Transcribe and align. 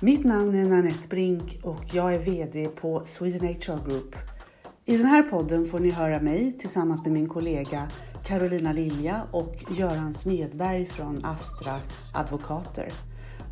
Mitt 0.00 0.24
namn 0.24 0.54
är 0.54 0.68
Nanette 0.68 1.08
Brink 1.08 1.60
och 1.62 1.84
jag 1.92 2.14
är 2.14 2.18
VD 2.18 2.68
på 2.68 3.02
Sweden 3.04 3.48
HR 3.48 3.88
Group. 3.88 4.16
I 4.84 4.96
den 4.96 5.06
här 5.06 5.22
podden 5.22 5.66
får 5.66 5.78
ni 5.78 5.90
höra 5.90 6.20
mig 6.20 6.58
tillsammans 6.58 7.02
med 7.02 7.12
min 7.12 7.28
kollega 7.28 7.88
Carolina 8.24 8.72
Lilja 8.72 9.22
och 9.32 9.64
Göran 9.70 10.12
Smedberg 10.12 10.86
från 10.86 11.24
Astra 11.24 11.74
Advokater. 12.14 12.92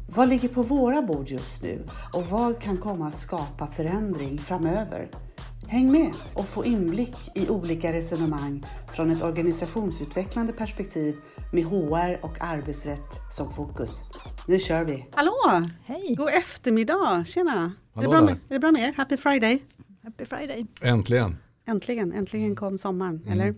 Vad 0.09 0.29
ligger 0.29 0.49
på 0.49 0.63
våra 0.63 1.03
bord 1.03 1.29
just 1.29 1.63
nu 1.63 1.87
och 2.13 2.27
vad 2.27 2.61
kan 2.61 2.77
komma 2.77 3.09
att 3.09 3.19
skapa 3.19 3.67
förändring 3.67 4.39
framöver? 4.39 5.11
Häng 5.69 5.93
med 5.93 6.13
och 6.35 6.47
få 6.47 6.65
inblick 6.65 7.17
i 7.35 7.49
olika 7.49 7.93
resonemang 7.93 8.67
från 8.93 9.11
ett 9.11 9.23
organisationsutvecklande 9.23 10.53
perspektiv 10.53 11.17
med 11.55 11.65
HR 11.65 12.25
och 12.25 12.37
arbetsrätt 12.41 13.21
som 13.31 13.53
fokus. 13.53 14.03
Nu 14.49 14.59
kör 14.59 14.85
vi! 14.85 15.07
Hallå! 15.13 15.69
Hej! 15.85 16.15
God 16.19 16.29
eftermiddag! 16.29 17.25
Tjena! 17.27 17.73
Är 17.95 18.03
det, 18.03 18.09
bra 18.09 18.21
med, 18.23 18.33
är 18.35 18.39
det 18.55 18.59
bra 18.59 18.73
med 18.73 18.83
er? 18.89 18.93
Happy 18.97 19.17
Friday! 19.17 19.63
Happy 20.05 20.25
Friday! 20.25 20.67
Äntligen. 20.81 21.37
Äntligen, 21.67 22.13
äntligen 22.13 22.57
kom 22.57 22.79
sommaren, 22.79 23.23
Mm. 23.27 23.41
eller? 23.41 23.55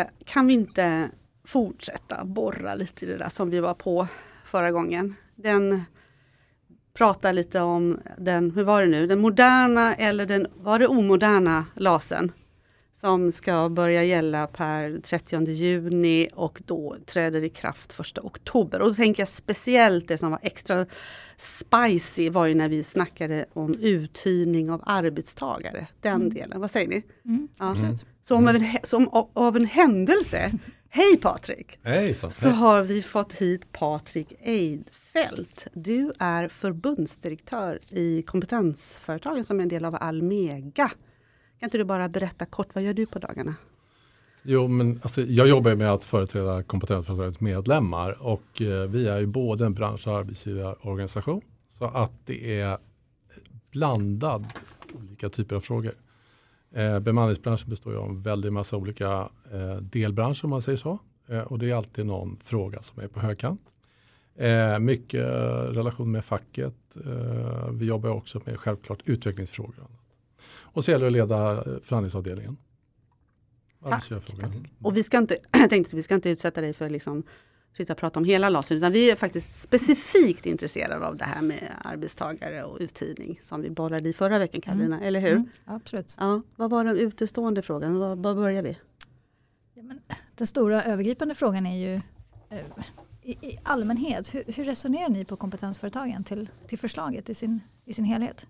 Eh, 0.00 0.06
kan 0.24 0.46
vi 0.46 0.52
inte 0.54 1.10
fortsätta 1.44 2.24
borra 2.24 2.74
lite 2.74 3.04
i 3.04 3.08
det 3.08 3.16
där 3.18 3.28
som 3.28 3.50
vi 3.50 3.60
var 3.60 3.74
på 3.74 4.06
förra 4.44 4.70
gången? 4.70 5.14
Den 5.34 5.82
pratar 6.94 7.32
lite 7.32 7.60
om 7.60 8.00
den, 8.18 8.50
hur 8.50 8.64
var 8.64 8.82
det 8.82 8.88
nu, 8.88 9.06
den 9.06 9.20
moderna 9.20 9.94
eller 9.94 10.26
den, 10.26 10.46
var 10.56 10.78
det 10.78 10.86
omoderna 10.86 11.64
LASen? 11.74 12.32
Som 13.00 13.32
ska 13.32 13.68
börja 13.68 14.04
gälla 14.04 14.46
per 14.46 15.00
30 15.00 15.44
juni 15.50 16.28
och 16.34 16.62
då 16.66 16.96
träder 17.06 17.44
i 17.44 17.48
kraft 17.48 18.00
1 18.00 18.18
oktober. 18.18 18.80
Och 18.80 18.88
då 18.88 18.94
tänker 18.94 19.20
jag 19.20 19.28
speciellt 19.28 20.08
det 20.08 20.18
som 20.18 20.30
var 20.30 20.40
extra 20.42 20.86
spicy 21.36 22.30
var 22.30 22.46
ju 22.46 22.54
när 22.54 22.68
vi 22.68 22.82
snackade 22.82 23.46
om 23.52 23.74
uthyrning 23.74 24.70
av 24.70 24.82
arbetstagare. 24.86 25.86
Den 26.00 26.30
delen, 26.30 26.60
vad 26.60 26.70
säger 26.70 26.88
ni? 26.88 27.02
Mm, 27.24 27.48
Ja. 27.58 27.70
absolut. 27.70 28.06
Så 28.22 28.36
om, 28.36 28.48
en, 28.48 28.56
hä- 28.62 28.80
som 28.86 29.08
av, 29.08 29.30
av 29.32 29.56
en 29.56 29.66
händelse, 29.66 30.50
hej 30.88 31.16
Patrik, 31.22 31.78
Hejsan. 31.82 32.30
så 32.30 32.48
har 32.48 32.82
vi 32.82 33.02
fått 33.02 33.32
hit 33.32 33.72
Patrik 33.72 34.32
Eidfelt. 34.40 35.66
Du 35.72 36.12
är 36.18 36.48
förbundsdirektör 36.48 37.78
i 37.88 38.22
kompetensföretagen 38.22 39.44
som 39.44 39.58
är 39.58 39.62
en 39.62 39.68
del 39.68 39.84
av 39.84 39.96
Almega. 40.00 40.90
Kan 41.58 41.66
inte 41.66 41.78
du 41.78 41.84
bara 41.84 42.08
berätta 42.08 42.46
kort, 42.46 42.74
vad 42.74 42.84
gör 42.84 42.94
du 42.94 43.06
på 43.06 43.18
dagarna? 43.18 43.54
Jo, 44.42 44.68
men 44.68 45.00
alltså, 45.02 45.20
jag 45.22 45.48
jobbar 45.48 45.74
med 45.74 45.92
att 45.92 46.04
företräda 46.04 46.62
kompetensföretagets 46.62 47.40
medlemmar 47.40 48.22
och 48.22 48.62
eh, 48.62 48.88
vi 48.88 49.08
är 49.08 49.18
ju 49.18 49.26
både 49.26 49.66
en 49.66 49.74
bransch 49.74 50.08
och 50.08 50.16
arbetsgivarorganisation. 50.16 51.40
Så 51.68 51.84
att 51.84 52.12
det 52.24 52.60
är 52.60 52.78
blandad 53.70 54.46
olika 54.94 55.28
typer 55.28 55.56
av 55.56 55.60
frågor. 55.60 55.94
Eh, 56.74 56.98
bemanningsbranschen 56.98 57.70
består 57.70 57.92
ju 57.92 57.98
av 57.98 58.08
en 58.08 58.22
väldig 58.22 58.52
massa 58.52 58.76
olika 58.76 59.28
eh, 59.52 59.76
delbranscher 59.76 60.44
om 60.44 60.50
man 60.50 60.62
säger 60.62 60.78
så. 60.78 60.98
Eh, 61.28 61.40
och 61.40 61.58
det 61.58 61.70
är 61.70 61.74
alltid 61.74 62.06
någon 62.06 62.38
fråga 62.44 62.82
som 62.82 63.02
är 63.02 63.08
på 63.08 63.20
högkant. 63.20 63.60
Eh, 64.36 64.78
mycket 64.78 65.20
eh, 65.20 65.72
relation 65.72 66.10
med 66.10 66.24
facket. 66.24 66.96
Eh, 67.06 67.70
vi 67.72 67.86
jobbar 67.86 68.10
också 68.10 68.40
med 68.44 68.60
självklart 68.60 69.00
utvecklingsfrågor. 69.04 69.86
Och 70.78 70.84
så 70.84 70.90
gäller 70.90 71.10
det 71.10 71.20
att 71.20 71.28
leda 71.28 71.52
eh, 71.52 71.80
förhandlingsavdelningen. 71.82 72.56
Arbetsgivarfrågorna. 73.82 74.54
Och 74.82 74.96
vi 74.96 75.02
ska 75.02 75.18
inte, 75.18 75.38
jag 75.52 75.70
tänkte, 75.70 75.96
vi 75.96 76.02
ska 76.02 76.14
inte 76.14 76.30
utsätta 76.30 76.60
dig 76.60 76.72
för 76.72 76.90
liksom 76.90 77.22
sitta 77.76 77.92
och 77.92 77.98
prata 77.98 78.20
om 78.20 78.24
hela 78.24 78.48
LAS, 78.48 78.72
utan 78.72 78.92
vi 78.92 79.10
är 79.10 79.16
faktiskt 79.16 79.60
specifikt 79.60 80.46
intresserade 80.46 81.06
av 81.06 81.16
det 81.16 81.24
här 81.24 81.42
med 81.42 81.74
arbetstagare 81.84 82.64
och 82.64 82.78
uthyrning 82.80 83.38
som 83.42 83.62
vi 83.62 83.70
borrade 83.70 84.08
i 84.08 84.12
förra 84.12 84.38
veckan 84.38 84.60
Karolina, 84.60 85.00
eller 85.00 85.20
hur? 85.20 85.32
Mm, 85.32 85.48
absolut. 85.64 86.16
Ja, 86.18 86.42
vad 86.56 86.70
var 86.70 86.84
den 86.84 86.96
utestående 86.96 87.62
frågan? 87.62 87.98
Var, 87.98 88.16
var 88.16 88.34
börjar 88.34 88.62
vi? 88.62 88.78
Ja, 89.74 89.82
men 89.82 90.00
den 90.36 90.46
stora 90.46 90.84
övergripande 90.84 91.34
frågan 91.34 91.66
är 91.66 91.76
ju 91.76 91.94
eh, 92.50 92.66
i, 93.22 93.30
i 93.30 93.58
allmänhet, 93.62 94.34
hur, 94.34 94.44
hur 94.46 94.64
resonerar 94.64 95.08
ni 95.08 95.24
på 95.24 95.36
kompetensföretagen 95.36 96.24
till, 96.24 96.48
till 96.66 96.78
förslaget 96.78 97.28
i 97.28 97.34
sin, 97.34 97.60
i 97.84 97.94
sin 97.94 98.04
helhet? 98.04 98.46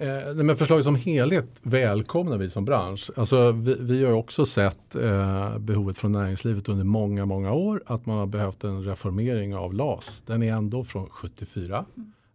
Eh, 0.00 0.34
men 0.34 0.56
förslaget 0.56 0.84
som 0.84 0.96
helhet 0.96 1.60
välkomnar 1.62 2.38
vi 2.38 2.48
som 2.48 2.64
bransch. 2.64 3.10
Alltså, 3.16 3.52
vi, 3.52 3.76
vi 3.80 4.04
har 4.04 4.12
också 4.12 4.46
sett 4.46 4.94
eh, 4.94 5.58
behovet 5.58 5.98
från 5.98 6.12
näringslivet 6.12 6.68
under 6.68 6.84
många, 6.84 7.26
många 7.26 7.52
år 7.52 7.82
att 7.86 8.06
man 8.06 8.18
har 8.18 8.26
behövt 8.26 8.64
en 8.64 8.84
reformering 8.84 9.56
av 9.56 9.74
LAS. 9.74 10.22
Den 10.26 10.42
är 10.42 10.52
ändå 10.52 10.84
från 10.84 11.08
74, 11.10 11.84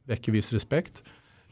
väcker 0.03 0.31
viss 0.31 0.53
respekt. 0.53 1.03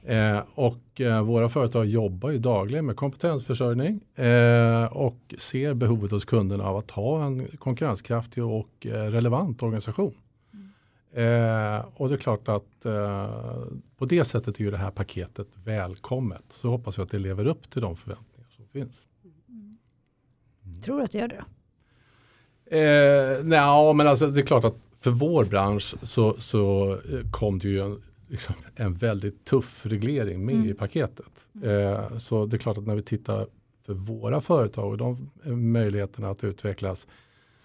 Eh, 0.06 0.40
och 0.56 1.02
eh, 1.02 1.24
våra 1.24 1.50
företag 1.50 1.86
jobbar 1.86 2.30
ju 2.30 2.38
dagligen 2.38 2.86
med 2.86 2.96
kompetensförsörjning 2.96 4.02
eh, 4.16 4.86
och 4.86 5.36
ser 5.38 5.74
behovet 5.74 6.12
hos 6.12 6.26
kunderna 6.26 6.64
av 6.64 6.78
att 6.78 6.92
ha 6.92 7.26
en 7.26 7.48
konkurrenskraftig 7.58 8.44
och 8.44 8.86
eh, 8.86 8.90
relevant 8.90 9.64
organisation. 9.64 10.14
Eh, 11.14 11.86
och 11.94 12.10
det 12.10 12.16
är 12.16 12.18
klart 12.18 12.48
att 12.48 12.86
eh, 12.86 13.64
på 13.98 14.06
det 14.06 14.24
sättet 14.24 14.60
är 14.60 14.64
ju 14.64 14.72
det 14.72 14.78
här 14.78 14.92
paketet 14.92 15.48
välkommet. 15.64 16.44
Så 16.50 16.70
hoppas 16.70 17.00
vi 17.00 17.04
att 17.04 17.12
det 17.12 17.20
lever 17.20 17.48
upp 17.48 17.70
till 17.70 17.82
de 17.82 17.96
förväntningar 17.96 18.48
som 18.56 18.66
finns. 18.68 19.02
Tror 20.84 20.98
du 20.98 21.04
att 21.04 21.12
det 21.12 21.18
gör 21.18 21.28
det? 21.28 21.44
Eh, 22.78 23.44
nej, 23.44 23.94
men 23.94 24.08
alltså 24.08 24.28
det 24.28 24.40
är 24.42 24.46
klart 24.46 24.64
att 24.64 24.78
för 25.00 25.12
vår 25.12 25.46
bransch 25.46 25.96
så, 26.04 26.34
så 26.34 26.92
eh, 26.94 27.32
kom 27.32 27.60
det 27.60 27.68
ju 27.68 27.80
en, 27.80 28.02
liksom, 28.28 28.56
en 28.76 28.94
väldigt 28.94 29.46
tuff 29.46 29.86
reglering 29.86 30.46
med 30.46 30.56
Mm. 30.56 30.70
i 30.70 30.74
paketet. 30.74 31.48
Eh, 31.64 32.18
så 32.18 32.46
det 32.46 32.56
är 32.56 32.60
klart 32.60 32.78
att 32.78 32.88
när 32.88 32.96
vi 32.96 33.04
tittar 33.04 33.48
för 33.86 33.94
våra 33.94 34.42
företag 34.42 34.92
och 34.92 34.98
de 34.98 35.30
eh, 35.46 35.52
möjligheterna 35.52 36.30
att 36.30 36.44
utvecklas 36.44 37.08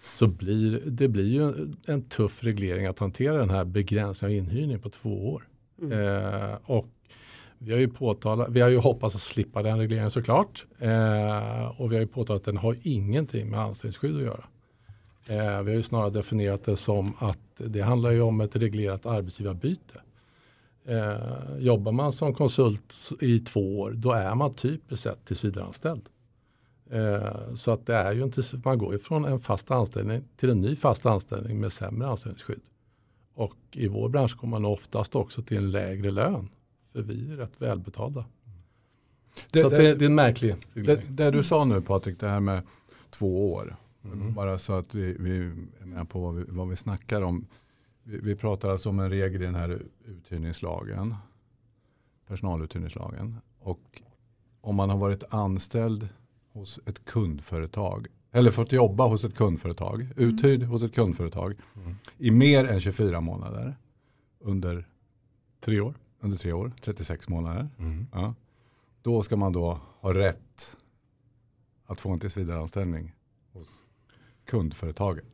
så 0.01 0.27
blir 0.27 0.81
det 0.85 1.07
blir 1.07 1.27
ju 1.27 1.73
en, 1.87 2.01
tuff 2.01 2.43
reglering 2.43 2.85
att 2.85 2.99
hantera 2.99 3.37
den 3.37 3.49
här 3.49 3.65
begränsningen 3.65 4.39
av 4.39 4.43
inhyrning 4.43 4.79
på 4.79 4.89
två 4.89 5.33
år. 5.33 5.47
Eh, 5.91 6.55
och 6.63 6.87
vi 7.57 7.71
har 7.71 7.79
ju 7.79 7.87
påtalat, 7.87 8.49
vi 8.49 8.61
har 8.61 8.69
ju 8.69 8.77
hoppats 8.77 9.15
att 9.15 9.21
slippa 9.21 9.63
den 9.63 9.79
regleringen 9.79 10.11
såklart. 10.11 10.65
Eh, 10.79 11.81
och 11.81 11.91
vi 11.91 11.95
har 11.95 12.01
ju 12.01 12.07
påtalat 12.07 12.41
att 12.41 12.45
den 12.45 12.57
har 12.57 12.77
ingenting 12.81 13.49
med 13.49 13.59
anställningsskydd 13.59 14.15
att 14.15 14.21
göra. 14.21 14.43
Eh, 15.27 15.63
vi 15.63 15.71
har 15.71 15.77
ju 15.77 15.83
snarare 15.83 16.09
definierat 16.09 16.63
det 16.63 16.77
som 16.77 17.13
att 17.19 17.39
det 17.57 17.81
handlar 17.81 18.11
ju 18.11 18.21
om 18.21 18.41
ett 18.41 18.55
reglerat 18.55 19.05
arbetsgivarbyte. 19.05 20.01
Eh, 20.85 21.57
jobbar 21.57 21.91
man 21.91 22.11
som 22.11 22.33
konsult 22.33 22.95
i 23.21 23.39
två 23.39 23.79
år 23.79 23.91
då 23.91 24.11
är 24.11 24.35
man 24.35 24.53
typiskt 24.53 25.03
sett 25.03 25.25
tillsvidareanställd. 25.25 26.09
Eh, 26.89 27.55
så 27.55 27.71
att 27.71 27.85
det 27.85 27.95
är 27.95 28.13
ju 28.13 28.23
inte, 28.23 28.41
man 28.63 28.77
går 28.77 28.93
ju 28.93 28.99
från 28.99 29.25
en 29.25 29.39
fast 29.39 29.71
anställning 29.71 30.23
till 30.37 30.49
en 30.49 30.61
ny 30.61 30.75
fast 30.75 31.05
anställning 31.05 31.59
med 31.59 31.71
sämre 31.71 32.07
anställningsskydd. 32.07 32.61
Och 33.33 33.55
i 33.71 33.87
vår 33.87 34.09
bransch 34.09 34.37
kommer 34.37 34.59
man 34.59 34.65
oftast 34.65 35.15
också 35.15 35.41
till 35.41 35.57
en 35.57 35.71
lägre 35.71 36.11
lön. 36.11 36.49
För 36.91 37.01
vi 37.01 37.31
är 37.31 37.35
rätt 37.35 37.61
välbetalda. 37.61 38.25
Det, 39.51 39.61
så 39.61 39.67
att 39.67 39.73
det, 39.73 39.95
det 39.95 40.05
är 40.05 40.09
en 40.09 40.15
märklig 40.15 40.55
det, 40.73 41.01
det 41.09 41.31
du 41.31 41.43
sa 41.43 41.65
nu 41.65 41.81
Patrik, 41.81 42.19
det 42.19 42.27
här 42.27 42.39
med 42.39 42.61
två 43.09 43.53
år. 43.53 43.75
Mm. 44.03 44.33
Bara 44.33 44.59
så 44.59 44.73
att 44.73 44.95
vi, 44.95 45.13
vi 45.19 45.37
är 45.81 45.85
med 45.85 46.09
på 46.09 46.19
vad 46.19 46.35
vi, 46.35 46.43
vad 46.47 46.69
vi 46.69 46.75
snackar 46.75 47.21
om. 47.21 47.47
Vi, 48.03 48.17
vi 48.17 48.35
pratar 48.35 48.69
alltså 48.69 48.89
om 48.89 48.99
en 48.99 49.09
regel 49.09 49.41
i 49.41 49.45
den 49.45 49.55
här 49.55 49.81
uthyrningslagen. 50.05 51.15
Personaluthyrningslagen. 52.27 53.37
Och 53.59 54.01
om 54.61 54.75
man 54.75 54.89
har 54.89 54.97
varit 54.97 55.23
anställd 55.29 56.09
hos 56.57 56.79
ett 56.85 57.05
kundföretag. 57.05 58.07
Eller 58.31 58.51
fått 58.51 58.71
jobba 58.71 59.07
hos 59.07 59.23
ett 59.23 59.35
kundföretag. 59.35 60.07
Uthyrd 60.15 60.63
hos 60.63 60.83
ett 60.83 60.95
kundföretag. 60.95 61.55
Mm. 61.75 61.95
I 62.17 62.31
mer 62.31 62.65
än 62.67 62.81
24 62.81 63.21
månader. 63.21 63.75
Under, 64.39 64.87
Tre 65.65 65.79
år. 65.79 65.93
under 66.21 66.37
tre 66.37 66.51
år. 66.53 66.71
36 66.81 67.29
månader. 67.29 67.69
Mm. 67.79 68.07
Ja. 68.13 68.33
Då 69.01 69.23
ska 69.23 69.35
man 69.35 69.53
då 69.53 69.79
ha 69.99 70.13
rätt 70.13 70.75
att 71.85 72.01
få 72.01 72.09
en 72.11 72.19
tillsvidareanställning 72.19 73.15
hos 73.53 73.67
kundföretaget. 74.45 75.25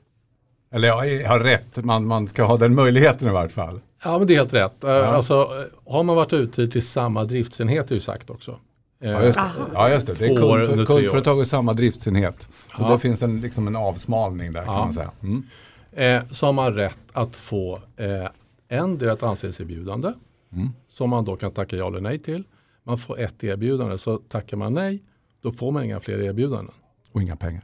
Eller 0.70 0.88
ja, 0.88 1.28
ha 1.28 1.44
rätt, 1.44 1.84
man, 1.86 2.08
man 2.08 2.28
ska 2.28 2.44
ha 2.44 2.58
den 2.58 2.76
möjligheten 2.76 3.28
i 3.28 3.32
vart 3.32 3.52
fall. 3.52 3.82
Ja 4.04 4.18
men 4.18 4.28
det 4.28 4.34
är 4.34 4.38
helt 4.38 4.54
rätt. 4.54 4.84
Eh, 4.84 5.10
Alltså, 5.14 5.34
eh, 5.34 5.92
har 5.94 6.04
man 6.04 6.16
varit 6.16 6.34
ute 6.34 6.68
till 6.68 6.88
samma 6.88 7.24
driftsenhet 7.24 7.92
är 7.92 7.96
ju 7.96 8.02
sagt 8.02 8.30
också. 8.30 8.60
Eh, 9.04 9.12
Ja 9.12 9.24
just 9.24 9.38
det, 9.38 9.52
ja, 9.74 9.90
just 9.90 10.08
det. 10.08 10.14
det 10.20 10.26
är 10.26 10.44
år. 10.44 10.86
kundföretag 10.86 11.40
och 11.40 11.48
samma 11.48 11.74
driftsenhet. 11.74 12.42
Så 12.78 12.84
Ja. 12.84 12.92
det 12.94 13.00
finns 13.00 13.24
en, 13.24 13.42
liksom 13.42 13.68
en 13.68 13.76
avsmalning 13.76 14.54
där 14.54 14.66
kan 14.66 14.74
Ja. 14.74 14.80
man 14.86 14.94
säga. 14.94 15.12
Mm. 15.24 15.44
eh, 15.92 16.30
så 16.32 16.46
har 16.46 16.54
man 16.54 16.74
rätt 16.74 17.00
att 17.12 17.38
få 17.38 17.80
eh, 17.98 18.28
ändra 18.70 19.14
ett 19.14 19.24
anställningserbjudande 19.24 20.14
Mm. 20.54 20.70
som 20.90 21.10
man 21.10 21.26
då 21.26 21.36
kan 21.36 21.52
tacka 21.52 21.76
ja 21.76 21.88
eller 21.88 22.02
nej 22.02 22.20
till. 22.20 22.44
Man 22.84 22.98
får 22.98 23.20
ett 23.20 23.44
erbjudande 23.44 23.98
så 23.98 24.18
tackar 24.18 24.58
man 24.58 24.74
nej 24.74 25.04
då 25.42 25.52
får 25.52 25.72
man 25.72 25.84
inga 25.84 26.00
fler 26.00 26.22
erbjudanden. 26.22 26.74
Och 27.12 27.22
inga 27.22 27.36
pengar. 27.36 27.64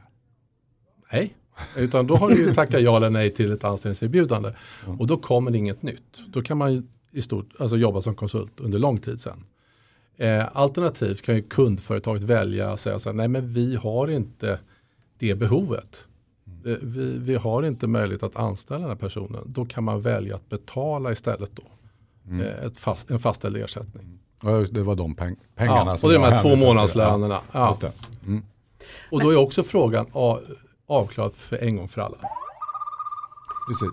Nej, 1.12 1.36
utan 1.76 2.06
då 2.06 2.16
har 2.16 2.28
du 2.30 2.36
ju 2.36 2.54
tackat 2.54 2.80
ja 2.80 2.96
eller 2.96 3.10
nej 3.10 3.30
till 3.30 3.52
ett 3.52 3.64
anställningserbjudande 3.64 4.52
och 4.98 5.06
då 5.06 5.16
kommer 5.16 5.50
det 5.50 5.58
inget 5.58 5.82
nytt. 5.82 6.18
Då 6.32 6.42
kan 6.42 6.58
man 6.58 6.88
i 7.10 7.22
stort, 7.22 7.48
alltså 7.58 7.76
jobbat 7.76 8.04
som 8.04 8.14
konsult 8.14 8.60
under 8.60 8.78
lång 8.78 8.98
tid 8.98 9.20
sedan. 9.20 9.44
Eh, 10.20 10.48
alternativt 10.52 11.22
kan 11.22 11.34
ju 11.34 11.42
kundföretaget 11.42 12.22
välja 12.22 12.72
att 12.72 12.80
säga 12.80 12.98
så 12.98 13.08
här, 13.08 13.14
nej 13.16 13.28
men 13.28 13.52
vi 13.52 13.76
har 13.76 14.10
inte 14.10 14.58
det 15.18 15.34
behovet. 15.34 16.04
Eh, 16.66 16.72
vi, 16.82 17.18
vi 17.18 17.34
har 17.36 17.62
inte 17.62 17.86
möjlighet 17.86 18.22
att 18.22 18.36
anställa 18.36 18.80
den 18.80 18.88
här 18.88 18.96
personen. 18.96 19.42
Då 19.46 19.64
kan 19.64 19.84
man 19.84 20.00
välja 20.00 20.34
att 20.34 20.48
betala 20.48 21.12
istället 21.12 21.50
då. 21.54 21.62
Mm. 22.28 22.40
Eh, 22.46 22.64
ett 22.64 22.78
fast, 22.78 23.10
en 23.10 23.18
fastställd 23.18 23.56
ersättning. 23.56 24.18
Ja, 24.42 24.50
just 24.58 24.74
det 24.74 24.82
var 24.82 24.96
de 24.96 25.14
peng 25.14 25.36
pengarna 25.54 25.90
Ja, 25.90 25.96
som 25.96 26.06
och 26.06 26.12
det 26.12 26.18
är 26.18 26.30
de 26.30 26.34
här 26.34 26.42
två 26.42 26.56
månadslönerna. 26.66 27.34
Ja, 27.34 27.40
Ja. 27.52 27.68
just 27.68 27.80
det. 27.80 27.92
Mm. 28.26 28.42
Och 29.10 29.20
då 29.20 29.30
är 29.30 29.36
också 29.36 29.62
frågan 29.62 30.06
avklarad 30.86 31.32
för 31.32 31.56
en 31.56 31.76
gång 31.76 31.88
för 31.88 32.00
alla. 32.00 32.16
Precis. 33.68 33.90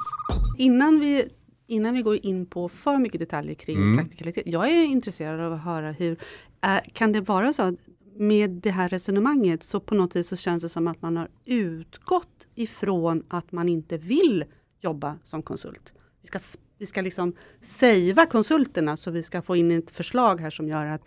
Innan 0.57 0.99
vi, 0.99 1.29
innan 1.67 1.93
vi 1.93 2.01
går 2.01 2.25
in 2.25 2.45
på 2.45 2.69
för 2.69 2.97
mycket 2.97 3.19
detaljer 3.19 3.55
kring 3.55 3.77
Mm. 3.77 3.97
praktikalitet. 3.97 4.43
Jag 4.45 4.67
är 4.69 4.83
intresserad 4.83 5.39
av 5.39 5.53
att 5.53 5.63
höra 5.63 5.91
hur, 5.91 6.17
är, 6.61 6.81
kan 6.93 7.11
det 7.11 7.21
vara 7.21 7.53
så 7.53 7.61
att 7.63 7.75
med 8.15 8.49
det 8.49 8.71
här 8.71 8.89
resonemanget 8.89 9.63
så 9.63 9.79
på 9.79 9.95
något 9.95 10.15
vis 10.15 10.27
så 10.27 10.35
känns 10.35 10.63
det 10.63 10.69
som 10.69 10.87
att 10.87 11.01
man 11.01 11.17
har 11.17 11.29
utgått 11.45 12.47
ifrån 12.55 13.23
att 13.27 13.51
man 13.51 13.69
inte 13.69 13.97
vill 13.97 14.45
jobba 14.81 15.15
som 15.23 15.41
konsult. 15.41 15.93
Vi 16.21 16.27
ska, 16.27 16.39
vi 16.77 16.85
ska 16.85 17.01
liksom 17.01 17.33
savea 17.61 18.25
konsulterna 18.25 18.97
så 18.97 19.11
vi 19.11 19.23
ska 19.23 19.41
få 19.41 19.55
in 19.55 19.71
ett 19.71 19.91
förslag 19.91 20.41
här 20.41 20.49
som 20.49 20.67
gör 20.67 20.85
att 20.85 21.01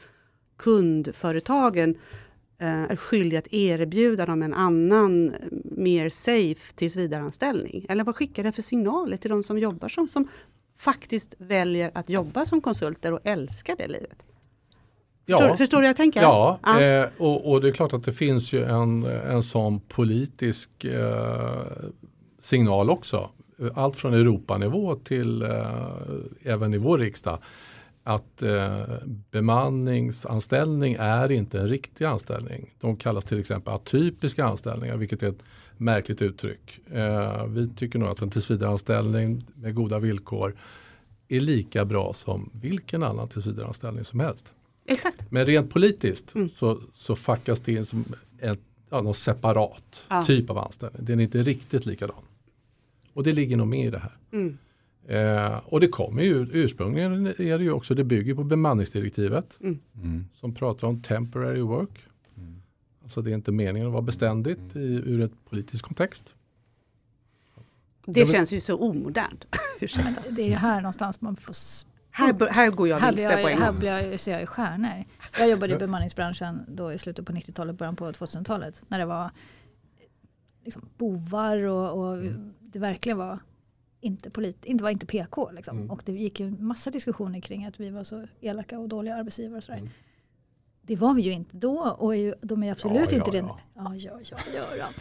kundföretagen 0.57 1.95
är 2.67 2.97
skyldiga 2.97 3.39
att 3.39 3.53
erbjuda 3.53 4.27
dem 4.27 4.43
en 4.43 4.55
annan, 4.55 5.31
eh, 5.31 5.37
mer 5.65 6.09
safe 6.09 6.75
tillsvidareanställning? 6.75 7.87
Eller 7.89 8.05
vad 8.05 8.17
skickar 8.17 8.45
det 8.45 8.53
för 8.53 8.63
signaler 8.63 9.17
till 9.17 9.31
de 9.31 9.43
som 9.43 9.59
jobbar 9.59 9.89
som, 9.89 10.09
som 10.09 10.29
faktiskt 10.79 11.35
väljer 11.39 11.91
att 11.95 12.11
jobba 12.11 12.45
som 12.45 12.61
konsulter 12.61 13.13
och 13.13 13.21
älskar 13.25 13.77
det 13.77 13.89
livet? 13.89 14.27
Förstår, 15.27 15.57
förstår 15.57 15.81
du 15.81 15.87
jag 15.87 15.97
tänker? 15.97 16.23
Ja, 16.23 16.59
Ja. 16.63 16.81
Eh, 16.81 17.09
och, 17.19 17.51
och 17.51 17.61
det 17.61 17.69
är 17.69 17.73
klart 17.73 17.93
att 17.93 18.05
det 18.05 18.13
finns 18.13 18.53
ju 18.53 18.65
en, 18.65 19.03
en 19.05 19.43
sån 19.43 19.81
politisk 19.81 20.85
eh, 20.85 21.63
signal 22.41 22.91
också. 22.91 23.31
Allt 23.75 23.97
från 23.97 24.15
Europanivå 24.15 24.95
till 24.95 25.43
eh, 25.43 25.49
även 26.43 26.75
i 26.75 26.79
vår 26.79 26.99
riksdag. 26.99 27.39
Att 28.05 28.43
eh, 28.43 28.83
bemanningsanställning 29.31 30.97
är 30.99 31.31
inte 31.33 31.61
en 31.61 31.69
riktig 31.69 32.05
anställning. 32.05 32.75
De 32.81 32.97
kallas 32.97 33.25
till 33.25 33.41
exempel 33.41 33.75
atypiska 33.75 34.45
anställningar, 34.45 34.97
vilket 34.97 35.23
är 35.23 35.29
ett 35.29 35.43
märkligt 35.77 36.23
uttryck. 36.23 36.81
Eh, 36.93 37.47
vi 37.47 37.69
tycker 37.69 37.99
nog 37.99 38.09
att 38.09 38.23
en 38.23 38.31
tillsvidareanställning 38.31 39.45
med 39.55 39.75
goda 39.75 39.99
villkor 39.99 40.57
är 41.29 41.41
lika 41.41 41.85
bra 41.85 42.13
som 42.13 42.51
vilken 42.53 43.03
annan 43.03 43.29
tillsvidareanställning 43.29 44.05
som 44.05 44.21
helst. 44.21 44.53
Exakt. 44.87 45.31
Men 45.31 45.47
rent 45.47 45.71
politiskt 45.71 46.35
Mm. 46.35 46.49
så, 46.49 46.81
så 46.95 47.17
fackas 47.17 47.61
det 47.61 47.73
in 47.73 47.85
som 47.85 48.05
en, 48.39 48.57
ja, 48.91 49.01
någon 49.03 49.15
separat 49.15 50.07
Ja. 50.09 50.25
typ 50.25 50.51
av 50.51 50.59
anställning. 50.59 51.05
Den 51.05 51.21
är 51.21 51.25
inte 51.25 51.43
riktigt 51.43 51.87
likadan. 51.87 52.17
Och 53.15 53.23
det 53.25 53.33
ligger 53.33 53.57
nog 53.57 53.67
med 53.69 53.87
i 53.87 53.91
det 53.91 53.99
här. 53.99 54.17
Mm. 54.33 54.59
Eh, 55.09 55.59
och 55.65 55.81
det 55.81 55.89
kommer 55.89 56.23
ju 56.23 56.47
ursprungligen 56.53 57.27
är 57.27 57.59
det 57.59 57.65
ju 57.65 57.73
också, 57.73 57.95
det 57.95 58.05
bygger 58.05 58.35
på 58.35 58.45
bemanningsdirektivet 58.45 59.59
Mm. 59.61 60.27
som 60.35 60.55
pratar 60.55 60.89
om 60.89 61.03
temporary 61.03 61.61
work. 61.61 62.07
Mm. 62.37 62.63
Alltså 63.03 63.23
det 63.23 63.31
är 63.31 63.35
inte 63.35 63.53
meningen 63.53 63.87
att 63.87 63.93
vara 63.93 64.03
beständigt 64.03 64.77
i, 64.77 64.79
ur 65.07 65.21
ett 65.21 65.33
politisk 65.51 65.85
kontext. 65.85 66.35
Det 68.07 68.21
Ja, 68.21 68.27
men- 68.27 68.35
känns 68.35 68.53
ju 68.53 68.61
så 68.61 68.77
omodernt. 68.79 69.47
Det 70.31 70.43
är 70.43 70.49
ju 70.49 70.55
här 70.55 70.81
någonstans 70.81 71.21
man 71.21 71.37
får 71.37 71.55
här, 72.11 72.51
här 72.51 72.71
går 72.71 72.89
jag 72.89 72.99
här 72.99 73.13
vilse 73.13 73.43
på 73.43 73.49
en 73.49 73.59
här 73.59 73.71
gång. 73.71 73.79
blir 73.79 73.89
jag, 73.91 74.21
ser 74.21 74.33
jag 74.33 74.41
ju 74.41 74.47
stjärnor. 74.47 75.05
Jag 75.39 75.49
jobbade 75.51 75.75
i 75.75 75.79
bemanningsbranschen 75.79 76.61
då 76.69 76.93
i 76.93 76.99
slutet 76.99 77.27
på 77.27 77.33
90-talet, 77.33 77.79
början 77.79 77.97
på 77.97 78.05
2000-talet. 78.13 78.83
När 78.89 78.99
det 78.99 79.05
var 79.05 79.31
liksom 80.65 80.83
bovar 80.99 81.59
och, 81.65 82.01
och 82.11 82.23
det 82.61 82.79
verkligen 82.79 83.19
var 83.19 83.39
inte, 84.01 84.31
polit, 84.31 84.65
inte, 84.65 84.85
var 84.85 84.91
inte 84.91 85.07
PK. 85.07 85.51
Liksom. 85.51 85.77
Mm. 85.77 85.91
Och 85.91 86.03
det 86.05 86.13
gick 86.13 86.41
ju 86.41 86.51
massa 86.51 86.91
diskussioner 86.91 87.41
kring 87.41 87.65
att 87.65 87.81
vi 87.81 87.91
var 87.91 88.05
så 88.05 88.27
elaka 88.41 88.79
och 88.79 88.89
dåliga 88.89 89.15
arbetsgivare. 89.17 89.57
Och 89.59 89.65
sådär. 89.65 89.79
Mm. 89.79 89.91
Det 90.83 90.97
var 90.97 91.15
vi 91.15 91.23
ju 91.23 91.33
inte 91.33 91.57
då 91.57 91.97
och 91.99 92.17
ju, 92.17 92.35
de 92.43 92.63
är 92.63 92.73
absolut 92.73 93.13
Ja, 93.13 93.17
inte 93.17 93.17
ja, 93.17 93.33
det. 93.33 93.39
ja. 93.39 93.59
Ja, 93.75 93.95
ja, 93.97 94.19
ja, 94.23 94.37
Göran. 94.55 94.93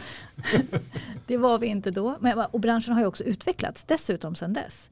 det 1.26 1.36
var 1.36 1.58
vi 1.58 1.66
inte 1.66 1.90
då. 1.90 2.16
Men, 2.20 2.38
och 2.50 2.60
branschen 2.60 2.94
har 2.94 3.00
ju 3.00 3.06
också 3.06 3.24
utvecklats 3.24 3.84
dessutom 3.84 4.34
sedan 4.34 4.52
dess. 4.52 4.90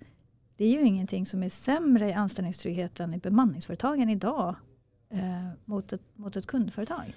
Det 0.56 0.64
är 0.64 0.68
ju 0.70 0.86
ingenting 0.86 1.26
som 1.26 1.42
är 1.42 1.48
sämre 1.48 2.08
i 2.08 2.12
anställningstryggheten 2.12 3.14
i 3.14 3.18
bemanningsföretagen 3.18 4.08
idag 4.08 4.54
eh, 5.12 5.18
mot, 5.64 5.92
ett, 5.92 6.02
mot 6.14 6.36
ett 6.36 6.46
kundföretag. 6.46 7.14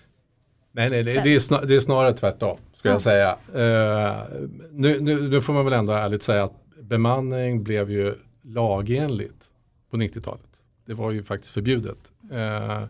Nej, 0.72 0.90
nej 0.90 1.04
det, 1.04 1.24
det, 1.24 1.36
är 1.36 1.40
snar, 1.40 1.62
det 1.66 1.76
är 1.76 1.80
snarare 1.80 2.14
tvärtom. 2.14 2.58
Ska 2.74 2.90
Ja. 2.90 2.94
jag 2.94 3.02
säga. 3.02 3.30
Eh, 3.32 4.24
nu, 4.72 5.00
nu, 5.02 5.30
nu 5.30 5.42
får 5.42 5.54
man 5.54 5.66
väl 5.66 5.74
ändå 5.74 5.94
ärligt 5.94 6.24
säga 6.24 6.44
att 6.44 6.54
bemanning 6.92 7.64
blev 7.64 7.92
ju 7.92 8.16
lagenligt 8.42 9.52
på 9.90 9.98
90-talet. 9.98 10.60
Det 10.86 10.94
var 10.94 11.12
ju 11.12 11.24
faktiskt 11.24 11.54
förbjudet. 11.54 12.12
Eh, 12.32 12.84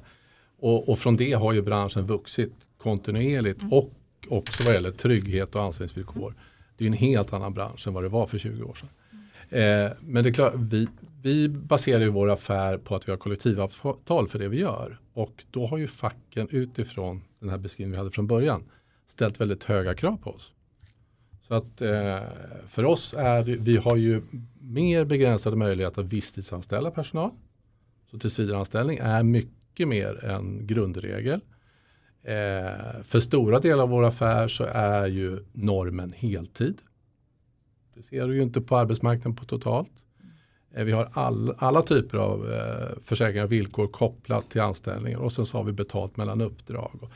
och, 0.60 0.90
och 0.90 1.00
från 1.00 1.16
det 1.16 1.34
har 1.34 1.54
ju 1.54 1.62
branschen 1.62 2.06
vuxit 2.06 2.54
kontinuerligt 2.78 3.62
och 3.72 3.92
också 4.28 4.64
vad 4.64 4.74
gäller 4.74 4.92
trygghet 4.92 5.56
och 5.56 5.64
anställningsvillkor. 5.64 6.34
Det 6.78 6.84
är 6.84 6.88
en 6.88 6.94
helt 6.94 7.34
annan 7.34 7.54
bransch 7.54 7.88
än 7.88 7.94
vad 7.94 8.04
det 8.04 8.10
var 8.10 8.26
för 8.26 8.38
20 8.38 8.64
år 8.64 8.76
sedan. 8.76 8.90
Eh, 9.50 9.92
men 10.02 10.24
det 10.24 10.30
är 10.30 10.34
klart, 10.34 10.54
vi, 10.56 10.88
vi 11.22 11.50
baserar 11.50 12.02
ju 12.02 12.10
vår 12.10 12.30
affär 12.30 12.78
på 12.78 12.96
att 12.96 13.08
vi 13.08 13.12
har 13.12 13.18
kollektivavtal 13.18 14.28
för 14.28 14.40
det 14.40 14.48
vi 14.48 14.60
gör. 14.60 15.00
Och 15.14 15.44
då 15.52 15.66
har 15.66 15.78
ju 15.78 15.88
facken 15.88 16.48
utifrån 16.52 17.22
den 17.40 17.50
här 17.50 17.58
beskrivningen 17.58 17.92
vi 17.92 17.98
hade 17.98 18.12
från 18.12 18.28
början 18.28 18.64
ställt 19.08 19.42
väldigt 19.42 19.64
höga 19.64 19.94
krav 19.94 20.18
på 20.18 20.32
oss. 20.32 20.52
Så 21.52 21.56
att 21.56 21.82
eh, 21.82 22.20
för 22.68 22.86
oss 22.86 23.14
är 23.18 23.44
det- 23.44 23.56
vi 23.56 23.78
har 23.78 23.96
ju 23.96 24.22
mer 24.60 25.06
begränsade 25.06 25.56
möjligheter 25.56 26.02
att 26.02 26.08
visstidsanställa 26.14 26.92
personal. 26.92 27.32
Så 28.12 28.20
tillsvidareanställning 28.20 28.98
är 29.02 29.24
mycket 29.24 29.88
mer 29.88 30.26
en 30.26 30.68
grundregel. 30.68 31.40
Eh, 32.24 33.02
för 33.04 33.20
stora 33.20 33.60
delar 33.60 33.84
av 33.84 33.90
vår 33.90 34.04
affär 34.04 34.48
så 34.48 34.64
är 34.64 35.08
ju 35.08 35.46
normen 35.54 36.12
heltid. 36.16 36.78
Det 37.96 38.04
ser 38.04 38.28
du 38.28 38.36
ju 38.36 38.42
inte 38.42 38.62
på 38.62 38.78
arbetsmarknaden 38.78 39.36
på 39.36 39.46
totalt. 39.46 39.92
Eh, 40.74 40.84
Vi 40.84 40.92
har 40.92 41.10
all, 41.14 41.54
alla 41.58 41.82
typer 41.82 42.18
av 42.18 42.52
eh, 42.54 43.00
försäkringar 43.02 43.46
och 43.46 43.52
villkor 43.52 43.88
kopplat 43.88 44.50
till 44.50 44.62
anställningar 44.62 45.18
och 45.20 45.32
sen 45.32 45.46
så 45.46 45.58
har 45.58 45.64
vi 45.64 45.72
betalt 45.72 46.18
mellan 46.18 46.42
uppdrag. 46.42 46.92
Och, 47.02 47.12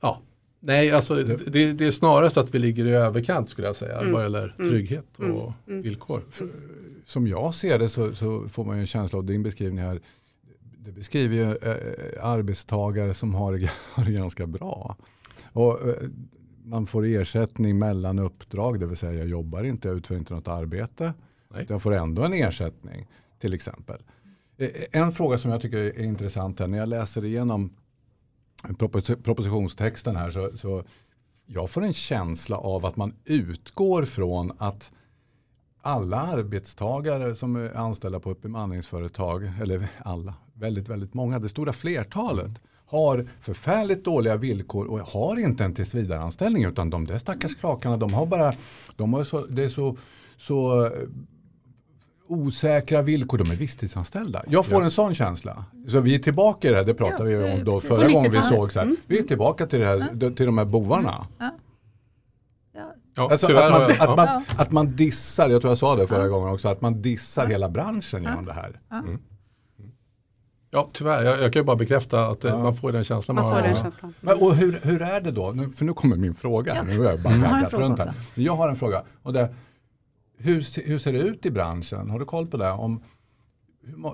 ja, 0.00 0.20
nej, 0.62 0.90
alltså 0.90 1.14
det, 1.46 1.72
det 1.72 1.86
är 1.86 1.90
snarare 1.90 2.30
så 2.30 2.40
att 2.40 2.54
vi 2.54 2.58
ligger 2.58 2.86
i 2.86 2.90
överkant 2.90 3.48
skulle 3.50 3.66
jag 3.66 3.76
säga 3.76 3.98
Mm. 4.00 4.12
vad 4.12 4.22
gäller 4.22 4.54
Mm. 4.58 4.70
trygghet 4.70 5.06
och 5.16 5.24
Mm. 5.24 5.52
Mm. 5.68 5.82
villkor. 5.82 6.20
Som 7.06 7.26
jag 7.26 7.54
ser 7.54 7.78
det 7.78 7.88
så, 7.88 8.14
så 8.14 8.48
får 8.48 8.64
man 8.64 8.76
ju 8.76 8.80
en 8.80 8.86
känsla 8.86 9.18
av 9.18 9.24
din 9.24 9.42
beskrivning 9.42 9.84
här. 9.84 10.00
Det 10.84 10.92
beskriver 10.92 11.36
ju 11.36 11.42
eh, 11.42 12.24
arbetstagare 12.26 13.14
som 13.14 13.34
har 13.34 13.52
det, 13.58 13.70
har 13.92 14.04
det 14.04 14.12
ganska 14.12 14.46
bra. 14.46 14.96
Och, 15.52 15.88
eh, 15.88 15.94
man 16.64 16.86
får 16.86 17.04
ersättning 17.06 17.78
mellan 17.78 18.18
uppdrag, 18.18 18.80
det 18.80 18.86
vill 18.86 18.96
säga 18.96 19.12
jag 19.12 19.28
jobbar 19.28 19.64
inte, 19.64 19.88
jag 19.88 19.96
utför 19.96 20.14
inte 20.16 20.34
något 20.34 20.48
arbete. 20.48 21.12
Nej. 21.54 21.66
Jag 21.68 21.82
får 21.82 21.94
ändå 21.94 22.22
en 22.22 22.32
ersättning 22.32 23.06
till 23.40 23.54
exempel. 23.54 24.02
Eh, 24.58 24.68
En 24.92 25.12
fråga 25.12 25.38
som 25.38 25.50
jag 25.50 25.60
tycker 25.60 25.78
är 25.78 26.00
intressant 26.02 26.60
här, 26.60 26.66
när 26.66 26.78
jag 26.78 26.88
läser 26.88 27.24
igenom 27.24 27.70
propos- 28.62 29.22
propositionstexten 29.22 30.16
här 30.16 30.30
så, 30.30 30.56
så 30.56 30.84
jag 31.46 31.70
får 31.70 31.82
en 31.82 31.92
känsla 31.92 32.56
av 32.56 32.86
att 32.86 32.96
man 32.96 33.14
utgår 33.24 34.04
från 34.04 34.52
att 34.58 34.92
alla 35.82 36.20
arbetstagare 36.20 37.34
som 37.34 37.56
är 37.56 37.76
anställda 37.76 38.20
på 38.20 38.30
ett 38.30 38.42
bemanningsföretag, 38.42 39.52
eller 39.60 39.88
alla, 39.98 40.34
väldigt, 40.54 40.88
väldigt 40.88 41.14
många, 41.14 41.38
det 41.38 41.48
stora 41.48 41.72
flertalet, 41.72 42.60
har 42.86 43.26
förfärligt 43.40 44.04
dåliga 44.04 44.36
villkor 44.36 44.86
och 44.86 44.98
har 44.98 45.40
inte 45.40 45.64
en 45.64 45.74
tillsvidareanställning 45.74 46.64
utan 46.64 46.90
de 46.90 47.06
där 47.06 47.18
stackars 47.18 47.54
krakarna, 47.54 47.96
de 47.96 48.12
har 48.14 48.26
bara, 48.26 48.52
de 48.96 49.12
har 49.12 49.24
så, 49.24 49.46
det 49.46 49.64
är 49.64 49.68
så, 49.68 49.96
så 50.36 50.90
osäkra 52.32 53.02
villkor, 53.02 53.38
de 53.38 53.50
är 53.50 53.56
visstidsanställda. 53.56 54.42
Jag 54.48 54.66
får 54.66 54.78
Ja. 54.78 54.84
en 54.84 54.90
sån 54.90 55.14
känsla. 55.14 55.64
Så 55.88 56.00
vi 56.00 56.14
är 56.14 56.18
tillbaka 56.18 56.68
i 56.68 56.70
det 56.70 56.76
här, 56.76 56.84
det 56.84 56.94
pratade 56.94 57.30
Ja, 57.30 57.46
vi 57.46 57.52
om 57.58 57.64
då 57.64 57.80
förra 57.80 58.08
gången 58.08 58.30
vi 58.32 58.38
90-talet. 58.38 58.58
såg 58.58 58.72
så 58.72 58.78
här. 58.80 58.96
Vi 59.06 59.18
är 59.18 59.22
tillbaka 59.22 59.66
till, 59.66 59.80
det 59.80 59.86
här, 59.86 60.34
till 60.34 60.46
de 60.46 60.58
här 60.58 60.64
bovarna. 60.64 61.26
Ja, 61.38 61.50
Ja, 63.14 63.28
Alltså 63.32 63.46
att, 63.46 63.52
man, 63.72 63.80
jag- 63.80 63.90
att, 63.90 64.16
man, 64.16 64.26
Ja. 64.26 64.42
att 64.58 64.70
man 64.70 64.96
dissar, 64.96 65.48
jag 65.50 65.60
tror 65.60 65.70
jag 65.70 65.78
sa 65.78 65.96
det 65.96 66.06
förra 66.06 66.28
gången 66.28 66.54
också, 66.54 66.68
att 66.68 66.80
man 66.80 67.02
dissar 67.02 67.46
hela 67.46 67.68
branschen 67.68 68.22
genom 68.22 68.44
det 68.44 68.52
här. 68.52 68.80
Ja, 70.70 70.90
tyvärr. 70.92 71.22
Jag, 71.24 71.40
jag 71.42 71.52
kan 71.52 71.60
ju 71.60 71.64
bara 71.66 71.76
bekräfta 71.76 72.26
att 72.26 72.44
eh, 72.44 72.62
man 72.62 72.76
får 72.76 72.92
den 72.92 73.04
känslan. 73.04 73.34
Man 73.34 73.54
får 73.56 73.62
den 73.62 73.76
känslan. 73.76 74.14
Men, 74.20 74.36
och 74.40 74.54
hur, 74.54 74.80
hur 74.82 75.02
är 75.02 75.20
det 75.20 75.30
då? 75.30 75.50
Nu, 75.54 75.70
för 75.70 75.84
nu 75.84 75.92
kommer 75.92 76.16
min 76.16 76.34
fråga. 76.34 76.82
Nu 76.82 76.98
har 76.98 77.04
jag 77.04 77.20
bara 77.20 77.66
fråga 77.70 77.84
runt 77.84 77.98
här. 77.98 78.14
Jag 78.34 78.52
har 78.56 78.68
en 78.68 78.76
fråga. 78.76 79.02
Och 79.22 79.32
det, 79.32 79.54
hur, 80.36 80.86
hur 80.88 80.98
ser 80.98 81.12
det 81.12 81.18
ut 81.18 81.46
i 81.46 81.50
branschen? 81.50 82.10
Har 82.10 82.18
du 82.18 82.24
koll 82.24 82.46
på 82.46 82.56
det? 82.56 82.70
Om, 82.70 83.02
eh, 84.04 84.12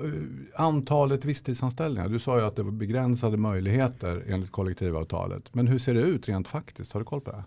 antalet 0.57 1.25
visstidsanställningar. 1.25 2.09
Du 2.09 2.19
sa 2.19 2.39
ju 2.39 2.45
att 2.45 2.57
det 2.57 2.63
var 2.63 2.71
begränsade 2.71 3.37
möjligheter 3.37 4.25
enligt 4.29 4.53
kollektivavtalet. 4.53 5.55
Men 5.55 5.67
hur 5.67 5.79
ser 5.79 5.95
det 5.95 6.01
ut 6.01 6.29
rent 6.29 6.49
faktiskt? 6.49 6.93
Har 6.93 7.01
du 7.01 7.05
koll 7.05 7.21
på 7.21 7.31
det? 7.31 7.45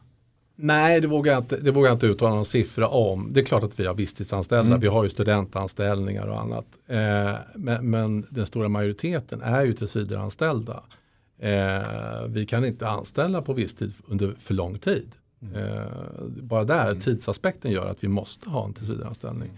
Nej, 0.55 1.01
det 1.01 1.07
vågar, 1.07 1.33
jag 1.33 1.41
inte, 1.43 1.57
det 1.57 1.71
vågar 1.71 1.89
jag 1.89 1.95
inte 1.95 2.05
uttala 2.05 2.35
någon 2.35 2.45
siffra 2.45 2.87
om. 2.87 3.29
Det 3.33 3.39
är 3.39 3.45
klart 3.45 3.63
att 3.63 3.79
vi 3.79 3.85
har 3.85 3.93
visstidsanställda. 3.93 4.67
Mm. 4.67 4.79
Vi 4.79 4.87
har 4.87 5.03
ju 5.03 5.09
studentanställningar 5.09 6.27
och 6.27 6.41
annat. 6.41 6.65
Eh, 6.87 7.33
men, 7.55 7.89
men 7.89 8.25
den 8.29 8.45
stora 8.45 8.69
majoriteten 8.69 9.41
är 9.41 9.65
ju 9.65 9.73
tillsvidareanställda. 9.73 10.83
Eh, 11.39 12.27
vi 12.27 12.45
kan 12.45 12.65
inte 12.65 12.87
anställa 12.87 13.41
på 13.41 13.53
visstid 13.53 13.93
under 14.07 14.31
för 14.31 14.53
lång 14.53 14.77
tid. 14.77 15.11
Eh, 15.55 16.25
bara 16.25 16.63
där, 16.63 16.95
tidsaspekten 16.95 17.71
gör 17.71 17.87
att 17.87 18.03
vi 18.03 18.07
måste 18.07 18.49
ha 18.49 18.65
en 18.65 18.73
tillsvidareanställning. 18.73 19.51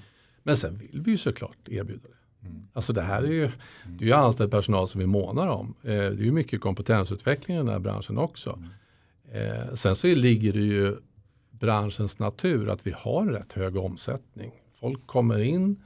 Men 0.43 0.57
sen 0.57 0.77
vill 0.77 1.01
vi 1.01 1.11
ju 1.11 1.17
såklart 1.17 1.69
erbjuda 1.69 2.07
det. 2.09 2.49
Alltså 2.73 2.93
det 2.93 3.01
här 3.01 3.23
är 3.23 3.31
ju, 3.31 3.49
det 3.85 4.05
är 4.05 4.07
ju 4.07 4.13
anställd 4.13 4.51
personal 4.51 4.87
som 4.87 4.99
vi 4.99 5.07
månar 5.07 5.47
om. 5.47 5.73
Eh, 5.81 5.89
det 5.89 5.95
är 5.95 6.13
ju 6.13 6.31
mycket 6.31 6.61
kompetensutveckling 6.61 7.57
i 7.57 7.59
den 7.59 7.69
här 7.69 7.79
branschen 7.79 8.17
också. 8.17 8.63
Eh, 9.31 9.73
sen 9.73 9.95
så 9.95 10.07
ligger 10.07 10.53
det 10.53 10.59
ju 10.59 10.95
branschens 11.51 12.19
natur 12.19 12.69
att 12.69 12.87
vi 12.87 12.93
har 12.97 13.25
rätt 13.25 13.53
hög 13.53 13.77
omsättning. 13.77 14.51
Folk 14.79 15.07
kommer 15.07 15.39
in, 15.39 15.83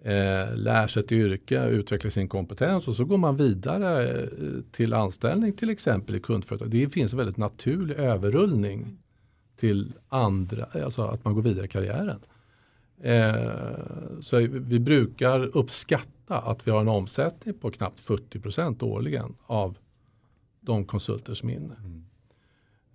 eh, 0.00 0.56
lär 0.56 0.86
sig 0.86 1.02
ett 1.02 1.12
yrke, 1.12 1.64
utvecklar 1.64 2.10
sin 2.10 2.28
kompetens 2.28 2.88
och 2.88 2.96
så 2.96 3.04
går 3.04 3.18
man 3.18 3.36
vidare 3.36 4.28
till 4.72 4.92
anställning 4.92 5.52
till 5.52 5.70
exempel 5.70 6.14
i 6.14 6.20
kundföretag. 6.20 6.70
Det 6.70 6.88
finns 6.88 7.12
en 7.12 7.18
väldigt 7.18 7.36
naturlig 7.36 7.94
överrullning 7.94 8.98
till 9.56 9.92
andra, 10.08 10.66
alltså 10.84 11.02
att 11.02 11.24
man 11.24 11.34
går 11.34 11.42
vidare 11.42 11.64
i 11.64 11.68
karriären. 11.68 12.20
Eh, 13.02 14.20
så 14.20 14.36
vi 14.50 14.78
brukar 14.78 15.56
uppskatta 15.56 16.38
att 16.38 16.66
vi 16.66 16.70
har 16.70 16.80
en 16.80 16.88
omsättning 16.88 17.54
på 17.54 17.70
knappt 17.70 18.00
40% 18.00 18.84
årligen 18.84 19.34
av 19.46 19.78
de 20.60 20.84
konsulter 20.84 21.34
som 21.34 21.50
är 21.50 21.54
inne. 21.54 21.74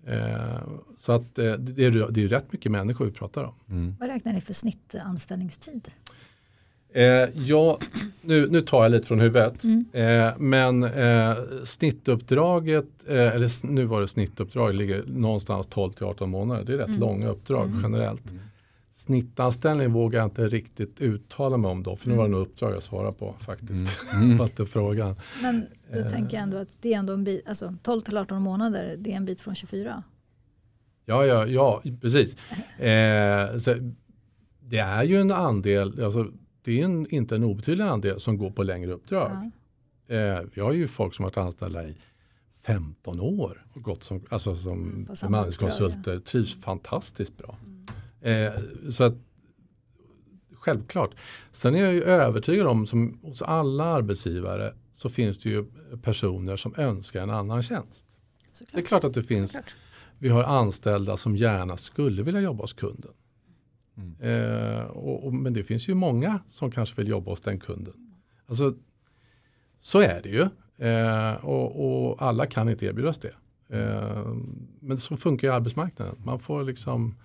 Eh, 0.05 0.61
så 0.99 1.11
att 1.11 1.39
eh, 1.39 1.53
det, 1.53 1.85
är, 1.85 2.11
det 2.11 2.23
är 2.23 2.27
rätt 2.27 2.51
mycket 2.53 2.71
människor 2.71 3.05
vi 3.05 3.11
pratar 3.11 3.43
om. 3.43 3.95
Vad 3.99 4.09
räknar 4.09 4.33
ni 4.33 4.41
för 4.41 4.53
snittanställningstid? 4.53 5.91
Eh, 6.93 7.03
ja, 7.35 7.79
nu, 8.21 8.47
nu 8.49 8.61
tar 8.61 8.83
jag 8.83 8.91
lite 8.91 9.07
från 9.07 9.19
huvudet. 9.19 9.63
Eh, 9.93 10.29
men 10.37 10.83
eh, 10.83 11.35
snittuppdraget, 11.65 12.85
eh, 13.07 13.15
eller 13.35 13.65
nu 13.67 13.85
var 13.85 14.01
det 14.01 14.07
snittuppdrag, 14.07 14.75
ligger 14.75 15.03
någonstans 15.07 15.67
12 15.67 15.91
till 15.93 16.05
18 16.05 16.29
månader. 16.29 16.63
Det 16.63 16.73
är 16.73 16.77
rätt 16.77 16.99
långa 16.99 17.27
uppdrag 17.27 17.69
generellt. 17.83 18.21
Snittanställning 18.91 19.91
vågar 19.93 20.19
jag 20.19 20.25
inte 20.27 20.47
riktigt 20.47 21.01
uttala 21.01 21.57
mig 21.57 21.71
om 21.71 21.83
då, 21.83 21.95
för 21.95 22.09
nu 22.09 22.15
var 22.15 22.23
det 22.23 22.29
nog 22.29 22.41
uppdrag 22.41 22.73
jag 22.75 22.83
svarar 22.83 23.11
på 23.11 23.35
faktiskt. 23.39 23.99
Vattenfrågan. 24.39 25.15
Men 25.41 25.65
då 25.93 25.99
Eh. 25.99 26.07
tänker 26.07 26.37
jag 26.37 26.43
ändå 26.43 26.57
att 26.57 26.81
det 26.81 26.93
är 26.93 26.97
ändå 26.97 27.13
en 27.13 27.23
bit, 27.23 27.47
alltså 27.47 27.75
12 27.83 28.01
till 28.01 28.17
18 28.17 28.41
månader, 28.41 28.95
det 28.99 29.11
är 29.13 29.17
en 29.17 29.25
bit 29.25 29.41
från 29.41 29.55
24. 29.55 30.03
Ja, 31.05 31.25
ja, 31.25 31.45
ja 31.47 31.81
precis. 32.01 32.35
Eh, 32.79 33.57
så, 33.57 33.75
det 34.59 34.77
är 34.77 35.03
ju 35.03 35.21
en 35.21 35.31
andel, 35.31 36.03
alltså, 36.03 36.27
det 36.67 36.81
är 36.81 36.85
en, 36.85 37.07
inte 37.09 37.35
en 37.35 37.43
obetydlig 37.43 37.83
andel 37.83 38.19
som 38.19 38.37
går 38.37 38.51
på 38.51 38.63
längre 38.63 38.91
uppdrag. 38.93 39.51
Ja. 40.07 40.15
Eh, 40.15 40.41
vi 40.53 40.61
har 40.61 40.73
ju 40.73 40.87
folk 40.87 41.13
som 41.13 41.23
har 41.23 41.31
varit 41.31 41.37
anställda 41.37 41.87
i 41.87 41.97
15 42.65 43.19
år 43.19 43.65
och 43.73 43.81
gått 43.81 44.03
som, 44.03 44.25
alltså 44.29 44.55
som 44.55 44.73
Mm, 44.73 45.07
bemanningskonsulter, 45.21 46.19
trivs 46.19 46.61
fantastiskt 46.61 47.37
bra. 47.37 47.57
Eh, 48.21 48.53
så 48.91 49.03
att, 49.03 49.13
självklart. 50.53 51.11
Sen 51.51 51.75
är 51.75 51.83
jag 51.83 51.93
ju 51.93 52.03
övertygad 52.03 52.67
om, 52.67 52.87
som 52.87 53.19
hos 53.23 53.41
alla 53.41 53.83
arbetsgivare, 53.83 54.73
så 54.93 55.09
finns 55.09 55.39
det 55.39 55.49
ju 55.49 55.65
personer 56.01 56.55
som 56.55 56.73
önskar 56.77 57.21
en 57.21 57.29
annan 57.29 57.63
tjänst. 57.63 58.05
Såklart. 58.51 58.75
Det 58.75 58.81
är 58.81 58.85
klart 58.85 59.03
att 59.03 59.13
det 59.13 59.23
finns 59.23 59.51
Såklart. 59.51 59.75
vi 60.19 60.29
har 60.29 60.43
anställda 60.43 61.17
som 61.17 61.37
gärna 61.37 61.77
skulle 61.77 62.23
vilja 62.23 62.41
jobba 62.41 62.63
hos 62.63 62.73
kunden. 62.73 63.11
Mm. 63.97 64.15
Eh, 64.19 64.83
och, 64.83 65.25
och, 65.25 65.33
men 65.33 65.53
det 65.53 65.63
finns 65.63 65.87
ju 65.87 65.93
många 65.93 66.39
som 66.49 66.71
kanske 66.71 66.95
vill 66.95 67.07
jobba 67.07 67.31
hos 67.31 67.41
den 67.41 67.59
kunden. 67.59 67.93
Alltså, 68.45 68.73
så 69.81 69.99
är 69.99 70.21
det 70.23 70.29
ju. 70.29 70.47
Eh, 70.87 71.45
och, 71.45 72.09
och 72.09 72.21
alla 72.21 72.45
kan 72.45 72.69
inte 72.69 72.85
erbjudas 72.85 73.19
det. 73.19 73.33
Eh, 73.69 74.35
men 74.79 74.97
så 74.97 75.17
funkar 75.17 75.47
ju 75.47 75.53
arbetsmarknaden. 75.53 76.15
Man 76.23 76.39
får 76.39 76.63
liksom 76.63 77.15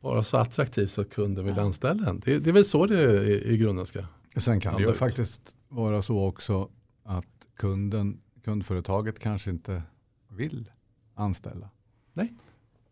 vara 0.00 0.22
så 0.22 0.36
attraktiv 0.36 0.86
så 0.86 1.00
att 1.00 1.10
kunden 1.10 1.44
vill 1.44 1.58
anställa 1.58 2.08
en. 2.08 2.20
Det, 2.24 2.38
det 2.38 2.50
är 2.50 2.54
väl 2.54 2.64
så 2.64 2.86
det 2.86 3.24
i, 3.24 3.52
i 3.54 3.56
grunden 3.56 3.86
ska. 3.86 4.04
Sen 4.36 4.60
kan 4.60 4.76
det 4.76 4.82
ju 4.82 4.90
ut. 4.90 4.96
faktiskt 4.96 5.54
vara 5.68 6.02
så 6.02 6.24
också 6.24 6.68
att 7.02 7.26
kunden, 7.56 8.20
kundföretaget 8.44 9.18
kanske 9.18 9.50
inte 9.50 9.82
vill 10.28 10.70
anställa. 11.14 11.70
Nej. 12.12 12.34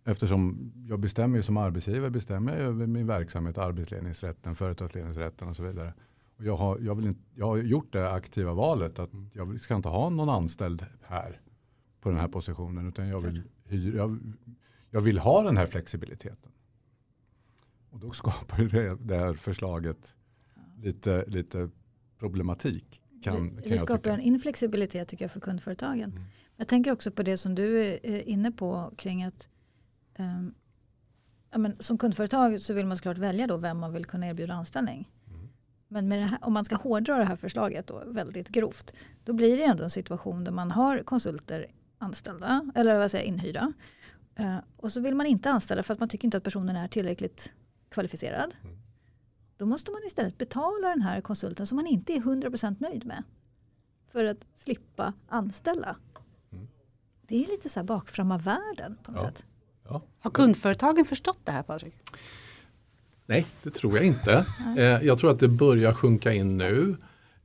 Eftersom 0.05 0.73
jag 0.89 1.01
bestämmer 1.01 1.37
ju 1.37 1.43
som 1.43 1.57
arbetsgivare 1.57 2.11
bestämmer 2.11 2.53
jag 2.53 2.61
över 2.61 2.87
min 2.87 3.07
verksamhet, 3.07 3.59
arbetsledningsrätten, 3.59 4.57
företagsledningsrätten 4.57 5.49
och 5.49 5.57
så 5.57 5.63
vidare. 5.63 5.95
Och 6.37 6.45
jag, 6.45 6.57
har, 6.57 6.79
jag, 6.79 6.95
vill 6.95 7.07
inte, 7.07 7.21
jag 7.35 7.47
har 7.47 7.57
gjort 7.57 7.93
det 7.93 8.13
aktiva 8.13 8.55
valet 8.55 8.99
att 8.99 9.11
jag 9.33 9.61
ska 9.61 9.75
inte 9.77 9.89
ha 9.89 10.11
någon 10.11 10.29
anställd 10.29 10.87
här 11.03 11.41
på 12.01 12.11
den 12.11 12.19
här 12.19 12.29
positionen 12.29 12.89
utan 12.89 13.09
jag 13.09 13.21
vill, 13.21 13.43
hyra, 13.65 13.97
jag, 13.97 14.19
jag 14.91 15.01
vill 15.01 15.19
ha 15.19 15.43
den 15.43 15.57
här 15.57 15.67
flexibiliteten. 15.67 16.53
Och 17.91 18.01
då 18.01 18.11
skapar 18.11 18.59
ju 18.59 18.69
det, 18.99 19.19
här 19.19 19.35
förslaget 19.35 20.15
lite, 20.83 21.25
lite 21.27 21.71
problematik. 22.19 23.03
Kan, 23.23 23.57
det, 23.57 23.63
kan 23.63 23.71
det 23.71 23.79
skapar 23.79 24.11
en 24.11 24.21
inflexibilitet 24.21 25.09
tycker 25.09 25.25
jag 25.25 25.33
för 25.33 25.41
kundföretagen. 25.41 26.21
Jag 26.57 26.69
tänker 26.69 26.93
också 26.93 27.11
på 27.11 27.23
det 27.23 27.37
som 27.37 27.55
du 27.55 27.81
är 27.81 28.29
inne 28.29 28.53
på 28.53 28.93
kring 28.97 29.25
att 29.25 29.49
ehm, 30.17 30.55
ja, 31.51 31.59
men 31.59 31.77
som 31.81 31.99
kundföretag 31.99 32.61
så 32.61 32.75
vill 32.75 32.87
man 32.87 32.97
såklart 32.97 33.19
välja 33.19 33.47
då 33.47 33.57
vem 33.57 33.79
man 33.79 33.93
vill 33.93 34.05
kunna 34.05 34.27
erbjuda 34.29 34.55
anställning. 34.55 35.11
Men 35.89 36.09
med 36.09 36.19
det 36.19 36.25
här, 36.27 36.39
om 36.43 36.53
man 36.53 36.65
ska 36.65 36.77
hårdra 36.77 37.19
det 37.19 37.25
här 37.25 37.37
förslaget 37.37 37.87
då, 37.87 38.03
väldigt 38.07 38.49
grovt, 38.49 38.95
då 39.25 39.33
blir 39.33 39.57
det 39.57 39.65
ändå 39.65 39.85
en 39.85 39.91
situation 39.91 40.45
där 40.45 40.53
man 40.53 40.71
har 40.71 41.03
konsulter 41.03 41.67
anställda, 41.99 42.71
eller 42.75 42.99
vad 42.99 43.11
säger 43.11 43.25
inhyrda. 43.25 43.73
Eh, 44.35 44.57
och 44.77 44.93
så 44.93 45.01
vill 45.01 45.15
man 45.15 45.27
inte 45.27 45.51
anställa 45.51 45.83
för 45.83 45.95
att 45.95 46.01
man 46.01 46.09
tycker 46.09 46.25
inte 46.25 46.37
att 46.37 46.45
personen 46.45 46.77
är 46.77 46.89
tillräckligt 46.89 47.53
kvalificerad. 47.89 48.55
Då 49.57 49.67
måste 49.67 49.91
man 49.91 50.01
istället 50.07 50.39
betala 50.39 50.89
den 50.89 51.03
här 51.03 51.21
konsulten 51.21 51.67
som 51.67 51.77
man 51.77 51.87
inte 51.87 52.13
är 52.13 52.21
100% 52.21 52.77
nöjd 52.81 53.07
med. 53.07 53.23
För 54.13 54.25
att 54.25 54.47
slippa 54.55 55.13
anställa. 55.29 55.97
Det 57.23 57.45
är 57.45 57.49
lite 57.51 57.69
så 57.69 57.81
här 57.81 57.85
bakframma 57.87 58.39
världen 58.39 58.99
på 59.03 59.13
något 59.13 59.23
Ja. 59.23 59.29
sätt. 59.29 59.45
Ja. 59.89 60.03
Har 60.21 60.31
kundföretagen 60.31 61.05
förstått 61.05 61.39
det 61.45 61.53
här 61.53 61.63
Patrik? 61.63 61.95
Nej, 63.27 63.47
det 63.63 63.71
tror 63.71 63.97
jag 63.97 64.07
inte. 64.07 64.47
Eh, 64.77 64.85
jag 64.85 65.19
tror 65.19 65.31
att 65.31 65.41
det 65.41 65.49
börjar 65.49 65.93
sjunka 65.93 66.33
in 66.33 66.59
nu. 66.59 66.97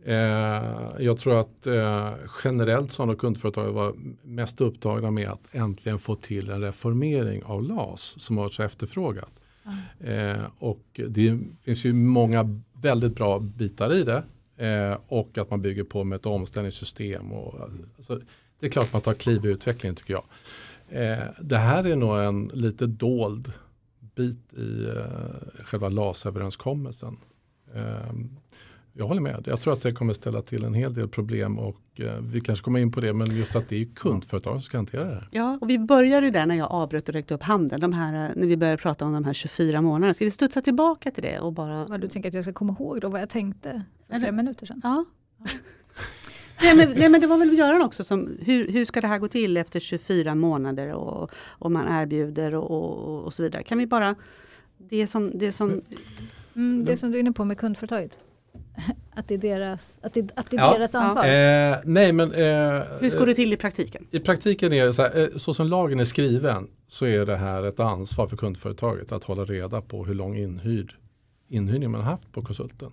Eh, 0.05 0.15
jag 0.99 1.17
tror 1.19 1.39
att 1.39 1.67
eh, 1.67 2.13
generellt 2.43 2.93
så 2.93 3.05
har 3.05 3.15
kundföretag 3.15 3.71
varit 3.71 3.95
mest 4.23 4.61
upptagna 4.61 5.11
med 5.11 5.29
att 5.29 5.47
äntligen 5.51 5.99
få 5.99 6.15
till 6.15 6.49
en 6.49 6.61
reformering 6.61 7.43
av 7.43 7.63
LAS 7.63 8.15
som 8.19 8.37
har 8.37 8.43
varit 8.43 8.53
så 8.53 8.63
efterfrågat. 8.63 9.31
Eh, 9.99 10.41
och 10.59 11.01
det 11.07 11.39
finns 11.63 11.85
ju 11.85 11.93
många 11.93 12.61
väldigt 12.73 13.15
bra 13.15 13.39
bitar 13.39 13.93
i 13.93 14.03
det. 14.03 14.23
Och 15.07 15.37
att 15.37 15.49
man 15.49 15.61
bygger 15.61 15.83
på 15.83 16.03
med 16.03 16.15
ett 16.15 16.25
omställningssystem. 16.25 17.31
Och, 17.31 17.69
alltså, 17.97 18.19
det 18.59 18.65
är 18.65 18.69
klart 18.69 18.93
man 18.93 19.01
tar 19.01 19.13
kliv 19.13 19.45
i 19.45 19.49
utvecklingen 19.49 19.95
tycker 19.95 20.13
jag. 20.13 20.23
Eh, 20.91 21.25
det 21.41 21.57
här 21.57 21.83
är 21.83 21.95
nog 21.95 22.17
en 22.19 22.43
lite 22.43 22.87
dold 22.87 23.53
bit 24.15 24.53
i 24.53 24.85
eh, 24.85 25.63
själva 25.63 25.89
LAS-överenskommelsen. 25.89 27.17
Eh, 27.75 28.13
jag 28.93 29.07
håller 29.07 29.21
med. 29.21 29.43
Jag 29.47 29.61
tror 29.61 29.73
att 29.73 29.81
det 29.81 29.91
kommer 29.91 30.13
ställa 30.13 30.41
till 30.41 30.63
en 30.63 30.73
hel 30.73 30.93
del 30.93 31.07
problem 31.07 31.59
och 31.59 31.81
eh, 31.95 32.19
vi 32.21 32.41
kanske 32.41 32.63
kommer 32.63 32.79
in 32.79 32.91
på 32.91 33.01
det 33.01 33.13
men 33.13 33.37
just 33.37 33.55
att 33.55 33.69
det 33.69 33.81
är 33.81 33.85
kundföretag 33.85 34.53
som 34.53 34.61
ska 34.61 34.77
hantera 34.77 35.03
det 35.03 35.13
här. 35.13 35.27
Ja, 35.31 35.57
och 35.61 35.69
vi 35.69 35.79
började 35.79 36.25
ju 36.25 36.31
där 36.31 36.45
när 36.45 36.55
jag 36.55 36.71
avbröt 36.71 37.09
och 37.09 37.13
räckte 37.13 37.33
upp 37.33 37.43
handen, 37.43 37.79
de 37.79 37.93
här, 37.93 38.29
eh, 38.29 38.35
när 38.35 38.47
vi 38.47 38.57
började 38.57 38.77
prata 38.77 39.05
om 39.05 39.13
de 39.13 39.23
här 39.23 39.33
24 39.33 39.81
månaderna. 39.81 40.13
Ska 40.13 40.25
vi 40.25 40.31
studsa 40.31 40.61
tillbaka 40.61 41.11
till 41.11 41.23
det 41.23 41.39
och 41.39 41.53
bara... 41.53 41.85
Vad 41.85 42.01
du 42.01 42.07
tänker 42.07 42.29
att 42.29 42.33
jag 42.33 42.43
ska 42.43 42.53
komma 42.53 42.75
ihåg 42.79 43.01
då 43.01 43.09
vad 43.09 43.21
jag 43.21 43.29
tänkte 43.29 43.83
för 44.07 44.19
flera 44.19 44.31
minuter 44.31 44.65
sedan? 44.65 44.81
Ja. 44.83 45.05
Nej, 46.61 46.75
men, 46.75 46.91
nej 46.97 47.09
men 47.09 47.21
det 47.21 47.27
var 47.27 47.37
väl 47.37 47.57
Göran 47.57 47.81
också 47.81 48.03
som, 48.03 48.37
hur, 48.41 48.67
hur 48.67 48.85
ska 48.85 49.01
det 49.01 49.07
här 49.07 49.19
gå 49.19 49.27
till 49.27 49.57
efter 49.57 49.79
24 49.79 50.35
månader 50.35 50.93
och, 50.93 51.31
och 51.33 51.71
man 51.71 52.01
erbjuder 52.01 52.55
och, 52.55 52.71
och, 52.71 53.23
och 53.23 53.33
så 53.33 53.43
vidare. 53.43 53.63
Kan 53.63 53.77
vi 53.77 53.87
bara, 53.87 54.15
det 54.77 55.07
som, 55.07 55.37
det 55.37 55.51
som 55.51 55.81
Mm, 56.55 56.85
det 56.85 56.97
som 56.97 57.11
du 57.11 57.17
är 57.17 57.19
inne 57.19 57.31
på 57.31 57.45
med 57.45 57.57
kundföretaget. 57.57 58.17
Att 59.11 59.27
det 59.27 59.33
är 59.33 59.37
deras, 59.37 59.99
att 60.01 60.13
det, 60.13 60.31
att 60.35 60.49
det 60.49 60.57
är 60.57 60.61
Ja. 60.61 60.73
deras 60.73 60.95
ansvar. 60.95 61.25
Eh, 61.25 61.77
nej 61.85 62.13
men 62.13 62.31
eh, 62.31 62.83
hur 62.99 63.19
går 63.19 63.25
det 63.25 63.33
till 63.33 63.53
i 63.53 63.57
praktiken? 63.57 64.07
i 64.11 64.19
praktiken 64.19 64.73
är 64.73 64.85
det 64.85 64.93
så 64.93 65.01
här, 65.01 65.21
eh, 65.21 65.37
så 65.37 65.53
som 65.53 65.67
lagen 65.67 65.99
är 65.99 66.05
skriven 66.05 66.67
så 66.87 67.05
är 67.05 67.25
det 67.25 67.35
här 67.35 67.63
ett 67.63 67.79
ansvar 67.79 68.27
för 68.27 68.37
kundföretaget 68.37 69.11
att 69.11 69.23
hålla 69.23 69.45
reda 69.45 69.81
på 69.81 70.05
hur 70.05 70.13
lång 70.13 70.37
inhyrd 70.37 70.95
inhyrning 71.49 71.91
man 71.91 72.01
har 72.01 72.11
haft 72.11 72.31
på 72.31 72.41
konsulten. 72.41 72.91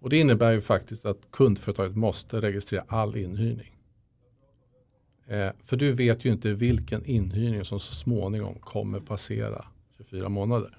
Och 0.00 0.10
det 0.10 0.18
innebär 0.18 0.52
ju 0.52 0.60
faktiskt 0.60 1.06
att 1.06 1.30
kundföretaget 1.30 1.96
måste 1.96 2.40
registrera 2.40 2.84
all 2.88 3.16
inhyrning. 3.16 3.76
Eh, 5.26 5.50
för 5.64 5.76
du 5.76 5.92
vet 5.92 6.24
ju 6.24 6.32
inte 6.32 6.52
vilken 6.52 7.04
inhyrning 7.04 7.64
som 7.64 7.80
så 7.80 7.92
småningom 7.94 8.54
kommer 8.54 9.00
passera 9.00 9.64
24 9.96 10.28
månader. 10.28 10.78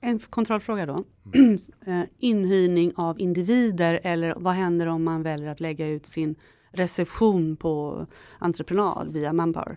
En 0.00 0.18
kontrollfråga 0.18 0.86
då. 0.86 1.04
Eh, 1.86 2.02
Inhyrning 2.18 2.92
av 2.96 3.20
individer 3.20 4.00
eller 4.02 4.34
vad 4.36 4.54
händer 4.54 4.86
om 4.86 5.04
man 5.04 5.22
väljer 5.22 5.48
att 5.48 5.60
lägga 5.60 5.86
ut 5.86 6.06
sin 6.06 6.34
reception 6.70 7.56
på 7.56 8.06
entreprenad 8.38 9.12
via 9.12 9.32
Manpower? 9.32 9.76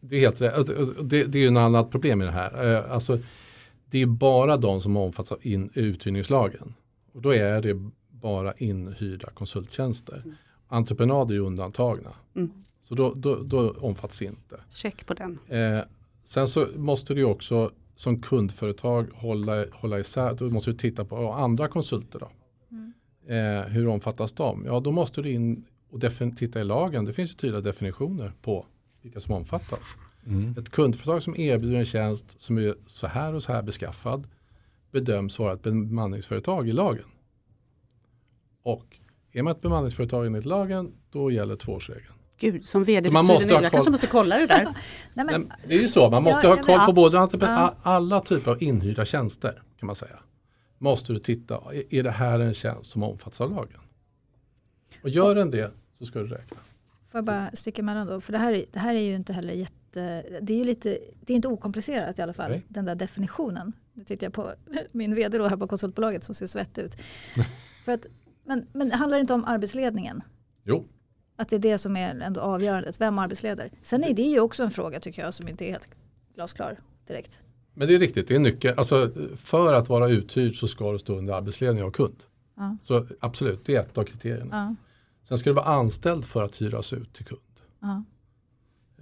Det 0.00 0.16
är 0.16 0.20
helt 0.20 0.40
rätt. 0.40 0.54
Alltså, 0.54 0.84
Det, 1.02 1.24
det 1.24 1.38
är 1.38 1.42
ju 1.42 1.48
ett 1.48 1.58
annat 1.58 1.90
problem 1.90 2.22
i 2.22 2.24
det 2.24 2.30
här. 2.30 2.74
Eh, 2.74 2.92
Alltså, 2.92 3.18
det 3.90 3.98
är 4.02 4.06
bara 4.06 4.56
de 4.56 4.80
som 4.80 4.96
omfattas 4.96 5.32
av 5.32 5.38
in, 5.42 5.70
uthyrningslagen. 5.74 6.74
Och 7.12 7.22
då 7.22 7.34
är 7.34 7.62
det 7.62 7.90
bara 8.10 8.52
inhyrda 8.52 9.30
konsulttjänster. 9.30 10.24
Entreprenader 10.68 11.34
är 11.34 11.38
ju 11.38 11.46
undantagna. 11.46 12.12
Mm. 12.34 12.50
Så 12.84 12.94
då, 12.94 13.14
då, 13.14 13.42
då 13.42 13.70
omfattas 13.70 14.22
inte. 14.22 14.60
Check 14.70 15.06
på 15.06 15.14
den. 15.14 15.38
Eh, 15.48 15.80
sen 16.24 16.48
så 16.48 16.66
måste 16.76 17.14
du 17.14 17.24
också 17.24 17.70
som 17.96 18.22
kundföretag 18.22 19.08
hålla, 19.14 19.64
hålla 19.72 19.98
isär, 19.98 20.34
då 20.34 20.44
måste 20.44 20.70
du 20.70 20.76
titta 20.76 21.04
på 21.04 21.16
ja, 21.16 21.34
andra 21.34 21.68
konsulter 21.68 22.18
då. 22.18 22.30
Eh, 23.34 23.62
hur 23.62 23.88
omfattas 23.88 24.32
de? 24.32 24.64
Ja, 24.66 24.80
då 24.80 24.90
måste 24.92 25.22
du 25.22 25.30
in 25.30 25.64
och 25.90 26.00
titta 26.36 26.60
i 26.60 26.64
lagen. 26.64 27.04
Det 27.04 27.12
finns 27.12 27.30
ju 27.30 27.34
tydliga 27.34 27.60
definitioner 27.60 28.32
på 28.42 28.66
vilka 29.02 29.20
som 29.20 29.34
omfattas. 29.34 29.94
Mm. 30.26 30.54
Ett 30.58 30.70
kundföretag 30.70 31.22
som 31.22 31.36
erbjuder 31.36 31.78
en 31.78 31.84
tjänst 31.84 32.40
som 32.40 32.58
är 32.58 32.74
så 32.86 33.06
här 33.06 33.34
och 33.34 33.42
så 33.42 33.52
här 33.52 33.62
beskaffad 33.62 34.26
bedöms 34.92 35.38
vara 35.38 35.52
ett 35.52 35.62
bemanningsföretag 35.62 36.68
i 36.68 36.72
lagen. 36.72 37.04
Och 38.62 38.96
är 39.32 39.42
man 39.42 39.50
ett 39.52 39.60
bemanningsföretag 39.60 40.26
enligt 40.26 40.44
lagen, 40.44 40.92
då 41.10 41.30
gäller 41.30 41.56
tvåårsregeln. 41.56 42.14
Gud, 42.38 42.68
som 42.68 42.84
vd 42.84 43.10
man 43.10 43.24
måste 43.26 43.54
ha 43.54 43.62
jag 43.62 43.72
kanske 43.72 43.90
måste 43.90 44.06
kolla 44.06 44.38
det 44.38 44.46
där. 44.46 44.64
Nej, 45.14 45.26
men, 45.26 45.52
det 45.68 45.74
är 45.74 45.82
ju 45.82 45.88
så, 45.88 46.10
man 46.10 46.22
måste 46.22 46.46
Ja, 46.46 46.54
ha 46.56 46.62
koll 46.62 46.86
på 46.86 46.92
både 46.92 47.16
Ja. 47.40 47.74
alla 47.82 48.20
typer 48.20 48.50
av 48.50 48.62
inhyrda 48.62 49.04
tjänster 49.04 49.62
kan 49.78 49.86
man 49.86 49.96
säga. 49.96 50.18
Måste 50.78 51.12
du 51.12 51.18
titta, 51.18 51.54
är- 51.90 52.02
det 52.02 52.10
här 52.10 52.40
en 52.40 52.54
tjänst 52.54 52.90
som 52.90 53.02
omfattas 53.02 53.40
av 53.40 53.50
lagen? 53.50 53.80
Och 55.02 55.08
gör 55.08 55.34
den 55.34 55.50
det 55.50 55.70
så 55.98 56.06
ska 56.06 56.18
du 56.18 56.26
räkna. 56.26 56.56
Får 57.10 57.18
jag 57.18 57.24
bara 57.24 57.50
sticka 57.52 57.82
emellan 57.82 58.06
då? 58.06 58.20
För 58.20 58.32
det 58.32 58.38
här, 58.38 58.52
är- 58.52 58.64
det 58.72 58.78
här 58.78 58.94
är 58.94 59.00
ju 59.00 59.14
inte 59.14 59.32
heller 59.32 59.52
jätte... 59.54 60.24
Det 60.40 60.52
är 60.54 60.58
ju 60.58 60.64
lite, 60.64 60.98
det 61.20 61.32
är 61.32 61.34
inte 61.34 61.48
okomplicerat 61.48 62.18
i 62.18 62.22
alla 62.22 62.32
fall, 62.34 62.50
Nej. 62.50 62.62
den 62.68 62.84
där 62.84 62.94
definitionen. 62.94 63.72
Nu 63.94 64.04
tittar 64.04 64.26
jag 64.26 64.32
på 64.32 64.54
min 64.92 65.14
vd 65.14 65.38
då 65.38 65.48
här 65.48 65.56
på 65.56 65.66
konsultbolaget 65.68 66.24
som 66.24 66.34
ser 66.34 66.46
svett 66.46 66.78
ut. 66.78 66.96
För 67.84 67.92
att, 67.92 68.06
men, 68.44 68.66
men 68.72 68.88
det 68.88 68.96
handlar 68.96 69.18
inte 69.18 69.34
om 69.34 69.44
arbetsledningen? 69.44 70.22
Jo, 70.64 70.84
Att 71.36 71.48
det 71.48 71.56
är 71.56 71.60
det 71.60 71.78
som 71.78 71.96
är 71.96 72.20
ändå 72.20 72.40
avgörandet, 72.40 73.00
vem 73.00 73.18
arbetsleder? 73.18 73.70
Sen 73.82 74.04
är 74.04 74.14
det 74.14 74.22
ju 74.22 74.40
också 74.40 74.62
en 74.62 74.70
fråga 74.70 75.00
tycker 75.00 75.22
jag 75.22 75.34
som 75.34 75.48
inte 75.48 75.64
är 75.64 75.70
helt 75.70 75.88
glasklar 76.34 76.78
direkt. 77.06 77.40
men 77.74 77.88
det 77.88 77.94
är 77.94 77.98
riktigt, 77.98 78.28
det 78.28 78.34
är 78.34 78.38
nyckeln. 78.38 78.78
Alltså, 78.78 79.10
för 79.36 79.72
att 79.72 79.88
vara 79.88 80.08
uthyrd 80.08 80.54
så 80.56 80.68
ska 80.68 80.92
du 80.92 80.98
stå 80.98 81.18
under 81.18 81.34
arbetsledning 81.34 81.84
av 81.84 81.90
kund. 81.90 82.22
Ja. 82.56 82.76
Så 82.84 83.06
absolut, 83.20 83.66
det 83.66 83.74
är 83.76 83.80
ett 83.80 83.98
av 83.98 84.04
kriterierna. 84.04 84.48
Ja, 84.50 84.74
Sen 85.28 85.38
ska 85.38 85.50
du 85.50 85.54
vara 85.54 85.66
anställd 85.66 86.24
för 86.24 86.42
att 86.42 86.56
hyras 86.62 86.92
ut 86.92 87.12
till 87.12 87.24
kund. 87.24 87.40
ja, 87.80 88.04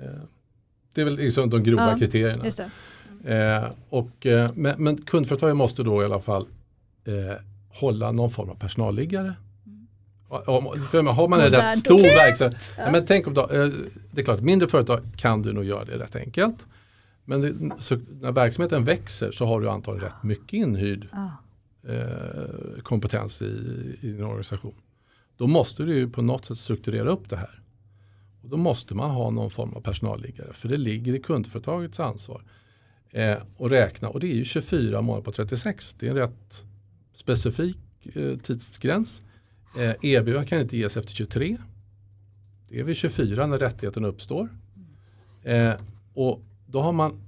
Eh, 0.01 0.21
Det 0.93 1.01
är 1.01 1.05
väl 1.05 1.17
liksom 1.17 1.51
de 1.51 1.63
grova 1.63 1.99
kriterierna. 1.99 2.45
Eh, 3.25 3.65
och, 3.89 4.27
eh, 4.27 4.51
men, 4.55 4.85
men 4.85 4.97
kundföretaget 5.03 5.57
måste 5.57 5.83
då 5.83 6.03
i 6.03 6.05
alla 6.05 6.21
fall 6.21 6.47
eh, 7.05 7.37
hålla 7.69 8.13
någon 8.13 8.31
form 8.31 8.51
av 8.51 8.55
personalliggare. 8.55 9.35
Och- 10.29 10.49
Om, 10.49 10.83
för 10.91 11.03
har 11.03 11.29
man 11.29 11.41
en 11.41 11.51
rätt 11.51 11.79
stor 11.79 11.99
verksamhet. 12.03 12.71
Ja. 12.79 12.91
men 12.93 13.07
tänk 13.07 13.27
om 13.27 13.35
då, 13.35 13.41
eh, 13.43 13.69
det 14.13 14.21
är 14.21 14.25
klart, 14.25 14.41
mindre 14.41 14.69
företag 14.69 15.01
kan 15.17 15.43
du 15.43 15.53
nog 15.53 15.65
göra 15.65 15.85
det 15.85 15.99
rätt 15.99 16.17
enkelt. 16.17 16.67
Men 17.25 17.41
det, 17.41 17.55
så, 17.79 17.99
när 18.21 18.33
verksamheten 18.33 18.85
växer 18.85 19.33
så 19.33 19.47
har 19.47 19.61
du 19.61 19.71
antagligen 19.71 20.07
rätt 20.09 20.23
mycket 20.23 20.53
inhyrd 20.53 21.09
Ja. 21.13 21.31
eh, 21.93 22.83
kompetens 22.83 23.43
i, 23.43 23.47
i 24.01 24.07
din 24.13 24.25
organisation. 24.25 24.75
Då 25.37 25.47
måste 25.47 25.83
du 25.83 25.95
ju 25.95 26.11
på 26.11 26.23
något 26.23 26.45
sätt 26.45 26.59
strukturera 26.59 27.09
upp 27.11 27.31
det 27.31 27.37
här. 27.37 27.61
Och 28.43 28.49
då 28.49 28.57
måste 28.57 28.95
man 28.95 29.11
ha 29.11 29.31
någon 29.31 29.51
form 29.51 29.73
av 29.75 29.81
personalliggare 29.81 30.53
för 30.53 30.69
det 30.69 30.77
ligger 30.77 31.15
i 31.15 31.21
kundföretagets 31.21 32.01
ansvar. 32.01 32.43
Eh, 33.13 33.39
och 33.57 33.71
räkna 33.71 34.09
och 34.09 34.21
det 34.21 34.27
är 34.27 34.35
ju 34.35 34.45
24 34.45 35.03
månader 35.03 35.25
på 35.25 35.33
36. 35.33 35.95
Det 35.99 36.07
är 36.07 36.11
en 36.11 36.17
rätt 36.17 36.65
specifik 37.13 37.77
eh, 38.15 38.37
tidsgräns. 38.37 39.23
Eh, 39.79 40.11
erbjudande 40.11 40.49
kan 40.49 40.61
inte 40.61 40.77
ges 40.77 40.97
efter 40.97 41.15
23. 41.15 41.57
Det 42.69 42.81
är 42.81 42.85
vid 42.85 42.97
24 42.97 43.47
när 43.47 43.59
rättigheten 43.59 44.05
uppstår. 44.05 44.49
Eh, 45.43 45.73
och 46.15 46.43
då 46.67 46.81
har 46.81 46.93
man 46.93 47.21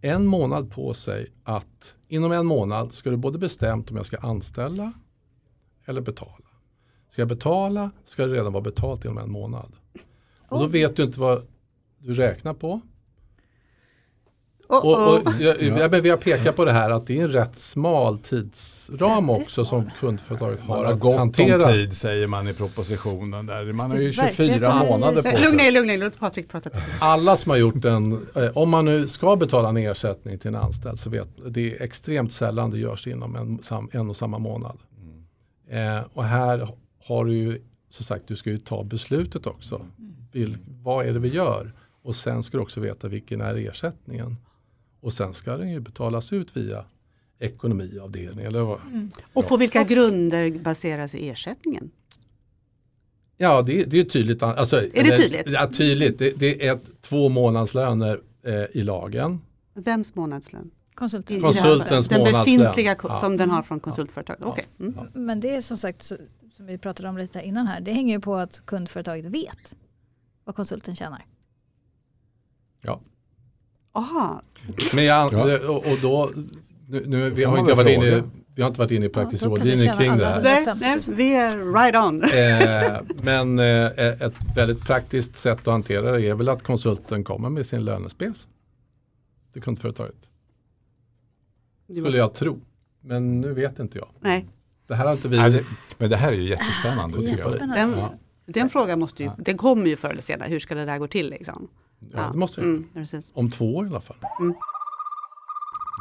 en 0.00 0.26
månad 0.26 0.70
på 0.70 0.94
sig 0.94 1.26
att 1.44 1.94
inom 2.08 2.32
en 2.32 2.46
månad 2.46 2.92
ska 2.92 3.10
du 3.10 3.16
både 3.16 3.38
bestämt 3.38 3.90
om 3.90 3.96
jag 3.96 4.06
ska 4.06 4.16
anställa 4.16 4.92
eller 5.84 6.00
betala. 6.00 6.46
Ska 7.10 7.22
jag 7.22 7.28
betala 7.28 7.90
ska 8.04 8.26
det 8.26 8.34
redan 8.34 8.52
vara 8.52 8.62
betalt 8.62 9.04
inom 9.04 9.18
en 9.18 9.30
månad. 9.30 9.72
Och 10.48 10.60
då 10.60 10.66
vet 10.66 10.96
du 10.96 11.02
inte 11.02 11.20
vad 11.20 11.46
du 11.98 12.14
räknar 12.14 12.54
på. 12.54 12.80
Oh, 14.70 14.76
Och, 14.76 14.92
oh. 14.92 15.14
och, 15.26 15.32
jag, 15.40 15.62
jag, 15.62 15.88
vi 16.02 16.10
har 16.10 16.16
pekat 16.16 16.56
på 16.56 16.64
det 16.64 16.72
här 16.72 16.90
att 16.90 17.06
det 17.06 17.18
är 17.18 17.22
en 17.24 17.30
rätt 17.30 17.58
smal 17.58 18.18
tidsram 18.18 19.30
också 19.30 19.64
som 19.64 19.90
kundföretaget 20.00 20.58
Man 20.68 20.78
har 20.78 20.84
har 20.84 20.92
att 20.92 21.00
gott 21.00 21.16
hantera. 21.18 21.64
om 21.66 21.72
tid 21.72 21.96
säger 21.96 22.26
man 22.26 22.48
i 22.48 22.54
propositionen. 22.54 23.46
Där. 23.46 23.72
Man 23.72 23.90
har 23.90 23.98
ju 23.98 24.10
Verkligheten 24.10 24.36
24 24.36 24.72
är 24.72 24.82
ju 24.84 24.88
månader 24.90 25.22
på 25.22 25.28
så- 25.28 25.44
Lugna 25.44 25.62
er, 25.62 25.66
sig. 25.66 25.70
lugna 25.70 25.92
er, 25.92 25.98
låt 25.98 26.18
Patrik 26.18 26.48
prata. 26.48 26.70
Alla 27.00 27.36
som 27.36 27.50
har 27.50 27.56
gjort 27.56 27.84
en, 27.84 28.26
eh, 28.36 28.50
om 28.54 28.70
man 28.70 28.84
nu 28.84 29.06
ska 29.08 29.36
betala 29.36 29.68
en 29.68 29.76
ersättning 29.76 30.38
till 30.38 30.48
en 30.48 30.54
anställd 30.56 30.98
så 30.98 31.10
vet 31.10 31.28
det 31.48 31.74
är 31.76 31.82
extremt 31.82 32.32
sällan 32.32 32.70
det 32.70 32.78
görs 32.78 33.06
inom 33.06 33.36
en, 33.36 33.58
en 33.92 34.10
och 34.10 34.16
samma 34.16 34.38
månad. 34.38 34.78
Eh, 35.70 36.00
och 36.14 36.24
här 36.24 36.68
har 37.04 37.24
du 37.24 37.32
ju, 37.34 37.60
som 37.90 38.04
sagt, 38.04 38.24
du 38.28 38.36
ska 38.36 38.50
ju 38.50 38.58
ta 38.58 38.84
beslutet 38.84 39.46
också. 39.46 39.86
Vil, 40.32 40.56
vad 40.82 41.06
är 41.06 41.12
det 41.12 41.18
vi 41.18 41.28
gör? 41.28 41.72
Och 42.02 42.16
sen 42.16 42.42
ska 42.42 42.56
du 42.56 42.62
också 42.62 42.80
veta 42.80 43.08
vilken 43.08 43.40
är 43.40 43.54
ersättningen. 43.68 44.36
Och 45.00 45.12
sen 45.12 45.34
ska 45.34 45.56
den 45.56 45.70
ju 45.70 45.80
betalas 45.80 46.32
ut 46.32 46.56
via 46.56 46.84
ekonomiavdelningen. 47.38 48.46
Eller 48.46 48.60
vad? 48.62 48.80
Och 49.32 49.48
på 49.48 49.56
vilka 49.56 49.84
grunder 49.84 50.50
baseras 50.50 51.14
ersättningen? 51.14 51.90
Ja, 53.36 53.62
det, 53.62 53.84
det 53.84 54.00
är 54.00 54.04
tydligt. 54.04 54.42
Alltså, 54.42 54.76
är 54.76 55.04
det 55.04 55.16
tydligt? 55.16 55.50
Ja, 55.50 55.70
tydligt. 55.72 56.18
Det, 56.18 56.38
det 56.38 56.66
är 56.66 56.74
ett, 56.74 57.02
två 57.02 57.28
månadslöner 57.28 58.20
eh, 58.42 58.64
i 58.72 58.82
lagen. 58.82 59.40
Vems 59.74 60.14
månadslön? 60.14 60.70
Konsulten. 60.94 61.36
Det 61.36 61.42
Konsultens. 61.42 62.08
Den 62.08 62.18
månadslön. 62.18 62.44
befintliga 62.44 62.96
Ja. 63.02 63.16
som 63.16 63.36
den 63.36 63.50
har 63.50 63.62
från 63.62 63.80
konsultföretaget. 63.80 64.44
Okej. 64.44 64.64
Mm. 64.80 64.94
Men 65.14 65.40
det 65.40 65.56
är 65.56 65.60
som 65.60 65.76
sagt, 65.76 66.02
som 66.02 66.66
vi 66.66 66.78
pratade 66.78 67.08
om 67.08 67.18
lite 67.18 67.42
innan 67.42 67.66
här, 67.66 67.80
det 67.80 67.92
hänger 67.92 68.14
ju 68.14 68.20
på 68.20 68.36
att 68.36 68.62
kundföretaget 68.66 69.24
vet 69.24 69.76
vad 70.44 70.54
konsulten 70.56 70.96
tjänar. 70.96 71.24
Ja. 72.82 73.00
Aha, 73.92 74.42
Men 74.94 75.04
jag, 75.04 75.32
Ja. 75.32 75.68
och, 75.68 75.98
då, 76.02 76.30
nu, 76.88 77.04
nu, 77.06 77.30
vi, 77.30 77.44
har 77.44 77.58
inte 77.58 77.74
varit 77.74 77.88
inne, 77.88 78.22
vi 78.54 78.62
har 78.62 78.68
inte 78.68 78.80
varit 78.80 78.90
inne 78.90 79.06
i 79.06 79.08
praktisk 79.08 79.44
Ja, 79.44 79.48
rådgivning 79.48 79.92
kring 79.96 80.16
det 80.18 80.26
här. 80.26 80.42
nej, 80.42 80.66
nej, 80.80 80.98
vi 81.08 81.34
är 81.36 81.72
right 81.74 81.96
on. 81.96 82.22
Eh, 82.22 83.00
men 83.22 83.58
eh, 83.58 84.22
ett 84.26 84.36
väldigt 84.56 84.84
praktiskt 84.84 85.36
sätt 85.36 85.58
att 85.58 85.66
hantera 85.72 86.12
det 86.12 86.22
är 86.28 86.34
väl 86.34 86.48
att 86.48 86.62
konsulten 86.62 87.24
kommer 87.24 87.48
med 87.48 87.66
sin 87.66 87.84
lönespec 87.84 88.48
till 89.52 89.62
kundföretaget. 89.62 90.16
Skulle 91.90 92.18
jag 92.18 92.34
tro. 92.34 92.60
Men 93.00 93.40
nu 93.40 93.52
vet 93.54 93.78
inte 93.78 93.98
jag. 93.98 94.08
Nej, 94.20 94.46
Det 94.86 94.94
här 94.94 95.04
har 95.04 95.12
inte 95.12 95.28
vi... 95.28 95.36
Nej, 95.36 95.50
det, 95.50 95.64
men 95.98 96.10
det 96.10 96.16
här 96.16 96.32
är 96.32 96.36
ju 96.36 96.42
jättespännande. 96.48 97.22
Jättespännande. 97.22 97.74
den, 97.80 97.90
Ja. 97.98 98.12
den 98.46 98.68
frågan 98.70 98.98
måste 98.98 99.22
ju, 99.22 99.30
den 99.38 99.56
kommer 99.56 99.86
ju 99.86 99.96
förr 99.96 100.10
eller 100.10 100.22
senare. 100.22 100.48
Hur 100.48 100.58
ska 100.58 100.74
det 100.74 100.84
där 100.84 100.98
gå 100.98 101.06
till 101.06 101.30
liksom? 101.30 101.68
Ja, 102.12 102.30
det 102.32 102.38
måste 102.38 102.60
det. 102.60 102.66
mm, 102.66 102.88
precis. 102.94 103.30
Om 103.34 103.50
två 103.50 103.76
år 103.76 103.86
i 103.86 103.88
alla 103.88 104.00
fall. 104.00 104.16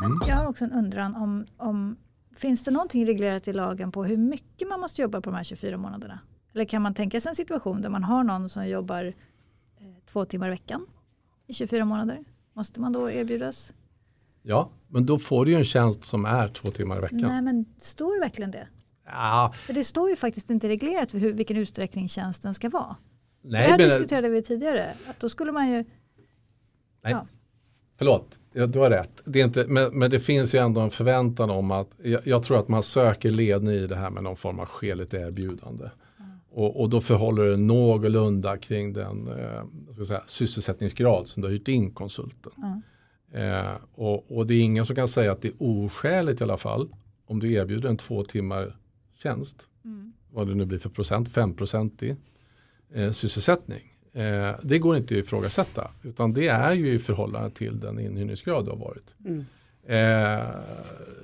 Men 0.02 0.20
jag 0.28 0.36
har 0.36 0.48
också 0.48 0.66
en 0.66 0.72
undran 0.72 1.16
om, 1.16 1.46
om 1.58 1.98
finns 2.36 2.64
det 2.64 2.72
någonting 2.72 3.06
reglerat 3.06 3.48
i 3.48 3.54
lagen 3.54 3.92
på 3.92 4.04
hur 4.04 4.18
mycket 4.18 4.68
man 4.68 4.80
måste 4.80 5.02
jobba 5.02 5.22
på 5.22 5.30
de 5.30 5.36
här 5.36 5.44
24 5.44 5.78
månaderna? 5.78 6.20
Eller 6.54 6.66
kan 6.66 6.82
man 6.82 6.94
tänka 6.94 7.22
sig 7.22 7.30
en 7.30 7.36
situation 7.36 7.82
där 7.82 7.90
man 7.90 8.04
har 8.04 8.24
någon 8.24 8.50
som 8.50 8.68
jobbar 8.68 9.06
eh, 9.06 9.14
två 10.06 10.26
timmar 10.26 10.48
i 10.48 10.50
veckan 10.50 10.86
i 11.48 11.54
24 11.54 11.86
månader? 11.86 12.24
Måste 12.54 12.82
man 12.82 12.94
då 12.94 13.12
erbjudas? 13.12 13.74
Ja, 14.42 14.70
men 14.88 15.06
då 15.06 15.20
får 15.20 15.46
du 15.46 15.52
ju 15.52 15.58
en 15.58 15.64
tjänst 15.64 16.06
som 16.06 16.26
är 16.26 16.48
två 16.48 16.72
timmar 16.72 16.98
i 16.98 17.02
veckan. 17.02 17.22
Nej 17.22 17.42
men 17.42 17.66
står 17.78 18.20
verkligen 18.20 18.52
det? 18.52 18.68
Ja, 19.06 19.54
För 19.66 19.74
det 19.74 19.84
står 19.84 20.10
ju 20.10 20.16
faktiskt 20.16 20.50
inte 20.50 20.68
reglerat 20.68 21.12
för 21.12 21.20
hur, 21.20 21.34
vilken 21.34 21.58
utsträckning 21.58 22.10
tjänsten 22.10 22.54
ska 22.54 22.70
vara. 22.70 22.96
Nej, 23.42 23.52
det 23.52 23.58
här 23.58 23.78
men, 23.78 23.90
diskuterade 23.90 24.30
vi 24.30 24.44
tidigare. 24.44 24.94
Att 25.08 25.20
då 25.20 25.30
skulle 25.30 25.52
man 25.52 25.68
ju, 25.68 25.76
nej. 27.02 27.14
ja. 27.14 27.28
Förlåt, 27.98 28.40
ja, 28.54 28.68
du 28.68 28.80
har 28.80 28.90
rätt. 28.90 29.22
Det 29.26 29.42
är 29.42 29.46
inte, 29.46 29.68
men, 29.68 30.00
men 30.00 30.12
det 30.12 30.20
finns 30.20 30.56
ju 30.56 30.60
ändå 30.60 30.82
en 30.82 30.90
förväntan 30.90 31.50
om 31.50 31.72
att 31.72 31.90
jag, 32.04 32.28
jag 32.28 32.44
tror 32.44 32.60
att 32.60 32.68
man 32.68 32.84
söker 32.84 33.30
ledning 33.30 33.76
i 33.76 33.88
det 33.88 33.96
här 33.96 34.10
med 34.10 34.24
någon 34.24 34.36
form 34.36 34.60
av 34.60 34.66
skäligt 34.66 35.14
erbjudande. 35.14 35.90
Och, 36.52 36.82
och 36.82 36.90
då 36.90 37.02
förhåller 37.02 37.44
det 37.44 37.58
någorlunda 37.58 38.58
kring 38.58 38.94
den 38.94 39.28
eh, 39.28 40.04
säga, 40.06 40.24
sysselsättningsgrad 40.28 41.28
som 41.28 41.42
du 41.42 41.48
har 41.48 41.54
hyrt 41.54 41.68
in 41.68 41.92
konsulten. 41.92 42.82
Eh, 43.32 43.74
och, 43.96 44.38
och 44.38 44.48
det 44.48 44.54
är 44.54 44.62
ingen 44.62 44.86
som 44.86 44.96
kan 44.96 45.08
säga 45.08 45.32
att 45.32 45.42
det 45.42 45.48
är 45.48 45.54
oskäligt 45.58 46.42
i 46.42 46.44
alla 46.44 46.58
fall 46.58 46.90
om 47.26 47.40
du 47.40 47.54
erbjuder 47.54 47.90
en 47.90 47.98
två 47.98 48.24
timmar 48.24 48.78
tjänst. 49.16 49.68
Vad 50.32 50.48
det 50.48 50.56
nu 50.56 50.66
blir 50.66 50.80
för 50.80 50.90
procent, 50.90 51.30
5 51.30 51.56
i 52.02 52.16
eh, 52.94 53.12
sysselsättning. 53.12 53.94
Eh, 54.14 54.52
det 54.64 54.80
går 54.80 54.98
inte 54.98 55.14
att 55.14 55.20
ifrågasätta 55.20 55.92
utan 56.04 56.34
det 56.34 56.48
är 56.48 56.74
ju 56.74 56.94
i 56.94 57.00
förhållande 57.00 57.50
till 57.50 57.80
den 57.80 58.00
inhyrningsgrad 58.00 58.66
du 58.66 58.70
har 58.70 58.78
varit. 58.78 59.16
Eh, 59.86 60.62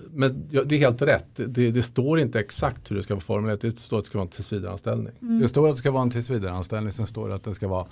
men 0.09 0.47
ja, 0.51 0.63
det 0.63 0.75
är 0.75 0.79
helt 0.79 1.01
rätt. 1.01 1.27
Det, 1.35 1.71
det 1.71 1.83
står 1.83 2.19
inte 2.19 2.39
exakt 2.39 2.91
hur 2.91 2.95
det 2.95 3.03
ska 3.03 3.13
vara 3.13 3.21
formulerat. 3.21 3.61
Det 3.61 3.79
står 3.79 3.97
att 3.97 4.03
det 4.03 4.07
ska 4.07 4.17
vara 4.17 4.25
en 4.25 4.31
tillsvidareanställning. 4.31 5.13
Det 5.41 5.47
står 5.47 5.69
att 5.69 5.75
det 5.75 5.79
ska 5.79 5.91
vara 5.91 6.03
en 6.03 6.11
tillsvidareanställning, 6.11 6.91
sen 6.91 7.07
står 7.07 7.29
det 7.29 7.35
att 7.35 7.43
det 7.43 7.53
ska 7.53 7.67
vara 7.67 7.85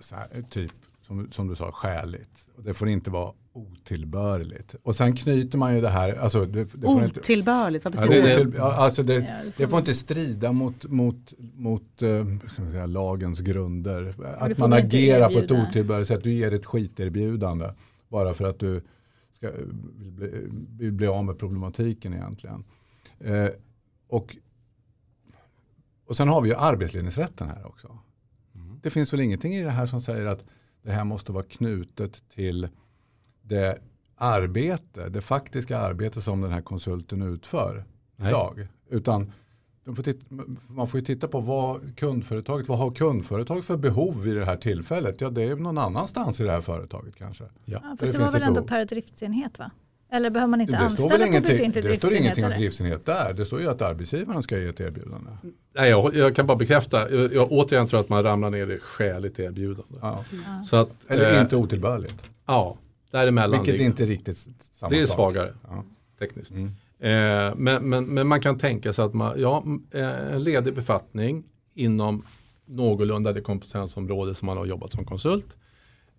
så 0.00 0.14
här, 0.14 0.26
typ 0.50 0.72
som, 1.10 1.32
som 1.32 1.48
du 1.48 1.56
sa 1.56 1.72
skäligt. 1.72 2.48
Och 2.56 2.62
det 2.62 2.74
får 2.74 2.88
inte 2.88 3.10
vara 3.10 3.32
otillbörligt. 3.52 4.74
Och 4.82 4.96
sen 4.96 5.16
knyter 5.16 5.58
man 5.58 5.74
ju 5.74 5.80
det 5.80 5.88
här, 5.88 6.14
alltså 6.14 6.44
det, 6.44 6.64
det 6.64 6.68
får 6.68 7.04
inte, 7.04 7.20
Otillbörligt, 7.20 7.84
vad 7.84 7.94
Ja, 7.94 8.00
betyder 8.00 8.44
det, 8.44 8.56
ja, 8.56 8.74
alltså 8.76 9.02
det, 9.02 9.42
det 9.56 9.68
får 9.68 9.78
inte 9.78 9.94
strida 9.94 10.52
mot, 10.52 10.86
mot, 10.86 11.32
mot 11.38 12.02
eh, 12.02 12.24
ska 12.52 12.62
man 12.62 12.70
säga, 12.70 12.86
lagens 12.86 13.40
grunder. 13.40 14.14
Att 14.38 14.58
man 14.58 14.72
inte 14.72 14.86
agerar 14.86 15.28
på 15.28 15.38
ett 15.38 15.50
otillbörligt 15.50 16.08
sätt. 16.08 16.22
Du 16.22 16.32
ger 16.32 16.54
ett 16.54 16.66
skiterbjudande 16.66 17.66
bara 18.08 18.34
för 18.34 18.44
att 18.44 18.58
du 18.58 18.82
ska, 19.32 19.50
vill, 19.98 20.12
bli, 20.12 20.48
vill 20.78 20.92
bli 20.92 21.06
av 21.06 21.24
med 21.24 21.38
problematiken 21.38 22.14
egentligen. 22.14 22.64
Eh, 23.18 23.48
och, 24.08 24.36
och 26.06 26.16
sen 26.16 26.28
har 26.28 26.42
vi 26.42 26.48
ju 26.48 26.54
arbetsledningsrätten 26.54 27.48
här 27.48 27.66
också. 27.66 27.98
Det 28.82 28.90
finns 28.90 29.12
väl 29.12 29.20
ingenting 29.20 29.54
i 29.54 29.62
det 29.62 29.70
här 29.70 29.86
som 29.86 30.00
säger 30.00 30.26
att 30.26 30.44
det 30.82 30.92
här 30.92 31.04
måste 31.04 31.32
vara 31.32 31.44
knutet 31.44 32.22
till 32.34 32.68
det 33.42 33.78
arbete, 34.16 35.08
det 35.08 35.20
faktiska 35.20 35.78
arbete 35.78 36.20
som 36.20 36.40
den 36.40 36.50
här 36.50 36.62
konsulten 36.62 37.22
utför 37.22 37.84
Nej. 38.16 38.28
idag. 38.28 38.68
Utan 38.90 39.32
de 39.84 39.96
får 39.96 40.02
titta, 40.02 40.26
man 40.66 40.88
får 40.88 41.00
ju 41.00 41.06
titta 41.06 41.28
på 41.28 41.40
vad 41.40 41.96
kundföretaget, 41.96 42.68
vad 42.68 42.78
har 42.78 42.90
kundföretaget 42.90 43.64
för 43.64 43.76
behov 43.76 44.22
vid 44.22 44.36
det 44.36 44.44
här 44.44 44.56
tillfället? 44.56 45.20
Ja, 45.20 45.30
det 45.30 45.42
är 45.42 45.56
någon 45.56 45.78
annanstans 45.78 46.40
i 46.40 46.42
det 46.44 46.50
här 46.50 46.60
företaget 46.60 47.16
kanske. 47.16 47.44
Ja. 47.44 47.50
Ja, 47.64 47.78
Det 47.80 47.88
fast 47.88 48.00
det 48.00 48.06
finns 48.06 48.32
var 48.32 48.32
väl 48.32 48.42
ändå 48.42 48.54
behov. 48.54 48.68
per 48.68 48.84
driftsenhet 48.84 49.58
va? 49.58 49.70
Eller 50.12 50.30
behöver 50.30 50.50
man 50.50 50.60
inte 50.60 50.72
Det 50.72 50.76
står, 50.76 51.04
anställa 51.04 51.26
väl 51.26 51.42
på 51.42 51.48
befintlig 51.48 51.84
det 51.84 51.96
står 51.96 52.14
ingenting 52.14 52.44
om 52.44 52.50
driftsenhet 52.50 53.06
där. 53.06 53.32
Det 53.32 53.44
står 53.44 53.60
ju 53.60 53.68
att 53.70 53.82
arbetsgivaren 53.82 54.42
ska 54.42 54.58
ge 54.58 54.66
ett 54.66 54.80
erbjudande. 54.80 55.30
Nej, 55.74 55.90
jag, 55.90 56.16
jag 56.16 56.36
kan 56.36 56.46
bara 56.46 56.56
bekräfta. 56.56 57.10
Jag, 57.10 57.34
jag 57.34 57.52
återigen 57.52 57.86
tror 57.86 58.00
att 58.00 58.08
man 58.08 58.22
ramlar 58.22 58.50
ner 58.50 58.70
i 58.70 58.78
skäligt 58.78 59.38
erbjudande. 59.38 59.98
Ja. 60.00 60.24
Så 60.64 60.76
att, 60.76 60.90
Eller 61.08 61.34
eh, 61.34 61.40
inte 61.40 61.56
otillbörligt. 61.56 62.14
Ja, 62.46 62.76
däremellan 63.10 63.50
Vilket 63.60 63.72
ligger. 63.74 63.86
inte 63.86 64.04
riktigt 64.04 64.38
samma 64.72 64.90
Det 64.90 65.00
är 65.00 65.06
svagare 65.06 65.54
Ja. 65.68 65.84
tekniskt. 66.18 66.50
Mm. 66.50 66.66
Eh, 67.00 67.54
men, 67.56 67.88
men, 67.88 68.04
men 68.06 68.26
man 68.26 68.40
kan 68.40 68.58
tänka 68.58 68.92
sig 68.92 69.04
att 69.04 69.14
man, 69.14 69.40
ja, 69.40 69.64
eh, 69.90 70.34
en 70.34 70.42
ledig 70.42 70.74
befattning 70.74 71.44
inom 71.74 72.24
någorlunda 72.66 73.32
det 73.32 73.40
kompetensområde 73.40 74.34
som 74.34 74.46
man 74.46 74.56
har 74.56 74.66
jobbat 74.66 74.92
som 74.92 75.04
konsult. 75.04 75.46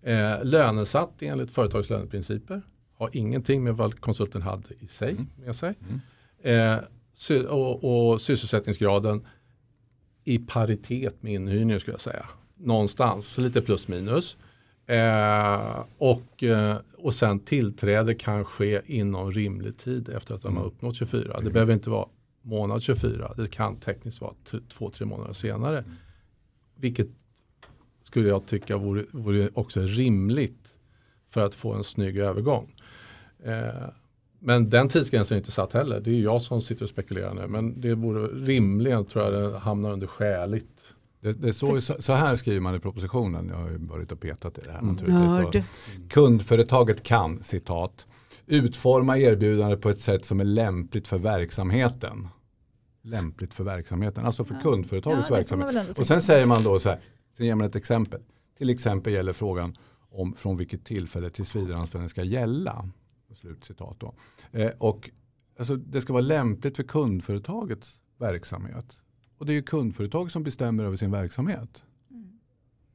Eh, 0.02 0.44
lönesatt 0.44 1.12
enligt 1.20 1.50
företagslöneprinciper. 1.50 2.62
Har 3.02 3.10
ingenting 3.16 3.64
med 3.64 3.76
vad 3.76 4.00
konsulten 4.00 4.42
hade 4.42 4.74
i 4.80 4.86
sig 4.86 5.10
Mm. 5.10 5.26
med 5.44 5.56
sig. 5.56 5.74
Eh, 6.42 6.76
sy- 7.14 7.44
och, 7.46 7.84
och 8.12 8.20
sysselsättningsgraden 8.20 9.26
i 10.24 10.38
paritet 10.38 11.22
med 11.22 11.32
inhyrning 11.32 11.80
skulle 11.80 11.94
jag 11.94 12.00
säga. 12.00 12.26
Någonstans, 12.56 13.38
lite 13.38 13.60
plus 13.62 13.88
minus. 13.88 14.36
Eh, 14.86 15.84
och, 15.98 16.42
eh, 16.42 16.76
och 16.98 17.14
sen 17.14 17.40
tillträde 17.40 18.14
kan 18.14 18.44
ske 18.44 18.80
inom 18.86 19.32
rimlig 19.32 19.78
tid 19.78 20.08
efter 20.08 20.34
att 20.34 20.42
de 20.42 20.56
har 20.56 20.64
uppnått 20.64 20.96
24. 20.96 21.40
Det 21.40 21.50
behöver 21.50 21.74
inte 21.74 21.90
vara 21.90 22.08
månad 22.42 22.82
24. 22.82 23.32
Det 23.36 23.50
kan 23.50 23.76
tekniskt 23.76 24.20
vara 24.20 24.34
två, 24.68 24.90
tre 24.90 25.06
månader 25.06 25.32
senare. 25.32 25.84
Vilket 26.76 27.08
skulle 28.02 28.28
jag 28.28 28.46
tycka 28.46 28.76
vore, 28.76 29.04
vore 29.12 29.48
också 29.54 29.80
rimligt 29.80 30.74
för 31.30 31.40
att 31.40 31.54
få 31.54 31.72
en 31.72 31.84
snygg 31.84 32.18
övergång. 32.18 32.74
Eh, 33.44 33.88
men 34.38 34.70
den 34.70 34.88
tidsgränsen 34.88 35.34
är 35.34 35.38
inte 35.40 35.50
satt 35.52 35.72
heller. 35.72 36.00
Det 36.00 36.10
är 36.10 36.20
jag 36.20 36.42
som 36.42 36.62
sitter 36.62 36.82
och 36.82 36.88
spekulerar 36.88 37.34
nu. 37.34 37.46
Men 37.46 37.80
det 37.80 37.94
vore 37.94 38.26
rimligen 38.26 39.04
tror 39.04 39.24
jag 39.24 39.52
det 39.52 39.58
hamnar 39.58 39.92
under 39.92 40.06
skäligt. 40.06 40.68
Det, 41.20 41.32
det 41.32 41.52
så, 41.52 41.80
så 41.80 42.12
här 42.12 42.36
skriver 42.36 42.60
man 42.60 42.74
i 42.74 42.78
propositionen. 42.78 43.48
Jag 43.48 43.56
har 43.56 43.70
ju 43.70 43.78
varit 43.78 44.12
och 44.12 44.20
petat 44.20 44.58
i 44.58 44.60
det 44.64 44.72
här 44.72 44.78
Mm. 44.78 44.94
naturligtvis. 44.94 45.64
Då. 45.96 46.08
Kundföretaget 46.08 47.02
kan, 47.02 47.42
citat, 47.42 48.06
utforma 48.46 49.18
erbjudandet 49.18 49.80
på 49.80 49.90
ett 49.90 50.00
sätt 50.00 50.26
som 50.26 50.40
är 50.40 50.44
lämpligt 50.44 51.08
för 51.08 51.18
verksamheten. 51.18 52.28
Lämpligt 53.02 53.54
för 53.54 53.64
verksamheten, 53.64 54.24
alltså 54.26 54.44
för 54.44 54.54
Ja. 54.54 54.60
kundföretagets 54.60 55.26
Ja, 55.30 55.36
verksamhet. 55.36 55.98
Och 55.98 56.06
sen 56.06 56.22
säger 56.22 56.46
man 56.46 56.62
då 56.62 56.80
så 56.80 56.88
här, 56.88 56.98
sen 57.36 57.46
ger 57.46 57.54
man 57.54 57.66
ett 57.66 57.76
exempel. 57.76 58.20
Till 58.58 58.70
exempel 58.70 59.12
gäller 59.12 59.32
frågan 59.32 59.76
om 60.10 60.34
från 60.34 60.56
vilket 60.56 60.84
tillfälle 60.84 61.30
tillsvidareanställning 61.30 62.10
ska 62.10 62.22
gälla. 62.22 62.88
Slutcitat 63.34 64.00
då. 64.00 64.14
Eh, 64.52 64.70
och 64.78 65.10
alltså, 65.58 65.76
det 65.76 66.00
ska 66.00 66.12
vara 66.12 66.22
lämpligt 66.22 66.76
för 66.76 66.82
kundföretagets 66.82 68.00
verksamhet. 68.18 68.98
Och 69.38 69.46
det 69.46 69.52
är 69.52 69.54
ju 69.54 69.62
kundföretag 69.62 70.30
som 70.30 70.42
bestämmer 70.42 70.84
över 70.84 70.96
sin 70.96 71.10
verksamhet. 71.10 71.82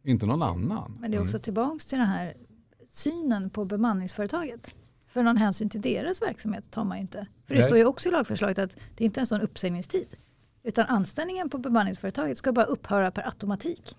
Inte 0.04 0.26
någon 0.26 0.42
annan. 0.42 0.98
Men 1.00 1.12
det 1.12 1.18
är 1.18 1.22
också 1.22 1.40
tillbaks 1.40 1.86
till 1.86 1.98
den 1.98 2.08
här 2.08 2.34
synen 2.90 3.50
på 3.50 3.66
bemanningsföretaget. 3.66 4.76
För 5.08 5.24
någon 5.24 5.38
hänsyn 5.38 5.70
till 5.70 5.82
deras 5.82 6.22
verksamhet 6.22 6.72
tar 6.72 6.84
man 6.84 6.98
ju 6.98 7.02
inte. 7.02 7.28
För 7.46 7.54
det 7.56 7.60
Nej. 7.60 7.64
står 7.64 7.78
ju 7.78 7.86
också 7.86 8.10
i 8.10 8.12
lagförslaget 8.12 8.60
att 8.60 8.78
det 8.98 9.06
inte 9.06 9.20
är 9.20 9.22
en 9.22 9.28
sån 9.28 9.42
uppsägningstid. 9.42 10.16
Utan 10.64 10.86
anställningen 10.86 11.50
på 11.50 11.58
bemanningsföretaget 11.58 12.38
ska 12.38 12.52
bara 12.52 12.66
upphöra 12.66 13.12
per 13.12 13.26
automatik. 13.26 13.96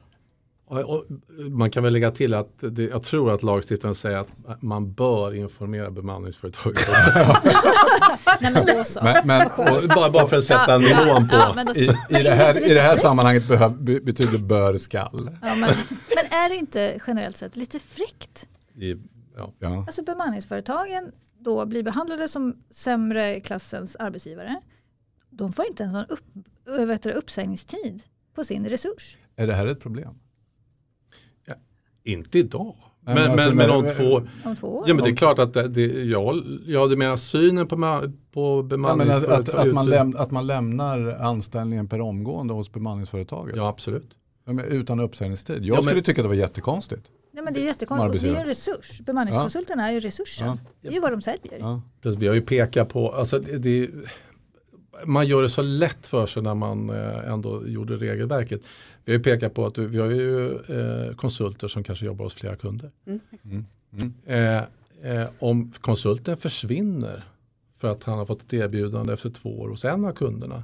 Och, 0.70 0.78
och, 0.80 1.04
man 1.50 1.70
kan 1.70 1.82
väl 1.82 1.92
lägga 1.92 2.10
till 2.10 2.34
att 2.34 2.48
det, 2.58 2.82
jag 2.84 3.02
tror 3.02 3.34
att 3.34 3.42
lagstiftaren 3.42 3.94
säger 3.94 4.18
att 4.18 4.62
man 4.62 4.92
bör 4.92 5.34
informera 5.34 5.90
bemanningsföretaget. 5.90 6.78
Nej 8.40 8.52
men 8.52 8.66
då 8.66 8.84
så. 8.84 9.00
Men, 9.04 9.26
men, 9.26 9.46
Och 9.46 9.88
bara, 9.94 10.10
bara 10.10 10.26
för 10.26 10.36
att 10.36 10.44
sätta 10.44 10.64
Ja, 10.72 10.80
ja, 10.82 11.04
nivån 11.04 11.28
på. 11.28 11.34
ja, 11.34 11.64
då- 11.66 11.74
I, 11.74 11.84
i, 12.20 12.22
det 12.22 12.30
här, 12.30 12.70
I 12.70 12.74
det 12.74 12.80
här 12.80 12.96
sammanhanget 12.96 13.48
behöv, 13.48 13.82
be- 13.82 14.00
betyder 14.00 14.38
bör 14.38 14.78
skall. 14.78 15.30
Ja, 15.42 15.54
men, 15.54 15.60
men 16.14 16.24
är 16.30 16.48
det 16.48 16.56
inte 16.56 17.00
generellt 17.06 17.36
sett 17.36 17.56
lite 17.56 17.78
fräckt? 17.78 18.48
I, 18.74 18.96
ja. 19.58 19.84
Alltså 19.86 20.02
bemanningsföretagen 20.02 21.12
då 21.38 21.66
blir 21.66 21.82
behandlade 21.82 22.28
som 22.28 22.56
sämre 22.70 23.40
klassens 23.40 23.96
arbetsgivare. 23.96 24.60
De 25.30 25.52
får 25.52 25.66
inte 25.66 25.82
ens 25.82 25.94
någon 25.94 26.06
upp, 26.08 26.88
vet 26.88 27.02
du, 27.02 27.12
uppsägningstid 27.12 28.02
på 28.34 28.44
sin 28.44 28.66
resurs. 28.68 29.16
Är 29.36 29.46
det 29.46 29.54
här 29.54 29.66
ett 29.66 29.80
problem? 29.80 30.14
Inte 32.12 32.38
idag. 32.38 32.74
Men, 33.00 33.14
men 33.14 33.24
men, 33.24 33.30
alltså, 33.30 33.46
men, 33.48 33.56
men- 33.56 33.70
om 33.70 33.86
två, 33.96 34.22
Om 34.48 34.56
två 34.56 34.66
år. 34.66 34.84
ja 34.88 34.94
men 34.94 35.04
det 35.04 35.10
är 35.10 35.16
klart 35.16 35.38
att 35.38 35.52
det, 35.54 35.68
det, 35.68 36.04
ja, 36.04 36.34
ja, 36.66 36.86
du 36.86 36.96
menar 36.96 37.16
synen 37.16 37.66
på, 37.66 37.76
på 37.76 37.80
Ja, 37.80 38.06
men 38.52 38.60
att, 38.60 38.68
bemanningsföretag? 38.68 39.40
att, 39.40 39.66
att, 39.66 39.72
man 39.74 39.86
läm, 39.86 40.14
att 40.18 40.30
man 40.30 40.46
lämnar 40.46 41.16
anställningen 41.20 41.88
per 41.88 42.00
omgående 42.00 42.54
hos 42.54 42.72
bemanningsföretaget. 42.72 43.56
Ja 43.56 43.68
absolut. 43.68 44.10
Ja, 44.46 44.52
men 44.52 44.64
utan 44.64 45.00
uppsägningstid. 45.00 45.56
Jag 45.56 45.64
Ja, 45.66 45.74
men- 45.74 45.84
skulle 45.84 46.02
tycka 46.02 46.22
det 46.22 46.28
var 46.28 46.34
jättekonstigt. 46.34 47.02
Nej, 47.32 47.44
men 47.44 47.54
det 47.54 47.60
är 47.60 47.64
jättekonstigt. 47.64 48.14
Och 48.14 48.20
så 48.20 48.26
är 48.26 48.30
det 48.30 48.36
ju 48.36 48.40
en 48.40 48.46
resurs. 48.46 49.00
Bemanningskonsulten 49.00 49.80
är 49.80 49.90
ju 49.92 50.00
resursen. 50.00 50.48
Ja. 50.48 50.58
Det 50.80 50.88
är 50.88 50.92
ju 50.92 51.00
vad 51.00 51.12
de 51.12 51.20
säljer. 51.20 51.58
Ja. 51.58 51.82
Vi 52.18 52.26
har 52.26 52.34
ju 52.34 52.40
pekat 52.42 52.88
på, 52.88 53.12
alltså 53.12 53.38
det, 53.38 53.58
det, 53.58 53.88
man 55.06 55.26
gör 55.26 55.42
det 55.42 55.48
så 55.48 55.62
lätt 55.62 56.06
för 56.06 56.26
sig 56.26 56.42
när 56.42 56.54
man 56.54 56.90
eh, 56.90 57.30
ändå 57.32 57.68
gjorde 57.68 57.96
regelverket. 57.96 58.60
Vi 59.04 59.12
har 59.12 59.18
ju 59.18 59.22
pekat 59.24 59.54
på 59.54 59.66
att 59.66 59.78
vi 59.78 59.98
har 59.98 60.10
ju 60.10 60.54
eh, 60.54 61.14
konsulter 61.14 61.68
som 61.68 61.84
kanske 61.84 62.06
jobbar 62.06 62.24
hos 62.24 62.34
flera 62.34 62.56
kunder. 62.56 62.90
Mm. 63.06 63.20
Mm. 63.44 63.64
Mm. 64.26 64.64
Eh, 65.02 65.28
om 65.38 65.72
konsulten 65.80 66.36
försvinner 66.36 67.24
för 67.74 67.88
att 67.88 68.04
han 68.04 68.18
har 68.18 68.26
fått 68.26 68.42
ett 68.42 68.52
erbjudande 68.52 69.12
efter 69.12 69.30
två 69.30 69.60
år 69.60 69.68
hos 69.68 69.84
en 69.84 70.04
av 70.04 70.12
kunderna 70.12 70.62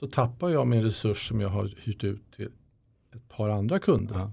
så 0.00 0.06
tappar 0.06 0.48
jag 0.48 0.66
min 0.66 0.82
resurs 0.82 1.28
som 1.28 1.40
jag 1.40 1.48
har 1.48 1.74
hyrt 1.82 2.04
ut 2.04 2.32
till 2.36 2.48
ett 3.14 3.28
par 3.28 3.48
andra 3.48 3.78
kunder. 3.78 4.14
Ja. 4.14 4.32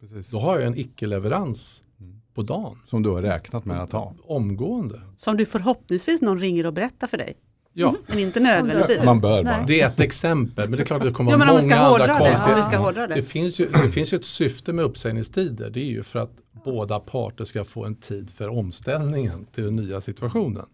Precis. 0.00 0.30
Då 0.30 0.38
har 0.38 0.58
jag 0.58 0.66
en 0.66 0.78
icke-leverans 0.78 1.82
Mm. 2.00 2.20
på 2.34 2.42
dagen. 2.42 2.78
Som 2.86 3.02
du 3.02 3.10
har 3.10 3.22
räknat 3.22 3.64
med 3.64 3.82
att 3.82 3.92
ha. 3.92 4.14
Omgående. 4.22 5.00
Som 5.18 5.36
du 5.36 5.46
förhoppningsvis 5.46 6.20
någon 6.22 6.38
ringer 6.38 6.66
och 6.66 6.72
berättar 6.72 7.06
för 7.06 7.16
dig. 7.18 7.36
Ja, 7.72 7.94
Men 8.06 8.18
inte 8.18 8.40
nödvändigtvis. 8.40 9.04
Man 9.04 9.20
bör 9.20 9.44
bara. 9.44 9.64
det 9.66 9.80
är 9.80 9.86
ett 9.86 10.00
exempel 10.00 10.68
men 10.68 10.76
det 10.76 10.82
är 10.82 10.86
klart 10.86 11.02
att 11.02 11.08
det 11.08 11.12
kommer 11.14 11.30
Ja, 11.32 11.38
vara 11.38 11.46
men 11.46 11.54
om 11.54 11.60
vi 11.60 11.66
många 11.66 11.76
ska 11.76 11.84
andra 11.84 12.14
hårdra 12.14 12.70
det. 12.70 12.76
hårdra 12.76 13.06
Det 13.06 13.14
det. 13.14 13.22
finns, 13.22 13.58
ju, 13.60 13.66
det 13.68 13.90
finns 13.90 14.12
ju 14.12 14.16
ett 14.16 14.24
syfte 14.24 14.72
med 14.72 14.84
uppsägningstider. 14.84 15.70
Det 15.70 15.80
är 15.80 15.84
ju 15.90 16.02
för 16.02 16.18
att 16.18 16.30
båda 16.64 17.00
parter 17.00 17.44
ska 17.44 17.64
få 17.64 17.84
en 17.84 17.94
tid 17.94 18.30
för 18.30 18.48
omställningen 18.48 19.46
till 19.54 19.64
den 19.64 19.76
nya 19.76 20.00
situationen. 20.00 20.66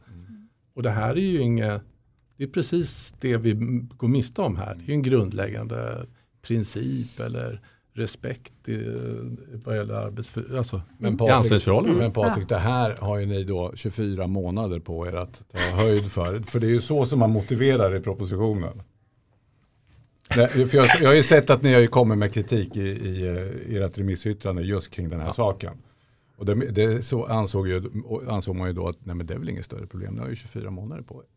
Och 0.74 0.82
det 0.82 0.90
här 0.90 1.10
är 1.10 1.16
ju 1.20 1.40
inget, 1.40 1.82
det 2.36 2.44
är 2.44 2.48
precis 2.48 3.14
det 3.20 3.36
vi 3.36 3.52
går 3.96 4.08
miste 4.08 4.40
om 4.40 4.56
här. 4.56 4.74
Det 4.74 4.82
är 4.84 4.86
ju 4.88 4.94
en 4.94 5.02
grundläggande 5.02 6.06
princip 6.42 7.20
eller 7.20 7.60
respekt 7.96 8.68
i, 8.68 8.76
vad 9.64 9.76
gäller 9.76 9.94
arbetsför, 9.94 10.56
alltså, 10.56 10.82
Men 10.98 11.14
i 11.14 11.16
Patrik, 11.16 11.34
anställningsförhållanden. 11.34 11.98
men 11.98 12.12
Patrik, 12.12 12.48
det 12.48 12.58
här 12.58 12.96
har 13.00 13.18
ju 13.18 13.26
ni 13.26 13.44
då 13.44 13.72
24 13.74 14.26
månader 14.26 14.80
på 14.80 15.06
er 15.06 15.12
att 15.12 15.42
ta 15.52 15.58
höjd 15.58 16.12
för. 16.12 16.40
För 16.40 16.60
det 16.60 16.66
är 16.66 16.70
ju 16.70 16.80
så 16.80 17.06
som 17.06 17.18
man 17.18 17.30
motiverar 17.30 17.96
i 17.96 18.00
propositionen. 18.00 18.82
Nej, 20.36 20.48
för 20.48 20.76
jag, 20.76 20.86
jag 21.00 21.08
har 21.08 21.14
ju 21.14 21.22
sett 21.22 21.50
att 21.50 21.62
ni 21.62 21.74
har 21.74 21.80
ju 21.80 21.88
kommit 21.88 22.18
med 22.18 22.32
kritik 22.32 22.76
i, 22.76 22.88
i 22.88 23.26
eh, 23.28 23.82
ert 23.82 23.98
remissyttrande 23.98 24.62
just 24.62 24.90
kring 24.90 25.08
den 25.08 25.20
här 25.20 25.32
saken. 25.32 25.72
Och 26.36 26.46
det, 26.46 26.54
det 26.54 27.02
så 27.02 27.24
ansåg, 27.24 27.68
ju, 27.68 27.82
ansåg 28.28 28.56
man 28.56 28.68
ju 28.68 28.72
då 28.72 28.88
att 28.88 29.06
nej, 29.06 29.16
men 29.16 29.26
det 29.26 29.34
är 29.34 29.38
väl 29.38 29.48
inget 29.48 29.64
större 29.64 29.86
problem, 29.86 30.14
ni 30.14 30.20
har 30.20 30.28
ju 30.28 30.36
24 30.36 30.70
månader 30.70 31.02
på 31.02 31.22
er. 31.22 31.35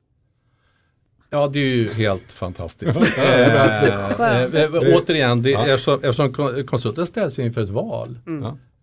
Ja, 1.30 1.48
det 1.48 1.60
är 1.60 1.63
ju 1.63 1.94
helt 1.94 2.32
fantastiskt. 2.32 3.00
Eh, 3.18 3.63
eh, 3.65 4.63
eh, 4.63 4.96
återigen, 4.98 5.42
det, 5.42 5.50
Ja. 5.50 5.68
eftersom, 5.68 5.94
eftersom 5.94 6.34
kon- 6.34 6.63
konsulten 6.68 7.08
ställs 7.08 7.39
inför 7.39 7.62
ett 7.62 7.70
val. 7.70 8.20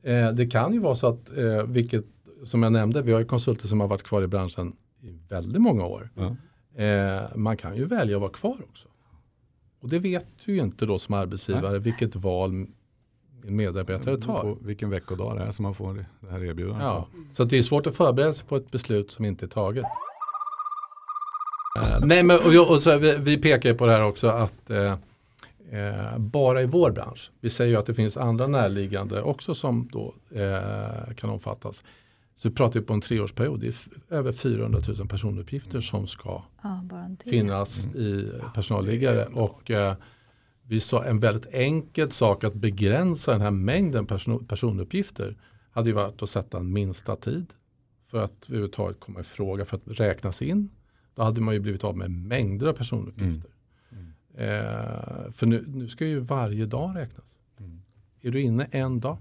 Eh, 0.02 0.32
det 0.32 0.46
kan 0.46 0.72
ju 0.72 0.78
vara 0.78 0.94
så 0.94 1.06
att, 1.06 1.30
vilket 1.66 2.04
som 2.44 2.62
jag 2.62 2.72
nämnde, 2.72 3.02
vi 3.02 3.12
har 3.12 3.18
ju 3.20 3.26
konsulter 3.26 3.68
som 3.68 3.80
har 3.80 3.88
varit 3.88 4.02
kvar 4.02 4.22
i 4.22 4.26
branschen 4.26 4.76
i 5.02 5.18
väldigt 5.28 5.62
många 5.62 5.86
år. 5.86 6.10
Eh, 6.76 7.22
man 7.34 7.56
kan 7.56 7.76
ju 7.76 7.84
välja 7.84 8.16
att 8.16 8.20
vara 8.20 8.32
kvar 8.32 8.56
också. 8.70 8.88
Och 9.80 9.88
det 9.90 9.98
vet 9.98 10.28
du 10.44 10.54
ju 10.54 10.60
inte 10.62 10.86
då 10.86 10.98
som 10.98 11.14
arbetsgivare 11.14 11.78
vilket 11.78 12.16
val 12.16 12.50
en 13.46 13.56
medarbetare 13.56 14.16
tar. 14.16 14.42
På 14.42 14.58
vilken 14.60 14.90
veckodag 14.90 15.36
det 15.36 15.42
är 15.42 15.52
som 15.52 15.62
man 15.62 15.74
får 15.74 15.94
det- 15.94 16.06
det 16.20 16.30
här 16.30 16.44
erbjudandet. 16.44 16.82
Ja, 16.82 17.08
så 17.32 17.42
att 17.42 17.50
det 17.50 17.58
är 17.58 17.62
svårt 17.62 17.86
att 17.86 17.94
förbereda 17.96 18.32
sig 18.32 18.46
på 18.46 18.56
ett 18.56 18.70
beslut 18.70 19.10
som 19.10 19.24
inte 19.24 19.46
är 19.46 19.48
taget. 19.48 19.84
Eh, 21.76 21.98
nej, 22.02 22.22
men 22.22 22.36
och, 22.38 22.54
jag- 22.54 22.70
och 22.70 22.82
så, 22.82 22.98
vi, 22.98 23.16
vi 23.18 23.36
pekar 23.38 23.68
ju 23.70 23.74
på 23.76 23.86
det 23.86 23.92
här 23.92 24.02
också 24.06 24.28
att 24.28 24.70
eh, 24.70 24.92
eh, 25.70 26.18
bara 26.18 26.62
i 26.62 26.66
vår 26.66 26.90
bransch, 26.90 27.30
vi 27.40 27.50
säger 27.50 27.70
ju 27.70 27.76
att 27.76 27.86
det 27.86 27.94
finns 27.94 28.16
andra 28.16 28.46
närliggande 28.46 29.22
också 29.22 29.54
som 29.54 29.88
då 29.92 30.14
eh, 30.40 31.14
kan 31.14 31.30
omfattas. 31.30 31.84
Så 32.38 32.48
vi 32.48 32.54
pratar 32.54 32.80
ju 32.80 32.86
på 32.86 32.92
en 32.92 33.00
treårsperiod, 33.00 33.60
det 33.60 33.66
är 33.68 33.74
över 34.10 34.32
400 34.32 34.80
000 34.98 35.08
personuppgifter 35.08 35.80
som 35.80 36.06
ska 36.06 36.42
Ja, 36.62 36.80
finnas 37.30 37.86
i 37.86 38.30
personalliggare. 38.54 39.24
Och 39.26 39.70
eh, 39.70 39.94
vi 40.62 40.80
sa 40.80 41.04
en 41.04 41.20
väldigt 41.20 41.54
enkel 41.54 42.10
sak 42.10 42.44
att 42.44 42.54
begränsa 42.54 43.32
den 43.32 43.40
här 43.40 43.50
mängden 43.50 44.06
person, 44.06 44.44
personuppgifter 44.46 45.36
hade 45.70 45.88
ju 45.88 45.94
varit 45.94 46.22
att 46.22 46.30
sätta 46.30 46.58
en 46.58 46.72
minsta 46.72 47.16
tid 47.16 47.46
för 48.10 48.18
att 48.18 48.44
överhuvudtaget 48.48 49.00
komma 49.00 49.20
i 49.20 49.24
fråga 49.24 49.64
för 49.64 49.76
att 49.76 49.82
räknas 49.86 50.42
in. 50.42 50.68
Då 51.16 51.22
hade 51.22 51.40
man 51.40 51.54
ju 51.54 51.60
blivit 51.60 51.84
av 51.84 51.96
med 51.96 52.10
mängder 52.10 52.66
av 52.66 52.72
personuppgifter. 52.72 53.50
Eh, 54.34 55.30
för 55.32 55.46
nu, 55.46 55.64
nu 55.66 55.88
ska 55.88 56.04
ju 56.06 56.18
varje 56.20 56.66
dag 56.66 56.96
räknas. 56.96 57.26
Är 58.22 58.30
du 58.30 58.40
inne 58.40 58.64
en 58.70 59.00
dag? 59.00 59.18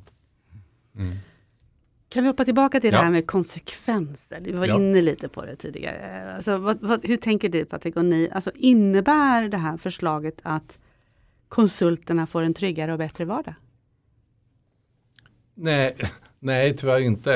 Kan 2.09 2.23
vi 2.23 2.29
hoppa 2.29 2.45
tillbaka 2.45 2.79
till 2.79 2.91
Ja. 2.93 2.97
det 2.99 3.03
här 3.03 3.11
med 3.11 3.27
konsekvenser? 3.27 4.39
Vi 4.41 4.51
var 4.51 4.65
Ja. 4.67 4.75
inne 4.79 5.01
lite 5.01 5.27
på 5.29 5.45
det 5.45 5.55
tidigare. 5.55 6.35
Alltså, 6.35 6.57
vad, 6.57 6.81
vad, 6.81 7.05
hur 7.05 7.17
tänker 7.17 7.49
du 7.49 7.65
Patrik 7.65 7.95
och 7.95 8.05
ni? 8.05 8.29
Alltså, 8.31 8.51
innebär 8.55 9.49
det 9.49 9.57
här 9.57 9.77
förslaget 9.77 10.39
att 10.43 10.79
konsulterna 11.47 12.27
får 12.27 12.41
en 12.41 12.53
tryggare 12.53 12.91
och 12.91 12.97
bättre 12.97 13.25
vardag? 13.25 13.53
Nej, 15.53 15.95
nej 16.39 16.77
tyvärr 16.77 16.99
inte. 16.99 17.33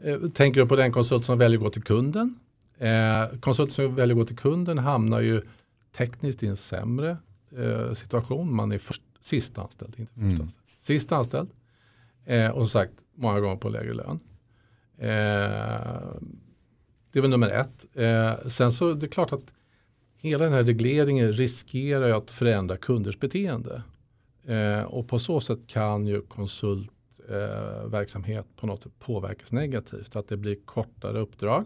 Eh, 0.00 0.28
tänker 0.30 0.60
du 0.60 0.66
på 0.66 0.76
den 0.76 0.92
konsult 0.92 1.24
som 1.24 1.38
väljer 1.38 1.58
att 1.58 1.64
gå 1.64 1.70
till 1.70 1.82
kunden? 1.82 2.38
Eh, 2.80 3.24
konsulten 3.40 3.72
som 3.74 3.94
väljer 3.94 4.14
att 4.16 4.20
gå 4.20 4.24
till 4.24 4.36
kunden 4.36 4.78
hamnar 4.78 5.20
ju 5.20 5.42
tekniskt 5.96 6.42
i 6.42 6.46
en 6.46 6.56
sämre 6.56 7.16
eh, 7.56 7.92
situation. 7.94 8.54
Man 8.54 8.72
är 8.72 8.78
först, 8.78 9.02
sist 9.20 9.58
anställd, 9.58 9.94
inte 9.98 10.12
först 10.12 10.22
Mm. 10.22 10.40
anställd. 10.40 10.66
Sist 10.78 11.12
anställd. 11.12 11.50
Eh, 12.24 12.50
och 12.50 12.62
som 12.62 12.68
sagt, 12.80 12.92
många 13.14 13.40
gånger 13.40 13.56
på 13.56 13.68
lägre 13.68 13.92
lön. 13.92 14.20
Eh, 14.98 15.06
det 17.12 17.18
är 17.18 17.20
väl 17.20 17.30
nummer 17.30 17.50
ett. 17.50 17.86
Eh, 17.94 18.32
sen 18.48 18.72
så 18.72 18.92
det 18.92 19.06
är 19.06 19.10
klart 19.10 19.32
att 19.32 19.52
hela 20.16 20.44
den 20.44 20.52
här 20.52 20.64
regleringen 20.64 21.32
riskerar 21.32 22.06
ju 22.06 22.12
att 22.12 22.30
förändra 22.30 22.76
kunders 22.76 23.18
beteende. 23.18 23.82
Eh, 24.44 24.82
och 24.82 25.08
på 25.08 25.18
så 25.18 25.40
sätt 25.40 25.58
kan 25.66 26.06
ju 26.06 26.20
konsultverksamhet 26.22 28.46
eh, 28.46 28.52
på 28.60 28.66
något 28.66 28.82
sätt 28.82 28.98
påverkas 28.98 29.52
negativt. 29.52 30.16
Att 30.16 30.28
det 30.28 30.36
blir 30.36 30.56
kortare 30.64 31.18
uppdrag. 31.18 31.64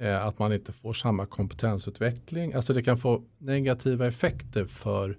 Eh, 0.00 0.26
att 0.26 0.38
man 0.38 0.52
inte 0.52 0.72
får 0.72 0.92
samma 0.92 1.26
kompetensutveckling. 1.26 2.52
Alltså 2.54 2.72
det 2.72 2.82
kan 2.82 2.96
få 2.98 3.22
negativa 3.38 4.06
effekter 4.06 4.64
för 4.64 5.18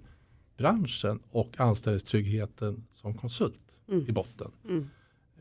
branschen 0.56 1.20
och 1.30 1.54
anställningstryggheten 1.60 2.84
som 2.94 3.14
konsult 3.14 3.60
Mm. 3.88 4.08
i 4.08 4.12
botten. 4.12 4.50
Mm. 4.64 4.88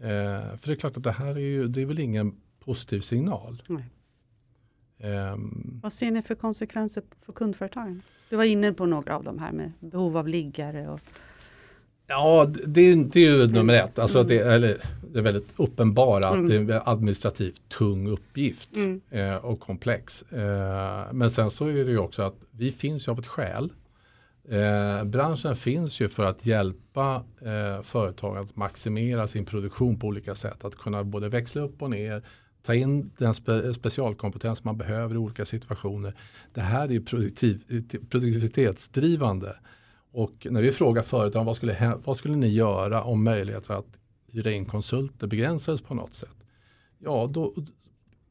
Eh, 0.01 0.57
för 0.57 0.67
det 0.67 0.73
är 0.73 0.75
klart 0.75 0.97
att 0.97 1.03
det 1.03 1.11
här 1.11 1.35
är 1.35 1.39
ju, 1.39 1.67
det 1.67 1.81
är 1.81 1.85
väl 1.85 1.99
ingen 1.99 2.35
positiv 2.59 2.99
signal. 3.01 3.63
Nej. 3.67 3.83
Ehm, 4.99 5.79
Vad 5.83 5.93
ser 5.93 6.11
ni 6.11 6.21
för 6.21 6.35
konsekvenser 6.35 7.03
för 7.25 7.33
kundföretagen? 7.33 8.01
Du 8.29 8.35
var 8.35 8.43
inne 8.43 8.73
på 8.73 8.85
några 8.85 9.15
av 9.15 9.23
dem 9.23 9.39
här 9.39 9.51
med 9.51 9.71
behov 9.79 10.17
av 10.17 10.27
liggare. 10.27 10.87
Och, 10.87 10.99
Ja, 12.07 12.45
det 12.67 12.81
är, 12.81 12.95
det 12.95 13.19
är 13.19 13.31
ju 13.31 13.47
nummer 13.47 13.73
ett. 13.73 13.99
Alltså 13.99 14.19
att 14.19 14.27
det, 14.27 14.39
eller, 14.39 14.77
det 15.13 15.19
är 15.19 15.23
väldigt 15.23 15.53
uppenbara 15.55 16.27
att 16.27 16.33
Mm. 16.35 16.47
det 16.67 16.73
är 16.73 16.77
en 16.77 16.81
administrativt 16.85 17.61
tung 17.69 18.07
uppgift 18.07 18.75
Mm. 18.75 19.01
eh, 19.09 19.35
och 19.35 19.59
komplex. 19.59 20.21
Eh, 20.31 21.13
men 21.13 21.29
sen 21.31 21.51
så 21.51 21.65
är 21.67 21.73
det 21.85 21.91
ju 21.91 21.97
också 21.99 22.21
att 22.21 22.35
vi 22.51 22.71
finns 22.71 23.07
ju 23.07 23.11
av 23.11 23.19
ett 23.19 23.27
skäl. 23.27 23.71
Eh, 24.49 25.03
branschen 25.03 25.55
finns 25.55 25.99
ju 26.01 26.09
för 26.09 26.23
att 26.23 26.45
hjälpa 26.45 27.23
eh, 27.41 27.81
företag 27.83 28.37
att 28.37 28.55
maximera 28.55 29.27
sin 29.27 29.45
produktion 29.45 29.99
på 29.99 30.07
olika 30.07 30.35
sätt. 30.35 30.65
Att 30.65 30.75
kunna 30.75 31.03
både 31.03 31.29
växla 31.29 31.61
upp 31.61 31.81
och 31.81 31.89
ner, 31.89 32.23
ta 32.63 32.73
in 32.75 33.11
den 33.17 33.33
spe, 33.33 33.73
specialkompetens 33.73 34.63
man 34.63 34.77
behöver 34.77 35.15
i 35.15 35.17
olika 35.17 35.45
situationer. 35.45 36.15
Det 36.53 36.61
här 36.61 36.91
är 36.91 36.99
produktiv, 36.99 37.61
produktivitetsdrivande. 38.09 39.55
Och 40.11 40.47
när 40.49 40.61
vi 40.61 40.71
frågar 40.71 41.01
företag 41.03 41.43
vad 41.45 41.55
skulle, 41.55 41.97
vad 42.05 42.17
skulle 42.17 42.35
ni 42.35 42.47
göra 42.47 43.03
om 43.03 43.23
möjligheten 43.23 43.75
att 43.75 43.98
hyra 44.31 44.51
in 44.51 44.65
konsulter 44.65 45.27
begränsades 45.27 45.81
på 45.81 45.93
något 45.93 46.13
sätt? 46.13 46.35
Ja, 46.99 47.29
då, 47.33 47.53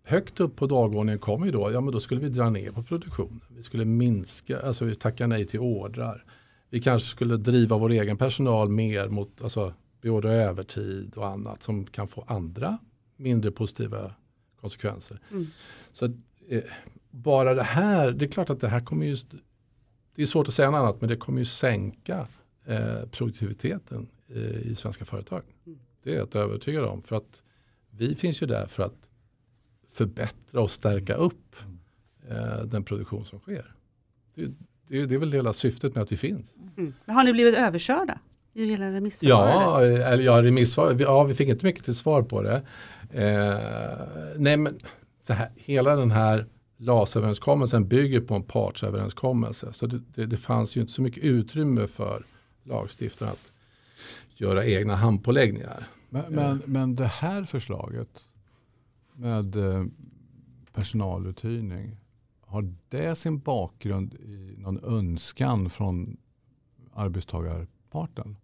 högt 0.03 0.41
upp 0.41 0.57
på 0.57 0.67
dagordningen 0.67 1.19
kommer 1.19 1.47
ju 1.47 1.53
då, 1.53 1.73
ja 1.73 1.81
men 1.81 1.93
då 1.93 2.01
skulle 2.01 2.21
vi 2.21 2.29
dra 2.29 2.51
ner 2.51 2.71
på 2.71 2.83
produktionen. 2.83 3.41
Vi 3.49 3.63
skulle 3.63 3.85
minska, 3.85 4.61
alltså 4.61 4.85
vi 4.85 4.95
tackar 4.95 5.27
nej 5.27 5.47
till 5.47 5.61
ordrar. 5.61 6.25
Vi 6.71 6.81
kanske 6.81 7.09
skulle 7.09 7.37
driva 7.37 7.79
vår 7.79 7.91
egen 7.91 8.17
personal 8.17 8.69
mer 8.69 9.09
mot, 9.09 9.43
alltså 9.43 9.75
beordra 10.01 10.33
övertid 10.33 11.15
och 11.17 11.27
annat 11.27 11.63
som 11.63 11.87
kan 11.87 12.09
få 12.09 12.25
andra 12.27 12.79
mindre 13.17 13.51
positiva 13.51 14.15
konsekvenser. 14.61 15.21
Mm. 15.31 15.47
Så 15.93 16.05
att, 16.05 16.11
eh, 16.49 16.63
bara 17.11 17.55
det 17.55 17.63
här, 17.63 18.11
det 18.11 18.25
är 18.25 18.29
klart 18.29 18.51
att 18.51 18.61
det 18.61 18.69
här 18.69 18.81
kommer 18.81 19.07
ju, 19.07 19.17
det 20.15 20.23
är 20.23 20.27
svårt 20.27 20.49
att 20.49 20.55
säga 20.55 20.71
något 20.71 20.79
annat, 20.79 21.01
men 21.01 21.11
det 21.11 21.17
kommer 21.17 21.39
ju 21.39 21.45
sänka 21.45 22.27
eh, 22.65 23.07
produktiviteten 23.11 24.09
eh, 24.29 24.71
i 24.71 24.75
svenska 24.75 25.05
företag. 25.05 25.43
Mm. 25.67 25.79
Det 26.09 26.14
är 26.14 26.18
jag 26.18 26.37
övertygad 26.37 26.85
om. 26.85 27.03
För 27.03 27.16
att 27.16 27.42
vi 27.90 28.14
finns 28.14 28.42
ju 28.42 28.47
där 28.47 28.66
för 28.66 28.83
att 28.83 28.94
förbättra 29.92 30.61
och 30.61 30.71
stärka 30.71 31.14
upp 31.14 31.57
eh, 32.31 32.64
den 32.64 32.85
produktion 32.85 33.25
som 33.25 33.38
sker. 33.38 33.75
Det, 34.35 34.47
det, 34.88 35.07
det 35.07 35.14
är 35.14 35.18
väl 35.18 35.33
hela 35.33 35.53
syftet 35.53 35.94
med 35.94 36.03
att 36.03 36.12
vi 36.12 36.16
finns. 36.16 36.55
mm. 36.77 36.94
Men 37.05 37.16
Har 37.16 37.25
ni 37.25 37.33
blivit 37.33 37.55
överkörda 37.55 38.18
i 38.55 38.64
hela 38.71 38.85
Ja, 38.85 38.92
remissförfarandet? 38.92 40.07
eller 40.07 40.25
ja, 40.25 40.42
remissvar. 40.42 40.97
Ja, 41.01 41.25
vi 41.25 41.35
fick 41.35 41.49
inte 41.49 41.66
mycket 41.66 41.85
till 41.85 41.94
svar 41.97 42.23
på 42.23 42.42
det. 42.42 42.62
Eh, 43.11 43.59
nej, 44.37 44.57
men 44.57 44.79
så 45.23 45.33
här, 45.33 45.51
hela 45.57 45.97
den 45.97 46.11
här 46.11 46.47
LAS-överenskommelsen 46.77 47.88
bygger 47.88 48.21
på 48.21 48.35
en 48.35 48.42
partsöverenskommelse. 48.42 49.73
Så 49.73 49.87
det, 49.87 50.01
det, 50.14 50.27
det 50.27 50.37
fanns 50.37 50.77
ju 50.77 50.81
inte 50.81 50.92
så 50.92 51.03
mycket 51.03 51.25
utrymme 51.25 51.87
för 51.87 52.23
lagstiftaren 52.64 53.33
att 53.33 53.53
göra 54.40 54.64
egna 54.66 54.97
handpåläggningar. 54.97 55.87
Men, 56.09 56.25
men, 56.35 56.62
men 56.66 56.94
det 56.97 57.07
här 57.07 57.42
förslaget 57.42 58.25
med 59.14 59.57
eh, 59.57 59.85
personaluthyrning, 60.73 61.97
har 62.47 62.73
det 62.88 63.18
sin 63.18 63.38
bakgrund 63.38 64.14
i 64.14 64.55
någon 64.59 64.85
önskan 64.85 65.71
från 65.71 66.16
arbetstagarparten? 66.94 68.37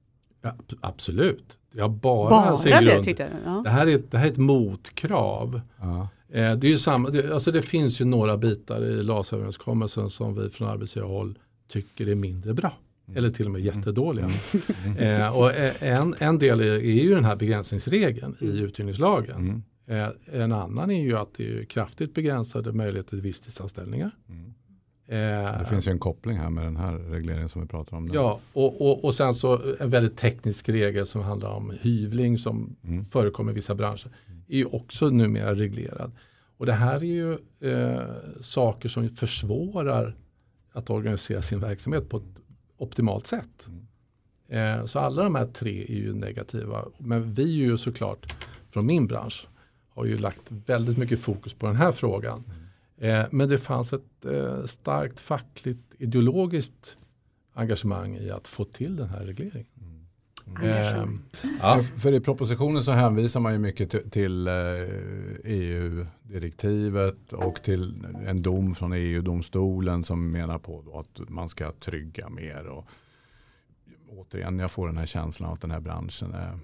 Ja, 0.43 0.51
ab- 0.51 0.79
absolut. 0.81 1.59
Det 1.73 1.81
har 1.81 1.89
bara, 1.89 2.31
Bara 2.31 2.57
sin 2.57 2.71
det 2.71 2.85
grund. 2.85 3.05
tyckte 3.05 3.23
jag. 3.23 3.55
Ja. 3.55 3.61
Det 3.65 3.71
här, 3.71 3.87
är, 3.87 3.95
ett- 3.95 4.11
det 4.11 4.19
här 4.19 4.27
är 4.27 4.31
ett 4.31 4.37
motkrav 4.37 5.61
Ja. 5.81 6.09
Eh, 6.29 6.57
det, 6.57 6.67
är 6.67 6.71
ju 6.71 6.79
samma, 6.79 7.11
det, 7.11 7.35
alltså 7.35 7.51
det 7.51 7.63
finns 7.63 8.01
ju 8.01 8.05
några 8.05 8.37
bitar 8.37 8.85
i 8.85 9.03
LAS-överenskommelsen 9.03 10.11
som 10.11 10.35
vi 10.35 10.51
från 10.51 10.69
arbetsgivarhåll 10.69 11.39
tycker 11.69 12.09
är 12.09 12.15
mindre 12.15 12.55
bra. 12.55 12.73
Mm. 13.07 13.17
Eller 13.19 13.31
till 13.31 13.47
och 13.47 13.53
med 13.53 13.61
jättedåliga. 13.61 14.31
Eh, 14.99 15.39
och 15.39 15.53
eh, 15.55 15.83
en, 15.99 16.15
en 16.19 16.39
del 16.39 16.61
är, 16.61 16.65
är 16.75 17.03
ju 17.05 17.15
den 17.15 17.25
här 17.25 17.37
begränsningsregeln 17.37 18.37
i 18.41 18.47
uthyrningslagen. 18.47 19.37
Mm. 19.87 20.09
Eh, 20.31 20.41
en 20.43 20.53
annan 20.53 20.91
är 20.91 21.03
ju 21.03 21.17
att 21.19 21.35
det 21.37 21.59
är 21.59 21.65
kraftigt 21.65 22.15
begränsade 22.15 22.73
möjligheter 22.73 23.11
till 23.11 23.21
visstidsanställningar. 23.21 24.11
Mm. 24.29 24.55
Eh, 25.07 25.59
Det 25.59 25.65
finns 25.71 25.87
ju 25.87 25.91
en 25.93 25.99
koppling 25.99 26.39
här 26.39 26.51
med 26.51 26.65
den 26.65 26.77
här 26.77 26.93
regleringen 26.99 27.49
som 27.49 27.63
vi 27.63 27.69
pratar 27.69 27.97
om. 27.97 28.05
nu. 28.07 28.15
Ja, 28.15 28.41
och, 28.53 28.81
och, 28.81 29.05
och 29.05 29.15
sen 29.15 29.35
så 29.35 29.61
en 29.81 29.91
väldigt 29.91 30.17
teknisk 30.17 30.69
regel 30.69 31.07
som 31.07 31.21
handlar 31.23 31.51
om 31.51 31.73
hyvling 31.81 32.39
som 32.39 32.77
Mm. 32.85 33.05
förekommer 33.05 33.53
i 33.53 33.55
vissa 33.55 33.75
branscher. 33.75 34.09
är 34.49 34.57
ju 34.57 34.65
också 34.65 35.09
numera 35.11 35.55
reglerad. 35.55 36.13
Och 36.57 36.67
det 36.67 36.73
här 36.73 36.97
är 36.97 37.05
ju 37.05 37.33
eh, 37.61 38.03
saker 38.41 38.89
som 38.89 39.09
försvårar 39.09 40.17
att 40.73 40.91
organisera 40.91 41.43
sin 41.43 41.61
verksamhet 41.61 42.09
på 42.09 42.17
ett 42.17 42.25
optimalt 42.77 43.27
sätt. 43.27 43.67
Eh, 44.49 44.85
så 44.85 44.99
alla 44.99 45.23
de 45.23 45.35
här 45.35 45.47
tre 45.47 45.83
är 45.83 45.95
ju 45.95 46.13
negativa. 46.15 46.85
Men 46.99 47.35
vi 47.35 47.43
är 47.43 47.67
ju 47.67 47.79
såklart 47.79 48.35
från 48.71 48.87
min 48.87 49.07
bransch 49.07 49.47
har 49.89 50.05
ju 50.05 50.19
lagt 50.19 50.51
väldigt 50.51 50.99
mycket 50.99 51.21
fokus 51.21 51.55
på 51.55 51.67
den 51.67 51.77
här 51.77 51.93
frågan. 51.93 52.45
Eh, 52.99 53.27
men 53.31 53.49
det 53.49 53.59
fanns 53.59 53.93
ett 53.93 54.25
eh, 54.25 54.65
starkt 54.65 55.21
fackligt 55.21 55.95
ideologiskt 55.99 56.97
engagemang 57.53 58.17
i 58.17 58.31
att 58.31 58.49
få 58.49 58.65
till 58.65 58.97
den 58.97 59.09
här 59.09 59.25
regleringen. 59.25 59.67
Eh, 60.63 61.07
ja. 61.61 61.83
För- 61.97 62.13
i 62.13 62.21
propositionen 62.21 62.85
så 62.85 62.91
hänvisar 62.93 63.41
man 63.41 63.53
ju 63.53 63.59
mycket 63.59 63.91
till, 63.91 64.11
till 64.11 64.47
eh, 64.49 64.55
EU-direktivet 65.45 67.33
och 67.33 67.63
till 67.63 68.07
en 68.27 68.43
dom 68.43 68.75
från 68.75 68.93
EU-domstolen 68.93 70.05
som 70.05 70.31
menar 70.31 70.59
på 70.59 70.83
då 70.83 70.99
att 70.99 71.29
man 71.31 71.49
ska 71.49 71.73
trygga 71.73 72.29
mer. 72.29 72.67
Och 72.67 72.89
återigen, 74.09 74.59
jag 74.59 74.71
får 74.71 74.87
den 74.87 74.97
här 74.97 75.07
känslan 75.07 75.49
av 75.49 75.53
att 75.55 75.61
den 75.61 75.71
här 75.71 75.81
branschen 75.81 76.35
är 76.35 76.59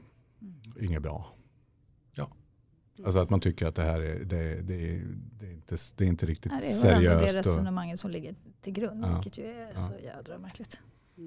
inget 0.81 1.03
bra. 1.03 1.35
Ja. 2.15 2.31
Alltså 3.05 3.21
att 3.21 3.31
man 3.31 3.41
tycker 3.41 3.67
att 3.67 3.75
det 3.75 3.83
här 3.83 4.01
är, 4.03 4.25
det, 4.25 4.61
det, 4.63 4.75
är- 4.95 5.07
det 5.39 5.47
är, 5.47 5.53
inte, 5.53 5.77
det 5.97 6.05
är 6.05 6.09
inte 6.09 6.27
riktigt 6.27 6.53
Nej, 6.53 6.61
det 6.83 6.89
är 6.89 6.93
ändå 6.95 7.11
det 7.11 7.19
seriöst. 7.21 7.29
och- 7.49 7.53
resonemanget 7.53 8.01
som 8.01 8.11
ligger 8.11 8.35
till 8.61 8.73
grund, 8.73 9.05
Ja. 9.05 9.15
vilket 9.15 9.39
ju 9.39 9.45
är 9.47 9.75
så 9.75 9.93
jädra 10.05 10.39
märkligt. 10.39 10.81
Eh, 11.17 11.25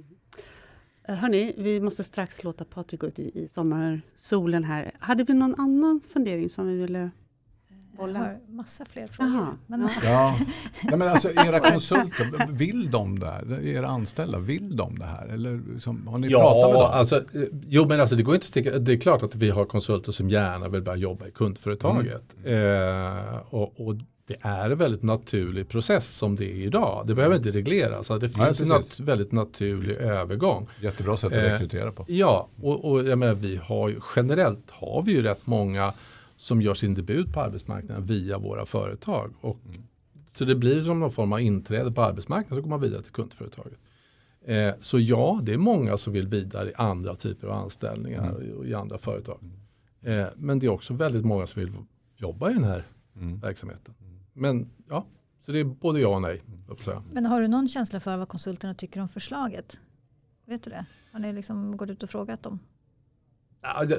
Hörni, 1.07 1.53
vi 1.57 1.79
måste 1.81 2.03
strax 2.03 2.43
låta 2.43 2.65
Patrik 2.65 3.01
gå 3.01 3.07
ut 3.07 3.19
i, 3.19 3.43
i 3.43 3.47
sommarsolen 3.47 4.63
här. 4.63 4.91
Hade 4.99 5.23
vi 5.23 5.33
någon 5.33 5.55
annan 5.59 6.01
fundering 6.13 6.49
som 6.49 6.67
vi 6.67 6.77
ville 6.77 6.99
Jag 6.99 7.97
bolla? 7.97 8.19
har 8.19 8.39
massa 8.47 8.85
fler 8.85 9.07
frågor. 9.07 9.33
Jaha, 9.33 9.47
Men, 9.67 9.81
ja. 9.81 9.89
Ja, 10.03 10.35
Nej, 10.83 10.97
men 10.97 11.07
alltså 11.07 11.29
era 11.29 11.59
konsulter, 11.59 12.51
vill 12.53 12.91
de 12.91 13.19
det 13.19 13.25
här? 13.27 13.65
Era 13.65 13.87
anställda, 13.87 14.39
vill 14.39 14.75
de 14.75 14.99
det 14.99 15.05
här? 15.05 15.27
Eller 15.27 15.61
liksom, 15.73 16.07
har 16.07 16.17
ni 16.17 16.29
pratat 16.29 16.71
med 16.71 16.79
dem? 16.81 16.91
Alltså, 16.93 17.15
eh, 17.15 17.43
jo 17.67 17.87
men 17.87 17.99
alltså 17.99 18.15
det 18.15 18.23
går 18.23 18.35
inte 18.35 18.47
sticka, 18.47 18.79
det 18.79 18.93
är 18.93 18.97
klart 18.97 19.23
att 19.23 19.35
vi 19.35 19.49
har 19.49 19.65
konsulter 19.65 20.11
som 20.11 20.29
gärna 20.29 20.69
vill 20.69 20.81
börja 20.81 20.97
jobba 20.97 21.27
i 21.27 21.31
kundföretaget. 21.31 22.35
Eh, 22.45 23.37
och, 23.49 23.87
och 23.87 23.95
det 24.27 24.35
är 24.41 24.69
en 24.71 24.77
väldigt 24.77 25.03
naturlig 25.03 25.69
process 25.69 26.17
som 26.17 26.35
det 26.35 26.45
är 26.45 26.55
idag. 26.57 27.03
Det 27.07 27.15
behöver 27.15 27.35
inte 27.35 27.51
regleras, 27.51 28.07
så 28.07 28.17
det 28.17 28.37
Nej, 28.37 28.45
finns 28.45 28.61
en 28.61 28.67
precis. 28.77 28.99
nat- 28.99 29.05
väldigt 29.05 29.31
naturlig 29.31 29.95
övergång. 29.95 30.67
Jättebra 30.81 31.17
sätt 31.17 31.31
att 31.33 31.37
Eh, 31.37 31.41
rekrytera 31.51 31.91
på. 31.91 32.05
Ja, 32.07 32.47
och, 32.61 32.91
och 32.91 33.03
jag 33.03 33.19
menar, 33.19 33.33
vi 33.33 33.55
har 33.55 33.89
ju, 33.89 33.99
generellt 34.15 34.69
har 34.71 35.01
vi 35.03 35.11
ju 35.11 35.21
rätt 35.21 35.47
många 35.47 35.93
som 36.37 36.61
gör 36.61 36.73
sin 36.73 36.93
debut 36.93 37.33
på 37.33 37.39
arbetsmarknaden 37.41 38.05
via 38.05 38.37
våra 38.37 38.65
företag. 38.65 39.33
Och, 39.41 39.57
Så 40.33 40.45
det 40.45 40.55
blir 40.55 40.81
som 40.81 40.99
någon 40.99 41.11
form 41.11 41.33
av 41.33 41.41
inträde 41.41 41.91
på 41.91 42.01
arbetsmarknaden 42.01 42.57
så 42.57 42.61
går 42.61 42.69
man 42.69 42.81
vidare 42.81 43.01
till 43.03 43.11
kundföretaget. 43.11 43.77
Eh, 44.45 44.69
så 44.81 44.99
ja, 44.99 45.39
det 45.43 45.53
är 45.53 45.57
många 45.57 45.97
som 45.97 46.13
vill 46.13 46.27
vidare 46.27 46.69
i 46.69 46.73
andra 46.75 47.15
typer 47.15 47.47
av 47.47 47.53
anställningar 47.53 48.31
och 48.57 48.65
i 48.65 48.73
andra 48.73 48.97
företag. 48.97 49.39
Eh, 50.01 50.25
men 50.35 50.59
det 50.59 50.65
är 50.65 50.69
också 50.71 50.93
väldigt 50.93 51.25
många 51.25 51.47
som 51.47 51.59
vill 51.61 51.71
jobba 52.17 52.51
i 52.51 52.53
den 52.53 52.63
här 52.63 52.87
Mm. 53.15 53.39
verksamheten. 53.39 53.93
Men 54.33 54.69
ja, 54.89 55.05
så 55.45 55.51
det 55.51 55.59
är 55.59 55.63
både 55.63 55.99
ja 55.99 56.07
och 56.15 56.21
nej. 56.21 56.41
men 57.11 57.25
har 57.25 57.41
du 57.41 57.47
någon 57.47 57.67
känsla 57.67 57.99
för 57.99 58.17
vad 58.17 58.27
konsulterna 58.27 58.73
tycker 58.73 59.01
om 59.01 59.09
förslaget? 59.09 59.79
Vet 60.45 60.63
du 60.63 60.69
det? 60.69 60.85
Har 61.11 61.19
ni 61.19 61.33
liksom 61.33 61.77
gått 61.77 61.89
ut 61.89 62.03
och 62.03 62.09
frågat 62.09 62.43
dem? 62.43 62.59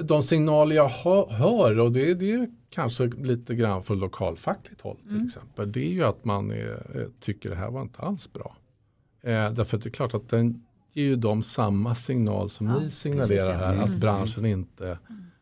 De- 0.02 0.22
signaler 0.22 0.76
jag 0.76 0.88
hö- 0.88 1.30
hör 1.30 1.78
och 1.78 1.92
det, 1.92 2.14
det 2.14 2.32
är 2.32 2.50
kanske 2.70 3.06
lite 3.06 3.54
grann 3.54 3.82
från 3.82 3.98
lokalfackligt 3.98 4.80
håll 4.80 4.96
till 5.08 5.26
exempel. 5.26 5.72
Det 5.72 5.80
är 5.86 5.92
ju 5.92 6.04
att 6.04 6.24
man 6.24 6.50
är, 6.50 6.96
eh, 7.00 7.06
tycker 7.20 7.50
det 7.50 7.56
här 7.56 7.70
var 7.70 7.82
inte 7.82 8.02
alls 8.02 8.32
bra. 8.32 8.56
Eh, 9.22 9.52
därför 9.52 9.76
att 9.76 9.82
det 9.82 9.88
är 9.88 9.92
klart 9.92 10.14
att 10.14 10.28
den 10.28 10.64
ger 10.92 11.04
ju 11.04 11.16
dem 11.16 11.42
samma 11.42 11.94
signal 11.94 12.50
som 12.50 12.66
Ja, 12.66 12.78
ni 12.78 12.90
signalerar 12.90 13.28
precis, 13.28 13.48
ja. 13.48 13.54
här. 13.54 13.76
Att 13.76 13.86
Mm. 13.88 14.00
branschen 14.00 14.44
inte 14.46 14.98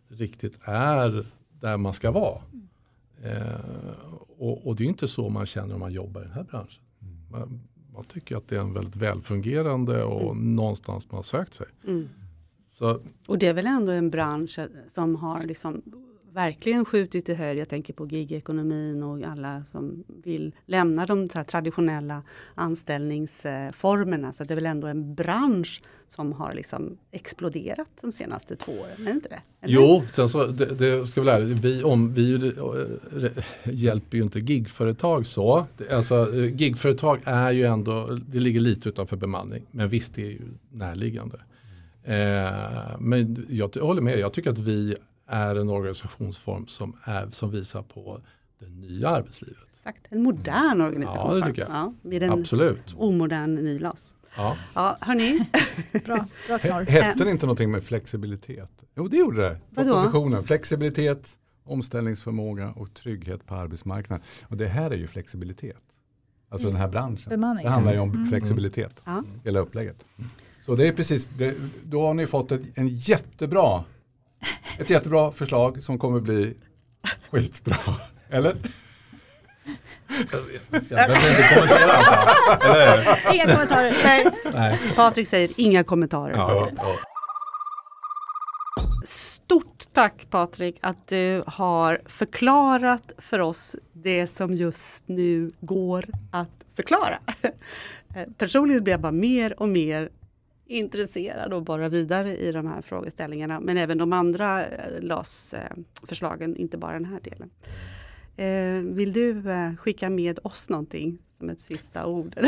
riktigt 0.09 0.59
är 0.63 1.27
där 1.61 1.77
man 1.77 1.95
ska 1.95 2.11
vara. 2.11 2.35
Eh, 2.37 2.43
och, 4.39 4.67
och 4.67 4.77
det 4.77 4.83
är 4.83 4.85
ju 4.85 4.91
inte 4.91 5.09
så 5.09 5.29
man 5.29 5.47
känner 5.47 5.75
om 5.75 5.81
man 5.81 5.93
jobbar 5.93 6.21
i 6.21 6.25
den 6.25 6.33
här 6.33 6.45
branschen. 6.45 6.83
Man, 7.31 7.61
man 7.93 8.05
tycker 8.05 8.37
att 8.37 8.49
det 8.49 8.57
är 8.57 8.61
en 8.61 8.75
väldigt 8.75 8.97
välfungerande 8.97 10.05
och 10.05 10.37
någonstans 10.37 11.11
man 11.11 11.17
har 11.17 11.23
sökt 11.23 11.55
sig. 11.55 11.67
Mm. 11.87 12.09
Så 12.69 13.01
Och 13.27 13.39
det 13.39 13.47
är 13.47 13.55
väl 13.55 13.67
ändå 13.67 13.93
en 13.93 14.11
bransch 14.11 14.59
som 14.87 15.17
har 15.17 15.43
liksom 15.43 15.83
verkligen 16.33 16.85
skjutit 16.85 17.29
i 17.29 17.35
höjd. 17.35 17.59
Jag 17.59 17.69
tänker 17.69 17.93
på 17.93 18.07
gigekonomin 18.07 19.03
och 19.03 19.23
alla 19.23 19.65
som 19.65 20.05
vill 20.25 20.55
lämna 20.67 21.07
de 21.07 21.29
så 21.29 21.39
här 21.39 21.45
traditionella 21.45 22.23
anställningsformerna. 22.55 24.33
Så 24.33 24.45
det 24.45 24.55
är 24.55 24.57
väl 24.57 24.67
ändå 24.67 24.87
en 24.87 25.15
bransch 25.15 25.83
som 26.09 26.33
har 26.33 26.55
liksom 26.55 26.99
exploderat 27.11 27.89
de 28.01 28.13
senaste 28.13 28.57
två 28.57 28.73
åren. 28.73 28.93
Är 29.01 29.05
det 29.05 29.11
inte 29.11 29.29
det? 29.29 29.43
Eller? 29.61 29.75
Jo, 29.75 30.03
sen 30.11 30.29
så, 30.29 30.47
det, 30.47 30.67
det 30.67 31.07
ska 31.07 31.21
vi 31.21 31.27
lära 31.27 31.45
vi, 31.45 31.83
om, 31.83 32.15
vi 32.15 32.35
eh, 32.35 33.45
hjälper 33.65 34.17
ju 34.17 34.23
inte 34.23 34.39
gigföretag 34.39 35.27
så. 35.27 35.67
Alltså, 35.91 36.35
eh, 36.35 36.57
gigföretag 36.57 37.21
är 37.25 37.51
ju 37.51 37.65
ändå, 37.65 38.19
det 38.27 38.41
ligger 38.41 38.61
lite 38.61 38.89
utanför 38.89 39.17
bemanning, 39.17 39.63
men 39.71 39.89
visst 39.89 40.15
det 40.15 40.23
är 40.23 40.31
ju 40.31 40.41
närliggande. 40.71 41.41
Eh, 42.05 42.99
men 42.99 43.47
jag, 43.49 43.71
jag 43.75 43.85
håller 43.85 44.03
med, 44.03 44.19
jag 44.19 44.33
tycker 44.33 44.51
att 44.51 44.59
vi 44.59 44.97
är 45.33 45.57
en 45.57 45.71
organisationsform 45.71 46.67
som, 46.67 46.97
är, 47.05 47.31
som 47.31 47.51
visar 47.51 47.83
på 47.83 48.21
det 48.59 48.69
nya 48.69 49.09
arbetslivet. 49.09 49.59
Exakt, 49.67 50.07
en 50.09 50.23
modern 50.23 50.81
organisationsform. 50.81 51.39
Ja, 51.39 51.41
det 51.41 51.47
tycker 51.47 51.63
jag. 51.63 51.71
Ja, 51.71 51.95
med 52.03 52.23
en 52.23 52.31
Absolut. 52.31 52.95
omodern 52.97 53.55
ny 53.55 53.79
LAS. 53.79 54.15
Ja. 54.37 54.57
Ja, 54.75 54.97
hörni, 55.01 55.49
Bra, 56.05 56.27
bra 56.47 56.59
knorr. 56.59 56.87
Hette 56.87 57.25
det 57.25 57.31
inte 57.31 57.47
någonting 57.47 57.71
med 57.71 57.83
flexibilitet? 57.83 58.71
Jo, 58.95 59.09
det 59.09 59.17
gjorde 59.17 59.43
det. 59.43 59.61
Propositionen. 59.75 60.45
Flexibilitet, 60.45 61.39
omställningsförmåga 61.65 62.73
och 62.77 62.95
trygghet 62.95 63.47
på 63.47 63.55
arbetsmarknaden. 63.55 64.27
Och 64.43 64.57
det 64.57 64.69
här 64.69 64.91
är 64.91 64.97
ju 64.97 65.07
flexibilitet. 65.07 65.83
Alltså 66.49 66.69
den 66.69 66.77
här 66.77 66.89
branschen. 66.89 67.31
Bemanning. 67.31 67.65
Det 67.65 67.71
handlar 67.71 67.93
ju 67.93 67.99
om 67.99 68.27
flexibilitet. 68.27 69.03
Ja. 69.05 69.25
Hela 69.45 69.61
upplägget. 69.61 70.05
Så 70.67 70.75
det 70.77 70.89
är 70.89 70.93
precis, 70.93 71.31
det, 71.39 71.55
då 71.85 72.07
har 72.07 72.15
ni 72.15 72.27
fått 72.27 72.53
ett, 72.53 72.63
en 72.75 72.89
jättebra, 72.89 73.85
ett 74.79 74.91
jättebra 74.91 75.33
förslag 75.33 75.83
som 75.83 75.99
kommer 75.99 76.21
bli 76.21 76.57
skitbra. 77.31 77.77
Eller? 78.31 78.57
Jag 80.09 80.29
behöver 80.89 81.31
inte 81.31 81.55
kommentera 81.55 81.93
allt. 81.93 82.65
Eller? 82.65 83.35
Inga 83.35 83.45
kommentarer. 83.45 83.95
nej, 84.05 84.27
Nej. 84.55 84.79
Patrik 84.97 85.29
säger 85.29 85.51
inga 85.57 85.85
kommentarer. 85.85 86.33
Ja, 86.37 86.71
ja. 86.77 86.97
Stort 89.05 89.85
tack 89.93 90.27
Patrik 90.31 90.79
att 90.83 91.09
du 91.09 91.43
har 91.47 92.01
förklarat 92.07 93.13
för 93.19 93.39
oss 93.39 93.77
det 93.93 94.27
som 94.27 94.55
just 94.55 95.09
nu 95.09 95.53
går 95.61 96.09
att 96.33 96.65
förklara. 96.77 97.19
Personligen 98.39 98.85
blir 98.85 98.93
jag 98.95 99.01
bara 99.01 99.13
mer 99.13 99.63
och 99.63 99.69
mer 99.69 100.11
intresserad 100.73 101.53
och 101.53 101.63
bara 101.63 101.89
vidare 101.89 102.37
i 102.37 102.53
de 102.53 102.67
här 102.67 102.83
frågeställningarna. 102.83 103.61
Men 103.61 103.77
även 103.77 103.99
de 103.99 104.13
andra 104.13 104.67
eh, 104.67 105.01
LAS-förslagen, 105.01 106.57
inte 106.57 106.79
bara 106.79 106.93
den 106.93 107.05
här 107.05 107.21
delen. 107.21 107.51
Eh, 108.37 108.95
Vill 108.95 109.13
du 109.13 109.51
eh, 109.51 109.77
skicka 109.77 110.11
med 110.11 110.39
oss 110.43 110.71
någonting 110.71 111.19
som 111.39 111.51
ett 111.51 111.61
sista 111.61 112.07
ord? 112.07 112.35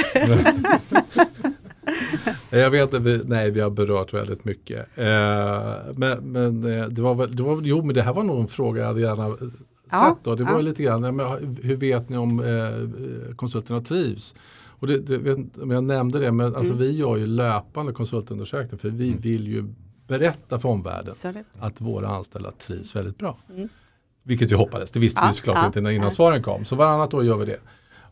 Jag 2.51 2.71
vet 2.71 2.95
att 2.95 3.03
vi, 3.03 3.23
nej, 3.25 3.51
vi 3.51 3.61
har 3.61 3.71
berört 3.71 4.15
väldigt 4.15 4.45
mycket. 4.45 4.87
Men 5.97 6.33
men 6.33 6.61
det 6.95 7.03
var 7.03 7.15
väl, 7.15 7.37
det 7.37 7.43
var, 7.43 7.61
jo 7.63 7.83
men 7.83 7.95
det 7.95 8.03
här 8.03 8.13
var 8.13 8.23
nog 8.23 8.41
en 8.41 8.49
fråga 8.49 8.81
jag 8.81 8.89
hade 8.89 9.01
gärna 9.01 9.37
Ja, 9.91 10.17
sett. 10.17 10.25
Då. 10.25 10.35
Det 10.35 10.45
var 10.45 10.53
ja. 10.53 10.61
lite 10.61 10.83
grann, 10.83 11.17
men, 11.17 11.57
hur 11.63 11.77
vet 11.77 12.09
ni 12.09 12.17
om 12.17 12.43
konsulterna 13.37 13.81
trivs? 13.81 14.35
Och 14.79 14.87
det, 14.87 14.99
det, 14.99 15.37
jag 15.75 15.85
nämnde 15.85 16.19
det, 16.19 16.33
men 16.33 16.47
alltså, 16.47 16.73
Mm. 16.73 16.79
vi 16.79 16.91
gör 16.97 17.17
ju 17.17 17.27
löpande 17.27 17.93
konsultundersökningar 17.93 18.77
för 18.79 18.91
vi 18.91 19.15
vill 19.15 19.49
ju 19.49 19.65
berätta 20.07 20.59
för 20.59 20.69
omvärlden 20.69 21.15
att 21.59 21.81
våra 21.81 22.09
anställda 22.09 22.51
trivs 22.51 22.97
väldigt 22.97 23.19
bra. 23.19 23.39
Mm. 23.57 23.69
Vilket 24.23 24.51
vi 24.51 24.55
hoppades, 24.55 24.91
det 24.91 25.01
visste 25.01 25.21
Ja, 25.21 25.27
vi 25.27 25.33
såklart 25.33 25.57
ja, 25.57 25.67
inte 25.67 25.79
innan 25.79 25.95
ja. 25.95 26.11
svaren 26.11 26.43
kom. 26.43 26.65
Så 26.65 26.77
varannat 26.77 27.15
år 27.15 27.25
gör 27.25 27.37
vi 27.37 27.45
det. 27.47 27.61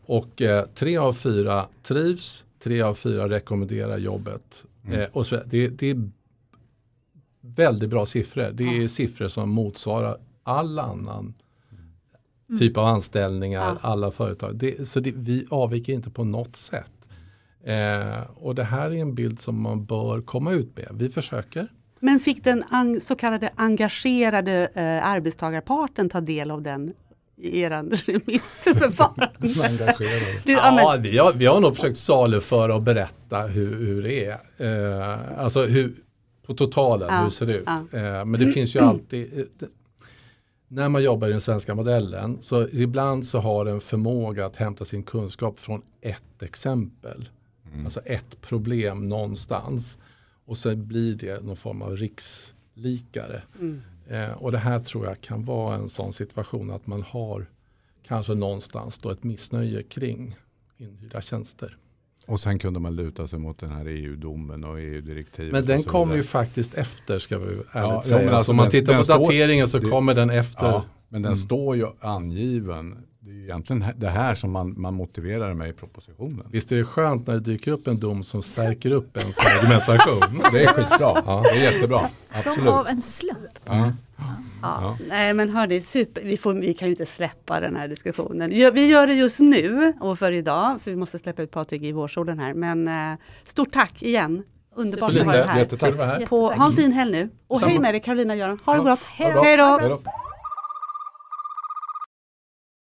Och 0.05 0.41
eh, 0.41 0.65
tre 0.65 0.97
av 0.97 1.13
fyra 1.13 1.67
trivs, 1.83 2.45
tre 2.63 2.81
av 2.81 2.93
fyra 2.93 3.29
rekommenderar 3.29 3.97
jobbet. 3.97 4.65
Eh, 4.91 5.03
och 5.11 5.25
så, 5.25 5.41
det, 5.45 5.67
det 5.67 5.89
är 5.89 6.09
väldigt 7.41 7.89
bra 7.89 8.05
siffror. 8.05 8.51
Det 8.53 8.63
är 8.63 8.87
siffror 8.87 9.27
som 9.27 9.49
motsvarar 9.49 10.17
all 10.43 10.79
annan 10.79 11.33
typ 12.59 12.77
av 12.77 12.85
anställningar, 12.85 13.61
Ja. 13.61 13.77
alla 13.89 14.11
företag. 14.11 14.55
Det, 14.55 14.87
så 14.87 14.99
det, 14.99 15.11
vi 15.15 15.45
avviker 15.49 15.93
inte 15.93 16.09
på 16.09 16.23
något 16.23 16.55
sätt. 16.55 16.91
Eh, 17.65 18.21
och 18.35 18.55
det 18.55 18.63
här 18.63 18.91
är 18.91 18.95
en 19.01 19.15
bild 19.15 19.39
som 19.39 19.61
man 19.61 19.85
bör 19.85 20.21
komma 20.21 20.51
ut 20.51 20.77
med. 20.77 20.87
Vi 20.93 21.09
försöker. 21.09 21.67
Men 21.99 22.19
fick 22.19 22.43
den 22.43 22.63
så 23.01 23.15
kallade 23.15 23.49
engagerade 23.55 24.69
eh, 24.73 25.07
arbetstagarparten 25.07 26.09
ta 26.09 26.21
del 26.21 26.51
av 26.51 26.61
den 26.61 26.93
i 27.37 27.59
er 27.61 27.69
remissförfarande? 28.05 29.29
Du, 30.45 30.51
ja, 30.51 30.79
Ja, 30.81 30.97
vi, 30.99 31.17
har, 31.17 31.33
vi 31.33 31.45
har 31.45 31.59
nog 31.59 31.75
försökt 31.75 31.97
saluföra 31.97 32.75
och 32.75 32.81
berätta 32.81 33.41
hur, 33.41 33.75
hur 33.85 34.03
det 34.03 34.25
är. 34.25 34.37
Eh, 34.57 35.39
alltså 35.39 35.65
hur, 35.65 35.93
på 36.47 36.53
totalen, 36.53 37.07
Ja, 37.11 37.17
hur 37.17 37.25
det 37.25 37.31
ser 37.31 37.47
ut. 37.49 37.63
ja. 37.65 37.99
Eh, 37.99 38.25
men 38.25 38.39
det 38.39 38.51
finns 38.51 38.75
ju 38.75 38.79
alltid, 38.79 39.39
eh, 39.39 39.45
det, 39.59 39.67
när 40.73 40.89
man 40.89 41.03
jobbar 41.03 41.27
i 41.27 41.31
den 41.31 41.41
svenska 41.41 41.75
modellen, 41.75 42.37
så 42.41 42.67
ibland 42.67 43.25
så 43.25 43.39
har 43.39 43.65
den 43.65 43.81
förmåga 43.81 44.45
att 44.45 44.55
hämta 44.55 44.85
sin 44.85 45.03
kunskap 45.03 45.59
från 45.59 45.81
ett 46.01 46.43
exempel. 46.43 47.29
Alltså 47.83 47.99
ett 47.99 48.41
problem 48.41 49.09
någonstans. 49.09 49.97
Och 50.45 50.57
sen 50.57 50.87
blir 50.87 51.15
det 51.15 51.43
någon 51.43 51.55
form 51.55 51.81
av 51.81 51.97
rikslikare. 51.97 53.43
Mm. 53.59 53.81
Eh, 54.07 54.31
och 54.31 54.51
det 54.51 54.57
här 54.57 54.79
tror 54.79 55.05
jag 55.05 55.21
kan 55.21 55.45
vara 55.45 55.75
en 55.75 55.89
sån 55.89 56.13
situation 56.13 56.71
att 56.71 56.87
man 56.87 57.01
har 57.01 57.45
kanske 58.03 58.33
någonstans 58.33 58.97
då 58.97 59.09
ett 59.09 59.23
missnöje 59.23 59.83
kring 59.83 60.35
inhyrda 60.77 61.21
tjänster. 61.21 61.77
Och 62.25 62.39
sen 62.39 62.59
kunde 62.59 62.79
man 62.79 62.95
luta 62.95 63.27
sig 63.27 63.39
mot 63.39 63.59
den 63.59 63.71
här 63.71 63.85
EU-domen 63.85 64.63
och 64.63 64.79
EU-direktivet. 64.79 65.51
Men 65.51 65.65
den 65.65 65.77
vidare. 65.77 66.15
ju 66.17 66.23
faktiskt 66.23 66.73
efter 66.73 67.19
ska 67.19 67.37
vi 67.37 67.45
ärligt 67.45 67.65
Ja, 67.73 68.01
säga. 68.01 68.23
ja, 68.23 68.29
alltså 68.31 68.43
så 68.45 68.51
om 68.51 68.57
man 68.57 68.69
tittar 68.69 68.97
på 68.97 69.03
står- 69.03 69.19
dateringen 69.19 69.67
så 69.67 69.79
det- 69.79 69.89
kommer 69.89 70.13
den 70.15 70.29
efter. 70.29 70.65
Ja, 70.65 70.83
men 71.09 71.21
den 71.21 71.29
Mm. 71.31 71.37
står 71.43 71.75
ju 71.75 71.85
angiven. 71.99 72.95
Det 73.19 73.31
är 73.31 73.43
egentligen 73.43 73.85
det 73.97 74.09
här 74.09 74.35
som 74.35 74.51
man, 74.51 74.81
man 74.81 74.93
motiverar 74.93 75.53
med 75.53 75.69
i 75.69 75.73
propositionen. 75.73 76.45
Visst 76.51 76.71
är 76.71 76.75
det 76.75 76.85
skönt 76.85 77.27
när 77.27 77.33
det 77.33 77.39
dyker 77.39 77.71
upp 77.71 77.87
en 77.87 77.99
dom 77.99 78.23
som 78.23 78.43
stärker 78.43 78.91
upp 78.91 79.17
ens 79.17 79.37
argumentation? 79.39 80.41
Det 80.51 80.63
är 80.63 80.67
skitbra. 80.67 81.21
Ja. 81.25 81.43
Det 81.53 81.59
är 81.65 81.71
jättebra. 81.73 81.99
Som 81.99 82.51
Absolut. 82.51 82.69
av 82.69 82.87
en 82.87 83.01
slump. 83.01 83.37
Ja. 83.65 83.91
Ja. 84.61 84.97
Nej 85.09 85.33
men 85.33 85.49
hörni, 85.49 85.81
super. 85.81 86.21
Vi, 86.21 86.37
får, 86.37 86.53
vi 86.53 86.73
kan 86.73 86.87
ju 86.87 86.91
inte 86.91 87.05
släppa 87.05 87.59
den 87.59 87.75
här 87.75 87.87
diskussionen. 87.87 88.49
Vi 88.49 88.87
gör 88.89 89.07
det 89.07 89.13
just 89.13 89.39
nu 89.39 89.93
och 89.99 90.19
för 90.19 90.31
idag, 90.31 90.81
för 90.81 90.91
vi 90.91 90.97
måste 90.97 91.19
släppa 91.19 91.41
ut 91.41 91.51
Patrik 91.51 91.81
i 91.83 91.91
vårsolen 91.91 92.39
här. 92.39 92.53
Men 92.53 92.87
eh, 92.87 93.19
stort 93.43 93.71
tack 93.71 94.03
igen. 94.03 94.43
Underbart 94.75 95.09
att 95.09 95.17
ha 95.25 95.31
dig 95.31 95.43
här. 95.47 95.59
Jättetack. 95.59 95.89
Jättetack. 95.89 96.29
På, 96.29 96.51
ha 96.51 96.65
en 96.65 96.73
fin 96.73 96.91
helg 96.91 97.11
nu. 97.11 97.29
Och 97.47 97.59
Samma. 97.59 97.69
hej 97.69 97.79
med 97.79 97.93
dig 97.93 98.01
Carolina 98.01 98.33
och 98.33 98.39
Göran. 98.39 98.59
Ha 98.65 98.73
det 98.73 98.79
Ja. 98.79 98.83
gott. 98.83 99.03
Hej 99.05 99.57
då. 99.57 100.01